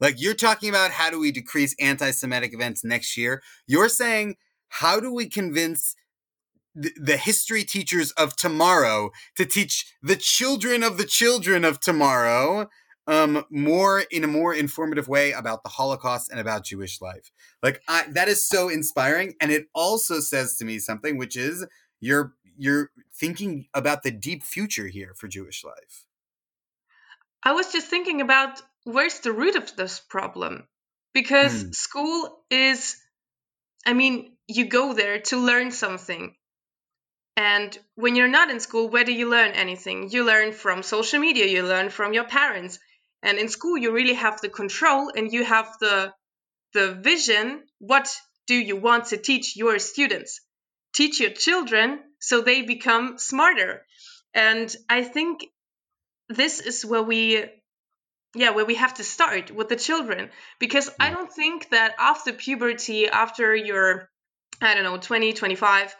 Like 0.00 0.20
you're 0.20 0.34
talking 0.34 0.68
about 0.70 0.92
how 0.92 1.10
do 1.10 1.20
we 1.20 1.30
decrease 1.30 1.74
anti-Semitic 1.78 2.54
events 2.54 2.84
next 2.84 3.16
year. 3.16 3.42
You're 3.66 3.88
saying 3.88 4.36
how 4.68 4.98
do 5.00 5.12
we 5.12 5.28
convince 5.28 5.94
the 6.74 7.16
history 7.16 7.64
teachers 7.64 8.12
of 8.12 8.36
tomorrow 8.36 9.10
to 9.36 9.44
teach 9.44 9.92
the 10.02 10.16
children 10.16 10.82
of 10.82 10.98
the 10.98 11.04
children 11.04 11.64
of 11.64 11.80
tomorrow 11.80 12.68
um, 13.06 13.44
more 13.50 14.04
in 14.10 14.24
a 14.24 14.28
more 14.28 14.54
informative 14.54 15.08
way 15.08 15.32
about 15.32 15.62
the 15.62 15.68
Holocaust 15.68 16.30
and 16.30 16.38
about 16.38 16.64
Jewish 16.64 17.00
life. 17.00 17.32
Like 17.62 17.82
I, 17.88 18.04
that 18.10 18.28
is 18.28 18.46
so 18.46 18.68
inspiring, 18.68 19.34
and 19.40 19.50
it 19.50 19.66
also 19.74 20.20
says 20.20 20.56
to 20.58 20.64
me 20.64 20.78
something, 20.78 21.16
which 21.16 21.36
is 21.36 21.66
you're 22.00 22.34
you're 22.56 22.90
thinking 23.14 23.66
about 23.74 24.02
the 24.02 24.10
deep 24.10 24.42
future 24.42 24.86
here 24.86 25.14
for 25.16 25.28
Jewish 25.28 25.64
life. 25.64 26.04
I 27.42 27.52
was 27.52 27.72
just 27.72 27.88
thinking 27.88 28.20
about 28.20 28.60
where's 28.84 29.20
the 29.20 29.32
root 29.32 29.56
of 29.56 29.74
this 29.76 29.98
problem, 29.98 30.68
because 31.14 31.62
hmm. 31.62 31.70
school 31.70 32.44
is, 32.50 32.96
I 33.86 33.94
mean, 33.94 34.36
you 34.46 34.66
go 34.66 34.92
there 34.92 35.20
to 35.20 35.38
learn 35.38 35.70
something. 35.70 36.34
And 37.36 37.76
when 37.94 38.16
you're 38.16 38.28
not 38.28 38.50
in 38.50 38.60
school, 38.60 38.90
where 38.90 39.04
do 39.04 39.12
you 39.12 39.30
learn 39.30 39.52
anything? 39.52 40.10
You 40.10 40.24
learn 40.24 40.52
from 40.52 40.82
social 40.82 41.20
media, 41.20 41.46
you 41.46 41.62
learn 41.62 41.88
from 41.88 42.12
your 42.12 42.24
parents, 42.24 42.78
and 43.22 43.38
in 43.38 43.48
school 43.48 43.76
you 43.76 43.92
really 43.92 44.14
have 44.14 44.40
the 44.40 44.48
control 44.48 45.10
and 45.14 45.32
you 45.32 45.44
have 45.44 45.68
the 45.80 46.12
the 46.72 46.94
vision 46.94 47.62
what 47.78 48.08
do 48.46 48.54
you 48.54 48.76
want 48.76 49.06
to 49.06 49.16
teach 49.16 49.56
your 49.56 49.78
students? 49.78 50.40
Teach 50.92 51.20
your 51.20 51.30
children 51.30 52.00
so 52.18 52.40
they 52.40 52.62
become 52.62 53.18
smarter. 53.18 53.86
And 54.34 54.74
i 54.88 55.02
think 55.02 55.44
this 56.28 56.60
is 56.60 56.84
where 56.84 57.02
we 57.02 57.44
yeah 58.34 58.50
where 58.50 58.64
we 58.64 58.76
have 58.76 58.94
to 58.94 59.04
start 59.04 59.50
with 59.50 59.68
the 59.68 59.76
children. 59.76 60.30
Because 60.58 60.90
i 60.98 61.10
mm. 61.10 61.14
don't 61.14 61.32
think 61.32 61.70
that 61.70 61.94
after 61.98 62.32
puberty 62.32 63.08
after 63.08 63.54
you're 63.54 64.08
i 64.60 64.74
don't 64.74 64.84
know 64.84 64.98
20 64.98 65.32
25 65.32 65.94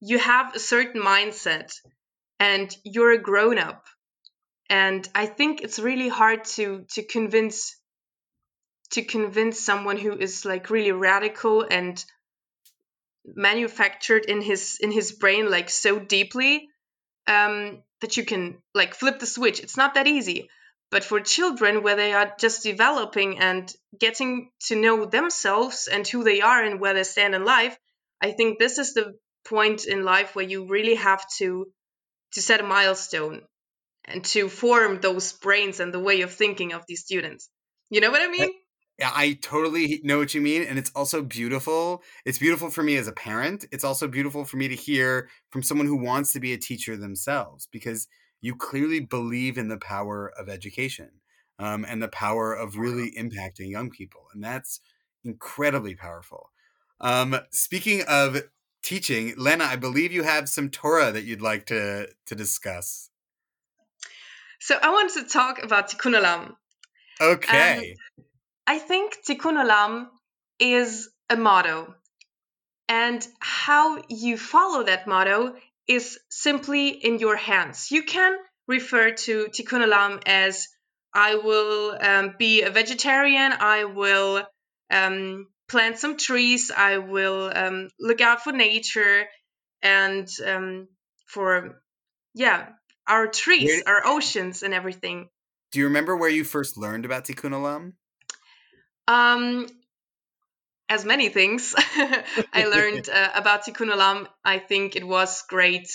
you 0.00 0.18
have 0.18 0.54
a 0.54 0.58
certain 0.58 1.00
mindset 1.00 1.72
and 2.38 2.76
you're 2.84 3.12
a 3.12 3.22
grown 3.30 3.58
up 3.58 3.84
and 4.72 5.08
i 5.14 5.26
think 5.26 5.60
it's 5.60 5.78
really 5.78 6.08
hard 6.08 6.44
to 6.44 6.84
to 6.90 7.02
convince 7.02 7.76
to 8.90 9.02
convince 9.02 9.60
someone 9.60 9.98
who 9.98 10.12
is 10.16 10.44
like 10.44 10.70
really 10.70 10.92
radical 10.92 11.64
and 11.70 12.04
manufactured 13.24 14.24
in 14.24 14.40
his 14.40 14.78
in 14.80 14.90
his 14.90 15.12
brain 15.12 15.50
like 15.50 15.70
so 15.70 15.98
deeply 15.98 16.68
um, 17.26 17.82
that 18.00 18.16
you 18.16 18.24
can 18.24 18.58
like 18.74 18.94
flip 18.94 19.20
the 19.20 19.26
switch. 19.26 19.60
It's 19.60 19.76
not 19.76 19.94
that 19.94 20.08
easy. 20.08 20.48
But 20.90 21.04
for 21.04 21.20
children 21.20 21.82
where 21.82 21.96
they 21.96 22.12
are 22.12 22.34
just 22.38 22.62
developing 22.62 23.38
and 23.38 23.72
getting 23.98 24.50
to 24.66 24.76
know 24.76 25.06
themselves 25.06 25.88
and 25.90 26.06
who 26.06 26.24
they 26.24 26.40
are 26.40 26.62
and 26.62 26.80
where 26.80 26.94
they 26.94 27.04
stand 27.04 27.34
in 27.34 27.44
life 27.44 27.78
i 28.20 28.30
think 28.32 28.58
this 28.58 28.76
is 28.78 28.92
the 28.92 29.14
point 29.46 29.86
in 29.86 30.04
life 30.04 30.34
where 30.34 30.44
you 30.44 30.66
really 30.66 30.96
have 30.96 31.24
to 31.38 31.66
to 32.32 32.42
set 32.42 32.60
a 32.60 32.62
milestone 32.74 33.40
and 34.04 34.24
to 34.24 34.48
form 34.48 35.00
those 35.00 35.32
brains 35.32 35.80
and 35.80 35.92
the 35.92 36.00
way 36.00 36.22
of 36.22 36.32
thinking 36.32 36.72
of 36.72 36.84
these 36.86 37.00
students. 37.00 37.48
You 37.90 38.00
know 38.00 38.10
what 38.10 38.22
I 38.22 38.28
mean? 38.28 38.50
Yeah, 38.98 39.10
I 39.14 39.38
totally 39.40 40.00
know 40.04 40.18
what 40.18 40.34
you 40.34 40.40
mean. 40.40 40.62
And 40.62 40.78
it's 40.78 40.92
also 40.94 41.22
beautiful. 41.22 42.02
It's 42.24 42.38
beautiful 42.38 42.70
for 42.70 42.82
me 42.82 42.96
as 42.96 43.08
a 43.08 43.12
parent. 43.12 43.64
It's 43.72 43.84
also 43.84 44.06
beautiful 44.06 44.44
for 44.44 44.56
me 44.58 44.68
to 44.68 44.76
hear 44.76 45.28
from 45.50 45.62
someone 45.62 45.86
who 45.86 45.96
wants 45.96 46.32
to 46.32 46.40
be 46.40 46.52
a 46.52 46.58
teacher 46.58 46.96
themselves 46.96 47.68
because 47.72 48.06
you 48.40 48.54
clearly 48.54 49.00
believe 49.00 49.56
in 49.56 49.68
the 49.68 49.78
power 49.78 50.32
of 50.38 50.48
education 50.48 51.10
um, 51.58 51.84
and 51.88 52.02
the 52.02 52.08
power 52.08 52.52
of 52.52 52.76
really 52.76 53.12
impacting 53.18 53.70
young 53.70 53.90
people. 53.90 54.22
And 54.34 54.42
that's 54.42 54.80
incredibly 55.24 55.94
powerful. 55.94 56.50
Um, 57.00 57.36
speaking 57.50 58.02
of 58.06 58.42
teaching, 58.82 59.34
Lena, 59.36 59.64
I 59.64 59.76
believe 59.76 60.12
you 60.12 60.24
have 60.24 60.48
some 60.48 60.70
Torah 60.70 61.12
that 61.12 61.24
you'd 61.24 61.42
like 61.42 61.66
to, 61.66 62.08
to 62.26 62.34
discuss. 62.34 63.10
So 64.64 64.78
I 64.80 64.90
want 64.90 65.12
to 65.14 65.24
talk 65.24 65.64
about 65.64 65.90
Tikkun 65.90 66.14
Olam. 66.14 66.54
Okay. 67.20 67.78
Um, 67.78 68.24
I 68.64 68.78
think 68.78 69.16
Tikkun 69.28 69.56
Olam 69.60 70.06
is 70.60 71.10
a 71.28 71.36
motto. 71.36 71.96
And 72.88 73.26
how 73.40 74.00
you 74.08 74.36
follow 74.38 74.84
that 74.84 75.08
motto 75.08 75.56
is 75.88 76.16
simply 76.30 76.90
in 76.90 77.18
your 77.18 77.34
hands. 77.34 77.90
You 77.90 78.04
can 78.04 78.36
refer 78.68 79.10
to 79.10 79.48
Tikkun 79.48 79.84
Olam 79.84 80.22
as 80.26 80.68
I 81.12 81.34
will 81.34 81.98
um, 82.00 82.36
be 82.38 82.62
a 82.62 82.70
vegetarian, 82.70 83.52
I 83.52 83.86
will 83.86 84.46
um, 84.92 85.48
plant 85.68 85.98
some 85.98 86.16
trees, 86.16 86.70
I 86.70 86.98
will 86.98 87.50
um, 87.52 87.88
look 87.98 88.20
out 88.20 88.44
for 88.44 88.52
nature 88.52 89.24
and 89.82 90.28
um, 90.46 90.86
for, 91.26 91.82
yeah, 92.32 92.68
our 93.06 93.26
trees, 93.26 93.82
Where, 93.86 93.96
our 93.96 94.06
oceans, 94.06 94.62
and 94.62 94.74
everything. 94.74 95.28
Do 95.72 95.78
you 95.78 95.86
remember 95.86 96.16
where 96.16 96.30
you 96.30 96.44
first 96.44 96.76
learned 96.76 97.04
about 97.04 97.24
Tikkun 97.24 97.52
Olam? 97.52 97.92
Um, 99.08 99.66
as 100.88 101.04
many 101.04 101.28
things. 101.28 101.74
I 102.52 102.66
learned 102.66 103.08
uh, 103.12 103.30
about 103.34 103.64
Tikkun 103.64 103.92
Olam. 103.92 104.26
I 104.44 104.58
think 104.58 104.96
it 104.96 105.06
was 105.06 105.42
grade 105.48 105.88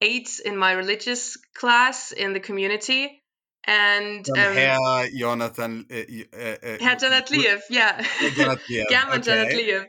eight 0.00 0.40
in 0.44 0.56
my 0.56 0.72
religious 0.72 1.36
class 1.54 2.12
in 2.12 2.32
the 2.32 2.40
community. 2.40 3.22
And 3.64 4.28
um, 4.28 4.36
Herr 4.36 5.08
Jonathan. 5.08 5.86
Uh, 5.90 5.96
uh, 5.96 6.56
uh 6.62 6.76
Herr 6.80 6.96
Liev, 6.96 7.60
yeah. 7.68 8.02
German 8.88 9.22
Janet 9.22 9.54
Liev. 9.54 9.86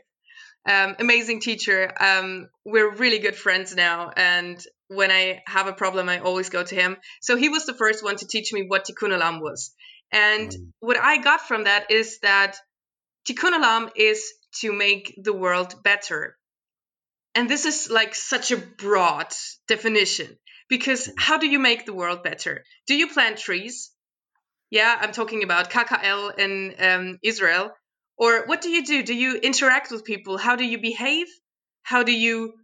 Um, 0.68 0.96
amazing 0.98 1.40
teacher. 1.40 1.90
Um, 1.98 2.48
we're 2.62 2.94
really 2.94 3.20
good 3.20 3.36
friends 3.36 3.74
now, 3.74 4.10
and 4.14 4.62
when 4.88 5.10
I 5.10 5.42
have 5.46 5.66
a 5.66 5.72
problem, 5.72 6.10
I 6.10 6.18
always 6.18 6.50
go 6.50 6.62
to 6.62 6.74
him. 6.74 6.98
So 7.22 7.36
he 7.36 7.48
was 7.48 7.64
the 7.64 7.72
first 7.72 8.04
one 8.04 8.16
to 8.16 8.26
teach 8.26 8.52
me 8.52 8.66
what 8.68 8.84
tikkun 8.84 9.18
olam 9.18 9.40
was. 9.40 9.74
And 10.12 10.50
mm. 10.50 10.72
what 10.80 10.98
I 10.98 11.18
got 11.18 11.40
from 11.40 11.64
that 11.64 11.90
is 11.90 12.18
that 12.20 12.58
tikkun 13.26 13.58
olam 13.58 13.90
is 13.96 14.32
to 14.60 14.72
make 14.72 15.14
the 15.22 15.32
world 15.32 15.82
better. 15.82 16.36
And 17.34 17.48
this 17.48 17.64
is 17.64 17.90
like 17.90 18.14
such 18.14 18.50
a 18.50 18.58
broad 18.58 19.32
definition 19.68 20.38
because 20.68 21.06
mm. 21.06 21.12
how 21.16 21.38
do 21.38 21.46
you 21.46 21.58
make 21.58 21.86
the 21.86 21.94
world 21.94 22.22
better? 22.22 22.64
Do 22.86 22.94
you 22.94 23.08
plant 23.08 23.38
trees? 23.38 23.90
Yeah, 24.70 24.94
I'm 25.00 25.12
talking 25.12 25.44
about 25.44 25.70
KKL 25.70 26.38
in 26.38 26.74
um, 26.78 27.18
Israel. 27.22 27.70
Or 28.18 28.44
what 28.46 28.60
do 28.60 28.68
you 28.68 28.84
do? 28.84 29.02
Do 29.02 29.14
you 29.14 29.36
interact 29.36 29.90
with 29.92 30.04
people? 30.04 30.36
How 30.36 30.56
do 30.56 30.64
you 30.64 30.78
behave? 30.78 31.28
How 31.82 32.02
do 32.02 32.12
you 32.12 32.54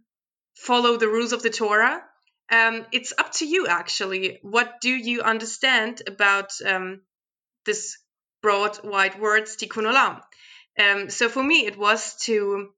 follow 0.55 0.97
the 0.97 1.07
rules 1.07 1.31
of 1.31 1.41
the 1.41 1.49
Torah? 1.49 2.03
Um, 2.51 2.85
it's 2.91 3.13
up 3.17 3.31
to 3.33 3.47
you, 3.47 3.65
actually. 3.67 4.39
What 4.43 4.81
do 4.81 4.89
you 4.89 5.21
understand 5.21 6.01
about 6.05 6.51
um, 6.63 7.01
this 7.65 7.97
broad, 8.41 8.77
wide 8.83 9.19
words, 9.19 9.55
tikkun 9.55 9.91
olam? 9.91 10.21
Um, 10.77 11.09
so 11.09 11.29
for 11.29 11.41
me, 11.41 11.65
it 11.65 11.77
was 11.77 12.15
to 12.25 12.71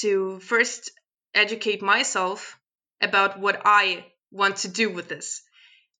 to 0.00 0.40
first 0.40 0.90
educate 1.34 1.82
myself 1.82 2.58
about 3.02 3.38
what 3.38 3.60
I 3.64 4.06
want 4.30 4.56
to 4.58 4.68
do 4.68 4.88
with 4.88 5.08
this. 5.08 5.42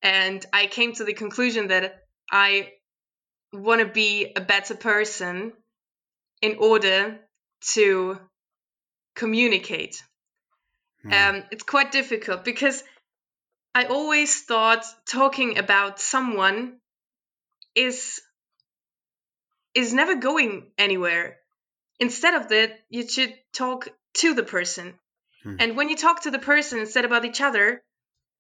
And 0.01 0.45
I 0.53 0.67
came 0.67 0.95
to 0.95 1.05
the 1.05 1.13
conclusion 1.13 1.69
that 1.69 2.03
I 2.31 2.73
want 3.53 3.81
to 3.81 3.87
be 3.87 4.33
a 4.35 4.41
better 4.41 4.75
person 4.75 5.53
in 6.43 6.57
order 6.59 7.19
to 7.75 8.19
communicate. 9.15 10.03
Mm. 11.05 11.13
Um, 11.13 11.45
it's 11.51 11.63
quite 11.63 11.93
difficult 11.93 12.45
because 12.45 12.83
I 13.75 13.85
always 13.85 14.43
thought 14.43 14.85
talking 15.07 15.59
about 15.59 16.01
someone 16.01 16.79
is 17.75 18.21
is 19.75 19.95
never 19.95 20.17
going 20.17 20.71
anywhere. 20.77 21.39
Instead 21.99 22.35
of 22.35 22.49
that, 22.49 22.79
you 22.91 23.09
should 23.09 23.35
talk 23.55 23.89
to 24.15 24.35
the 24.35 24.43
person. 24.43 24.95
Hmm. 25.43 25.57
And 25.59 25.77
when 25.77 25.89
you 25.89 25.97
talk 25.97 26.23
to 26.23 26.31
the 26.31 26.39
person 26.39 26.81
instead 26.81 27.07
about 27.07 27.25
each 27.25 27.41
other, 27.41 27.83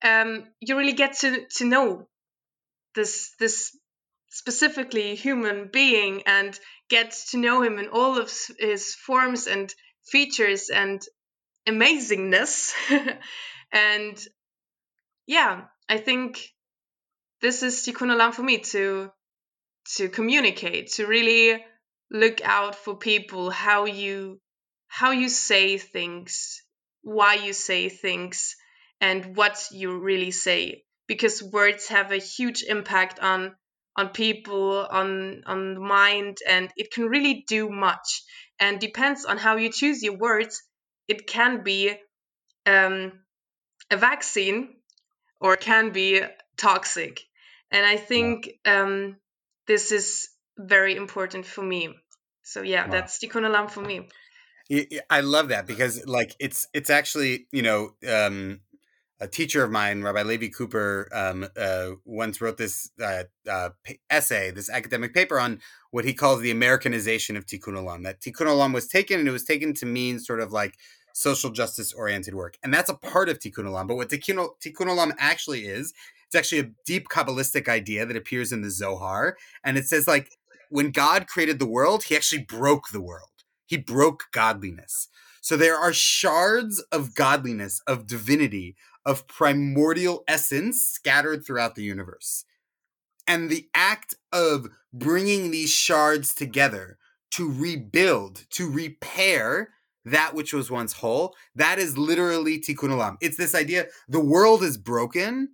um, 0.03 0.44
you 0.61 0.76
really 0.76 0.92
get 0.92 1.18
to, 1.20 1.46
to 1.57 1.64
know 1.64 2.09
this 2.94 3.34
this 3.38 3.76
specifically 4.33 5.14
human 5.14 5.68
being 5.68 6.22
and 6.24 6.59
get 6.89 7.12
to 7.30 7.37
know 7.37 7.62
him 7.62 7.78
in 7.78 7.89
all 7.89 8.18
of 8.18 8.33
his 8.59 8.95
forms 8.95 9.47
and 9.47 9.72
features 10.07 10.70
and 10.70 11.03
amazingness. 11.68 12.72
and 13.72 14.18
yeah, 15.26 15.64
I 15.87 15.99
think 15.99 16.49
this 17.43 17.62
is 17.62 17.74
Tikkun 17.83 18.11
Olam 18.11 18.33
for 18.33 18.43
me 18.43 18.59
to 18.59 19.12
to 19.97 20.09
communicate, 20.09 20.93
to 20.93 21.07
really 21.07 21.62
look 22.11 22.41
out 22.43 22.74
for 22.74 22.97
people, 22.97 23.51
how 23.51 23.85
you 23.85 24.41
how 24.89 25.11
you 25.11 25.28
say 25.28 25.76
things, 25.76 26.62
why 27.03 27.35
you 27.35 27.53
say 27.53 27.91
things, 27.91 28.57
and 28.99 29.37
what 29.37 29.68
you 29.72 29.99
really 29.99 30.30
say. 30.30 30.85
Because 31.07 31.43
words 31.43 31.89
have 31.89 32.12
a 32.12 32.16
huge 32.16 32.62
impact 32.62 33.20
on 33.20 33.55
on 33.97 34.09
people, 34.09 34.86
on 34.88 35.43
on 35.47 35.74
the 35.74 35.80
mind, 35.80 36.38
and 36.49 36.70
it 36.76 36.93
can 36.93 37.05
really 37.05 37.45
do 37.47 37.68
much. 37.68 38.22
And 38.59 38.78
depends 38.78 39.24
on 39.24 39.38
how 39.38 39.57
you 39.57 39.70
choose 39.70 40.03
your 40.03 40.16
words, 40.16 40.62
it 41.09 41.26
can 41.26 41.62
be 41.64 41.95
um, 42.64 43.12
a 43.90 43.97
vaccine 43.97 44.76
or 45.40 45.57
can 45.57 45.90
be 45.90 46.22
toxic. 46.57 47.20
And 47.70 47.84
I 47.84 47.97
think 47.97 48.51
um, 48.64 49.16
this 49.66 49.90
is 49.93 50.28
very 50.57 50.97
important 50.97 51.47
for 51.47 51.62
me. 51.62 51.95
So 52.45 52.62
yeah, 52.62 52.84
wow. 52.84 52.93
that's 52.93 53.18
Tikkun 53.18 53.45
Olam 53.45 53.70
for 53.70 53.80
me. 53.80 54.09
I 55.11 55.20
love 55.20 55.49
that 55.49 55.66
because 55.66 56.07
like 56.07 56.34
it's 56.38 56.68
it's 56.72 56.88
actually 56.88 57.47
you 57.53 57.62
know 57.62 57.95
um, 58.09 58.61
a 59.23 59.29
teacher 59.29 59.62
of 59.62 59.70
mine, 59.70 60.03
Rabbi 60.03 60.23
Levi 60.25 60.49
Cooper, 60.49 61.09
um, 61.12 61.47
uh, 61.57 61.91
once 62.05 62.41
wrote 62.41 62.57
this 62.57 62.91
uh, 63.01 63.23
uh, 63.49 63.70
essay, 64.11 64.51
this 64.51 64.68
academic 64.68 65.14
paper 65.14 65.39
on 65.39 65.61
what 65.93 66.05
he 66.05 66.12
calls 66.12 66.41
the 66.41 66.51
Americanization 66.51 67.37
of 67.37 67.47
Tikkun 67.47 67.75
Olam. 67.75 68.03
That 68.03 68.20
Tikkun 68.20 68.47
Olam 68.47 68.75
was 68.75 68.89
taken 68.89 69.20
and 69.20 69.29
it 69.29 69.33
was 69.33 69.45
taken 69.45 69.75
to 69.75 69.87
mean 69.87 70.18
sort 70.18 70.41
of 70.41 70.51
like 70.53 70.75
social 71.14 71.51
justice 71.51 71.93
oriented 71.93 72.35
work, 72.35 72.59
and 72.64 72.75
that's 72.75 72.91
a 72.91 72.95
part 72.95 73.29
of 73.29 73.39
Tikkun 73.39 73.64
Olam. 73.64 73.87
But 73.87 73.95
what 73.95 74.09
Tikkun, 74.09 74.49
Tikkun 74.61 74.89
Olam 74.89 75.12
actually 75.18 75.66
is, 75.66 75.95
it's 76.27 76.35
actually 76.35 76.59
a 76.59 76.70
deep 76.85 77.07
Kabbalistic 77.09 77.68
idea 77.68 78.05
that 78.05 78.16
appears 78.16 78.51
in 78.51 78.62
the 78.62 78.70
Zohar, 78.70 79.37
and 79.62 79.79
it 79.79 79.87
says 79.87 80.09
like 80.09 80.33
when 80.68 80.91
God 80.91 81.29
created 81.29 81.61
the 81.61 81.66
world, 81.66 82.05
He 82.05 82.16
actually 82.16 82.43
broke 82.43 82.89
the 82.89 83.01
world. 83.01 83.29
He 83.66 83.77
broke 83.77 84.25
godliness. 84.33 85.07
So 85.43 85.57
there 85.57 85.77
are 85.77 85.93
shards 85.93 86.79
of 86.93 87.16
godliness, 87.16 87.83
of 87.89 88.07
divinity, 88.07 88.77
of 89.05 89.26
primordial 89.26 90.24
essence 90.28 90.84
scattered 90.84 91.44
throughout 91.44 91.74
the 91.74 91.82
universe. 91.82 92.44
And 93.26 93.50
the 93.50 93.68
act 93.74 94.14
of 94.32 94.68
bringing 94.92 95.50
these 95.50 95.70
shards 95.70 96.34
together 96.34 96.98
to 97.32 97.50
rebuild, 97.50 98.44
to 98.50 98.70
repair 98.70 99.70
that 100.05 100.34
which 100.34 100.53
was 100.53 100.70
once 100.70 100.94
whole, 100.94 101.34
that 101.55 101.78
is 101.78 101.96
literally 101.96 102.59
tikkun 102.59 102.90
olam. 102.90 103.16
It's 103.20 103.36
this 103.36 103.55
idea 103.55 103.86
the 104.09 104.20
world 104.20 104.62
is 104.62 104.76
broken 104.76 105.50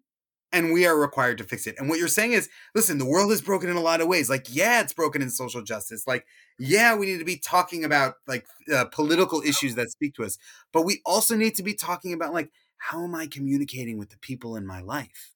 and 0.51 0.73
we 0.73 0.87
are 0.87 0.99
required 0.99 1.39
to 1.39 1.45
fix 1.45 1.67
it. 1.67 1.75
And 1.79 1.89
what 1.89 1.99
you're 1.99 2.09
saying 2.09 2.33
is, 2.33 2.49
listen, 2.75 2.97
the 2.97 3.05
world 3.05 3.31
is 3.33 3.43
broken 3.43 3.69
in 3.69 3.77
a 3.77 3.83
lot 3.83 4.01
of 4.01 4.09
ways. 4.09 4.31
Like, 4.31 4.47
yeah, 4.49 4.81
it's 4.81 4.95
broken 4.95 5.21
in 5.21 5.29
social 5.29 5.63
justice. 5.63 6.07
Like, 6.07 6.25
yeah, 6.59 6.95
we 6.97 7.07
need 7.07 7.19
to 7.19 7.25
be 7.25 7.37
talking 7.37 7.85
about 7.85 8.15
like 8.27 8.47
uh, 8.73 8.87
political 8.87 9.43
issues 9.43 9.75
that 9.75 9.91
speak 9.91 10.15
to 10.15 10.25
us, 10.25 10.39
but 10.73 10.83
we 10.83 11.01
also 11.05 11.37
need 11.37 11.55
to 11.57 11.63
be 11.63 11.75
talking 11.75 12.13
about 12.13 12.33
like 12.33 12.51
how 12.79 13.05
am 13.05 13.15
I 13.15 13.27
communicating 13.27 13.99
with 13.99 14.11
the 14.11 14.19
people 14.19 14.57
in 14.57 14.67
my 14.67 14.81
life? 14.81 15.33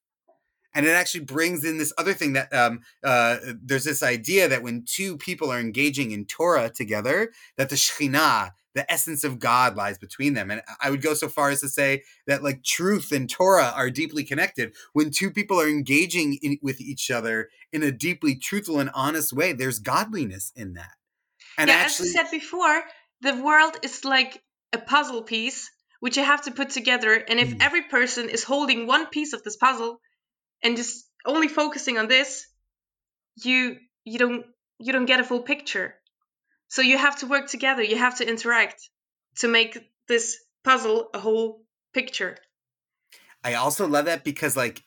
And 0.75 0.87
it 0.87 0.91
actually 0.91 1.25
brings 1.25 1.63
in 1.63 1.77
this 1.77 1.93
other 1.97 2.13
thing 2.13 2.33
that 2.33 2.51
um, 2.51 2.81
uh, 3.03 3.37
there's 3.61 3.83
this 3.83 4.01
idea 4.01 4.47
that 4.47 4.63
when 4.63 4.83
two 4.87 5.17
people 5.17 5.51
are 5.51 5.59
engaging 5.59 6.11
in 6.11 6.25
Torah 6.25 6.69
together, 6.69 7.31
that 7.57 7.69
the 7.69 7.75
Shekhinah, 7.75 8.51
the 8.73 8.91
essence 8.91 9.23
of 9.23 9.37
God 9.37 9.75
lies 9.75 9.99
between 9.99 10.33
them. 10.33 10.49
And 10.49 10.63
I 10.81 10.89
would 10.89 11.03
go 11.03 11.13
so 11.13 11.29
far 11.29 11.51
as 11.51 11.61
to 11.61 11.69
say 11.69 12.01
that 12.25 12.43
like 12.43 12.63
truth 12.63 13.11
and 13.11 13.29
Torah 13.29 13.71
are 13.75 13.91
deeply 13.91 14.23
connected. 14.23 14.73
When 14.93 15.11
two 15.11 15.29
people 15.29 15.61
are 15.61 15.67
engaging 15.67 16.39
in, 16.41 16.57
with 16.63 16.81
each 16.81 17.11
other 17.11 17.49
in 17.71 17.83
a 17.83 17.91
deeply 17.91 18.35
truthful 18.35 18.79
and 18.79 18.89
honest 18.95 19.31
way, 19.31 19.53
there's 19.53 19.77
godliness 19.77 20.51
in 20.55 20.73
that. 20.73 20.93
And 21.55 21.67
yeah, 21.67 21.75
actually, 21.75 22.09
as 22.09 22.15
I 22.15 22.23
said 22.23 22.31
before, 22.31 22.81
the 23.21 23.35
world 23.43 23.77
is 23.83 24.03
like 24.03 24.41
a 24.73 24.79
puzzle 24.79 25.21
piece 25.21 25.69
which 26.03 26.17
you 26.17 26.23
have 26.25 26.41
to 26.41 26.51
put 26.51 26.69
together. 26.69 27.13
And 27.13 27.39
if 27.39 27.51
mm. 27.51 27.61
every 27.61 27.83
person 27.83 28.27
is 28.27 28.43
holding 28.43 28.87
one 28.87 29.05
piece 29.05 29.31
of 29.31 29.41
this 29.41 29.55
puzzle 29.55 30.01
and 30.61 30.75
just 30.75 31.09
only 31.25 31.47
focusing 31.47 31.97
on 31.97 32.09
this, 32.09 32.45
you 33.41 33.77
you 34.03 34.19
don't 34.19 34.45
you 34.79 34.91
don't 34.91 35.05
get 35.05 35.21
a 35.21 35.23
full 35.23 35.43
picture. 35.43 35.95
So 36.67 36.81
you 36.81 36.97
have 36.97 37.19
to 37.19 37.27
work 37.27 37.47
together, 37.47 37.81
you 37.81 37.97
have 37.97 38.17
to 38.17 38.27
interact 38.27 38.89
to 39.37 39.47
make 39.47 39.77
this 40.09 40.37
puzzle 40.65 41.07
a 41.13 41.19
whole 41.19 41.63
picture. 41.93 42.35
I 43.41 43.53
also 43.53 43.87
love 43.87 44.03
that 44.03 44.25
because 44.25 44.57
like 44.57 44.83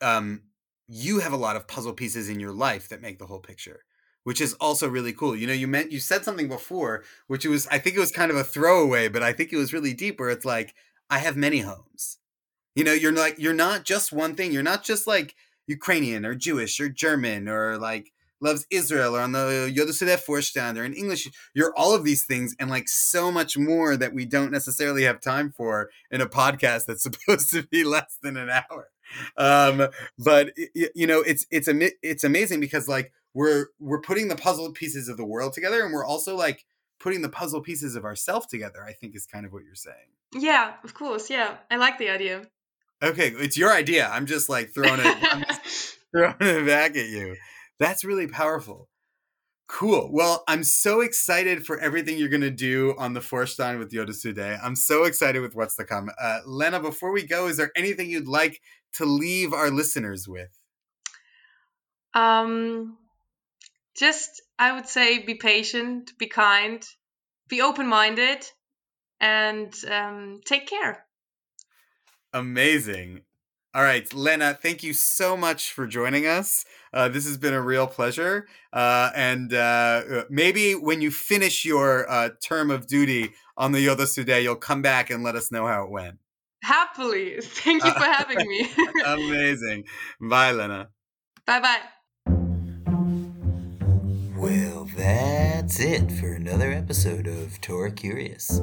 um 0.00 0.42
you 0.86 1.18
have 1.18 1.32
a 1.32 1.42
lot 1.46 1.56
of 1.56 1.66
puzzle 1.66 1.94
pieces 1.94 2.28
in 2.28 2.38
your 2.38 2.52
life 2.52 2.90
that 2.90 3.02
make 3.02 3.18
the 3.18 3.26
whole 3.26 3.40
picture 3.40 3.80
which 4.24 4.40
is 4.40 4.54
also 4.54 4.88
really 4.88 5.12
cool. 5.12 5.34
You 5.34 5.46
know, 5.46 5.52
you 5.52 5.66
meant 5.66 5.92
you 5.92 6.00
said 6.00 6.24
something 6.24 6.48
before, 6.48 7.04
which 7.26 7.46
was 7.46 7.66
I 7.68 7.78
think 7.78 7.96
it 7.96 8.00
was 8.00 8.12
kind 8.12 8.30
of 8.30 8.36
a 8.36 8.44
throwaway, 8.44 9.08
but 9.08 9.22
I 9.22 9.32
think 9.32 9.52
it 9.52 9.56
was 9.56 9.72
really 9.72 9.94
deep 9.94 10.20
where 10.20 10.30
it's 10.30 10.44
like, 10.44 10.74
I 11.08 11.18
have 11.18 11.36
many 11.36 11.60
homes. 11.60 12.18
You 12.74 12.84
know, 12.84 12.92
you're 12.92 13.12
like 13.12 13.36
you're 13.38 13.52
not 13.52 13.84
just 13.84 14.12
one 14.12 14.34
thing. 14.34 14.52
You're 14.52 14.62
not 14.62 14.84
just 14.84 15.06
like 15.06 15.34
Ukrainian 15.66 16.24
or 16.24 16.34
Jewish 16.34 16.80
or 16.80 16.88
German 16.88 17.48
or 17.48 17.78
like 17.78 18.12
loves 18.40 18.66
Israel 18.70 19.16
or 19.16 19.20
on 19.20 19.32
the 19.32 19.72
JSUD 19.74 20.24
Vorstand 20.24 20.78
or 20.78 20.84
in 20.84 20.94
English. 20.94 21.28
You're 21.54 21.74
all 21.76 21.94
of 21.94 22.04
these 22.04 22.24
things 22.24 22.54
and 22.58 22.70
like 22.70 22.88
so 22.88 23.30
much 23.30 23.58
more 23.58 23.96
that 23.96 24.14
we 24.14 24.24
don't 24.24 24.52
necessarily 24.52 25.04
have 25.04 25.20
time 25.20 25.50
for 25.50 25.90
in 26.10 26.20
a 26.20 26.26
podcast 26.26 26.86
that's 26.86 27.02
supposed 27.08 27.50
to 27.50 27.64
be 27.64 27.84
less 27.84 28.18
than 28.22 28.36
an 28.36 28.50
hour. 28.50 28.88
Um, 29.36 29.88
but 30.18 30.52
you 30.74 31.06
know, 31.06 31.20
it's 31.20 31.46
it's 31.50 31.68
it's 32.02 32.24
amazing 32.24 32.60
because 32.60 32.88
like 32.88 33.12
we're 33.34 33.66
we're 33.78 34.00
putting 34.00 34.28
the 34.28 34.36
puzzle 34.36 34.72
pieces 34.72 35.08
of 35.08 35.16
the 35.16 35.24
world 35.24 35.52
together, 35.52 35.84
and 35.84 35.92
we're 35.92 36.04
also 36.04 36.36
like 36.36 36.64
putting 36.98 37.22
the 37.22 37.28
puzzle 37.28 37.60
pieces 37.60 37.96
of 37.96 38.04
ourself 38.04 38.48
together. 38.48 38.84
I 38.84 38.92
think 38.92 39.14
is 39.14 39.26
kind 39.26 39.46
of 39.46 39.52
what 39.52 39.64
you're 39.64 39.74
saying. 39.74 39.96
Yeah, 40.34 40.74
of 40.84 40.94
course. 40.94 41.30
Yeah, 41.30 41.56
I 41.70 41.76
like 41.76 41.98
the 41.98 42.10
idea. 42.10 42.42
Okay, 43.02 43.28
it's 43.28 43.56
your 43.56 43.72
idea. 43.72 44.08
I'm 44.08 44.26
just 44.26 44.48
like 44.48 44.74
throwing 44.74 45.00
it, 45.02 45.60
throwing 46.14 46.34
it 46.40 46.66
back 46.66 46.96
at 46.96 47.08
you. 47.08 47.36
That's 47.78 48.04
really 48.04 48.26
powerful. 48.26 48.88
Cool. 49.66 50.10
Well, 50.12 50.42
I'm 50.48 50.64
so 50.64 51.00
excited 51.00 51.64
for 51.64 51.78
everything 51.78 52.18
you're 52.18 52.28
going 52.28 52.40
to 52.40 52.50
do 52.50 52.94
on 52.98 53.14
the 53.14 53.20
Vorstand 53.20 53.78
with 53.78 53.92
JSUD. 53.92 54.58
I'm 54.62 54.74
so 54.74 55.04
excited 55.04 55.40
with 55.40 55.54
what's 55.54 55.76
to 55.76 55.84
come. 55.84 56.10
Uh, 56.20 56.40
Lena, 56.44 56.80
before 56.80 57.12
we 57.12 57.22
go, 57.22 57.46
is 57.46 57.56
there 57.56 57.70
anything 57.76 58.10
you'd 58.10 58.26
like 58.26 58.60
to 58.94 59.04
leave 59.04 59.52
our 59.52 59.70
listeners 59.70 60.26
with? 60.26 60.50
Um, 62.14 62.98
just, 63.96 64.42
I 64.58 64.72
would 64.72 64.88
say, 64.88 65.18
be 65.20 65.34
patient, 65.34 66.12
be 66.18 66.26
kind, 66.26 66.84
be 67.48 67.62
open 67.62 67.86
minded, 67.86 68.46
and 69.20 69.74
um, 69.90 70.40
take 70.44 70.66
care. 70.66 71.04
Amazing. 72.32 73.22
All 73.72 73.82
right, 73.82 74.12
Lena, 74.12 74.58
thank 74.60 74.82
you 74.82 74.92
so 74.92 75.36
much 75.36 75.72
for 75.72 75.86
joining 75.86 76.26
us. 76.26 76.64
Uh, 76.92 77.08
this 77.08 77.24
has 77.24 77.38
been 77.38 77.54
a 77.54 77.62
real 77.62 77.86
pleasure. 77.86 78.48
Uh, 78.72 79.10
and 79.14 79.54
uh, 79.54 80.24
maybe 80.28 80.74
when 80.74 81.00
you 81.00 81.12
finish 81.12 81.64
your 81.64 82.10
uh, 82.10 82.30
term 82.42 82.72
of 82.72 82.88
duty 82.88 83.32
on 83.56 83.70
the 83.70 83.86
JSUD, 83.86 84.42
you'll 84.42 84.56
come 84.56 84.82
back 84.82 85.08
and 85.10 85.22
let 85.22 85.36
us 85.36 85.52
know 85.52 85.66
how 85.66 85.84
it 85.84 85.90
went. 85.90 86.18
Happily. 86.64 87.36
Thank 87.42 87.84
you 87.84 87.92
for 87.92 88.04
having 88.04 88.48
me. 88.48 88.68
Amazing. 89.04 89.84
Bye, 90.20 90.50
Lena. 90.50 90.88
Bye 91.46 91.60
bye. 91.60 91.78
That's 95.00 95.80
it 95.80 96.12
for 96.12 96.34
another 96.34 96.72
episode 96.72 97.26
of 97.26 97.58
Torah 97.62 97.90
Curious. 97.90 98.60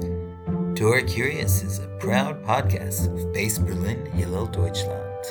Torah 0.76 1.02
Curious 1.02 1.64
is 1.64 1.80
a 1.80 1.88
proud 2.00 2.44
podcast 2.46 3.12
of 3.12 3.34
Base 3.34 3.58
Berlin 3.58 4.06
Hillel 4.12 4.46
Deutschland. 4.46 5.26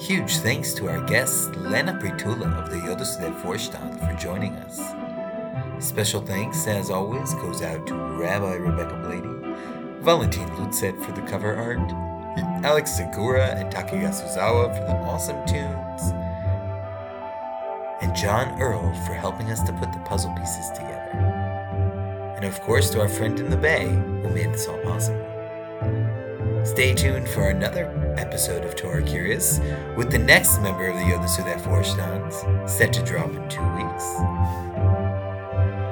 Huge 0.00 0.36
thanks 0.36 0.72
to 0.74 0.88
our 0.88 1.04
guest 1.08 1.56
Lena 1.56 1.94
Pritula 1.94 2.56
of 2.56 2.70
the 2.70 2.76
Yodeslev 2.76 3.42
Vorstand 3.42 3.98
for 3.98 4.16
joining 4.22 4.52
us. 4.52 4.78
Special 5.84 6.20
thanks, 6.20 6.64
as 6.68 6.88
always, 6.88 7.34
goes 7.34 7.60
out 7.60 7.84
to 7.88 7.94
Rabbi 7.94 8.54
Rebecca 8.54 8.94
Blady, 8.94 10.02
Valentin 10.02 10.48
Lutzet 10.50 11.04
for 11.04 11.10
the 11.10 11.22
cover 11.22 11.56
art, 11.56 11.80
Alex 12.64 12.96
Segura 12.96 13.56
and 13.56 13.72
Taki 13.72 13.96
Yasuzawa 13.96 14.72
for 14.72 14.84
the 14.84 14.96
awesome 14.98 15.44
tunes, 15.48 16.12
and 18.08 18.16
John 18.16 18.58
Earl 18.60 18.94
for 19.04 19.12
helping 19.12 19.50
us 19.50 19.62
to 19.64 19.72
put 19.74 19.92
the 19.92 19.98
puzzle 20.00 20.32
pieces 20.34 20.70
together. 20.70 21.10
And 22.36 22.44
of 22.44 22.58
course 22.62 22.88
to 22.90 23.00
our 23.00 23.08
friend 23.08 23.38
in 23.38 23.50
the 23.50 23.56
Bay 23.56 23.86
who 23.86 24.30
made 24.30 24.52
this 24.52 24.66
all 24.66 24.78
possible. 24.78 25.24
Stay 26.64 26.94
tuned 26.94 27.28
for 27.28 27.50
another 27.50 28.14
episode 28.16 28.64
of 28.64 28.76
Torah 28.76 29.02
Curious 29.02 29.60
with 29.94 30.10
the 30.10 30.18
next 30.18 30.60
member 30.62 30.86
of 30.86 30.96
the 30.96 31.02
Yoda 31.02 31.60
Vorstand 31.60 32.68
set 32.68 32.94
to 32.94 33.02
drop 33.02 33.28
in 33.28 33.46
two 33.48 33.68
weeks. 33.76 34.04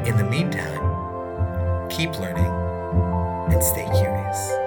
In 0.09 0.17
the 0.17 0.27
meantime, 0.29 1.89
keep 1.91 2.19
learning 2.19 2.47
and 3.53 3.63
stay 3.63 3.85
curious. 3.95 4.66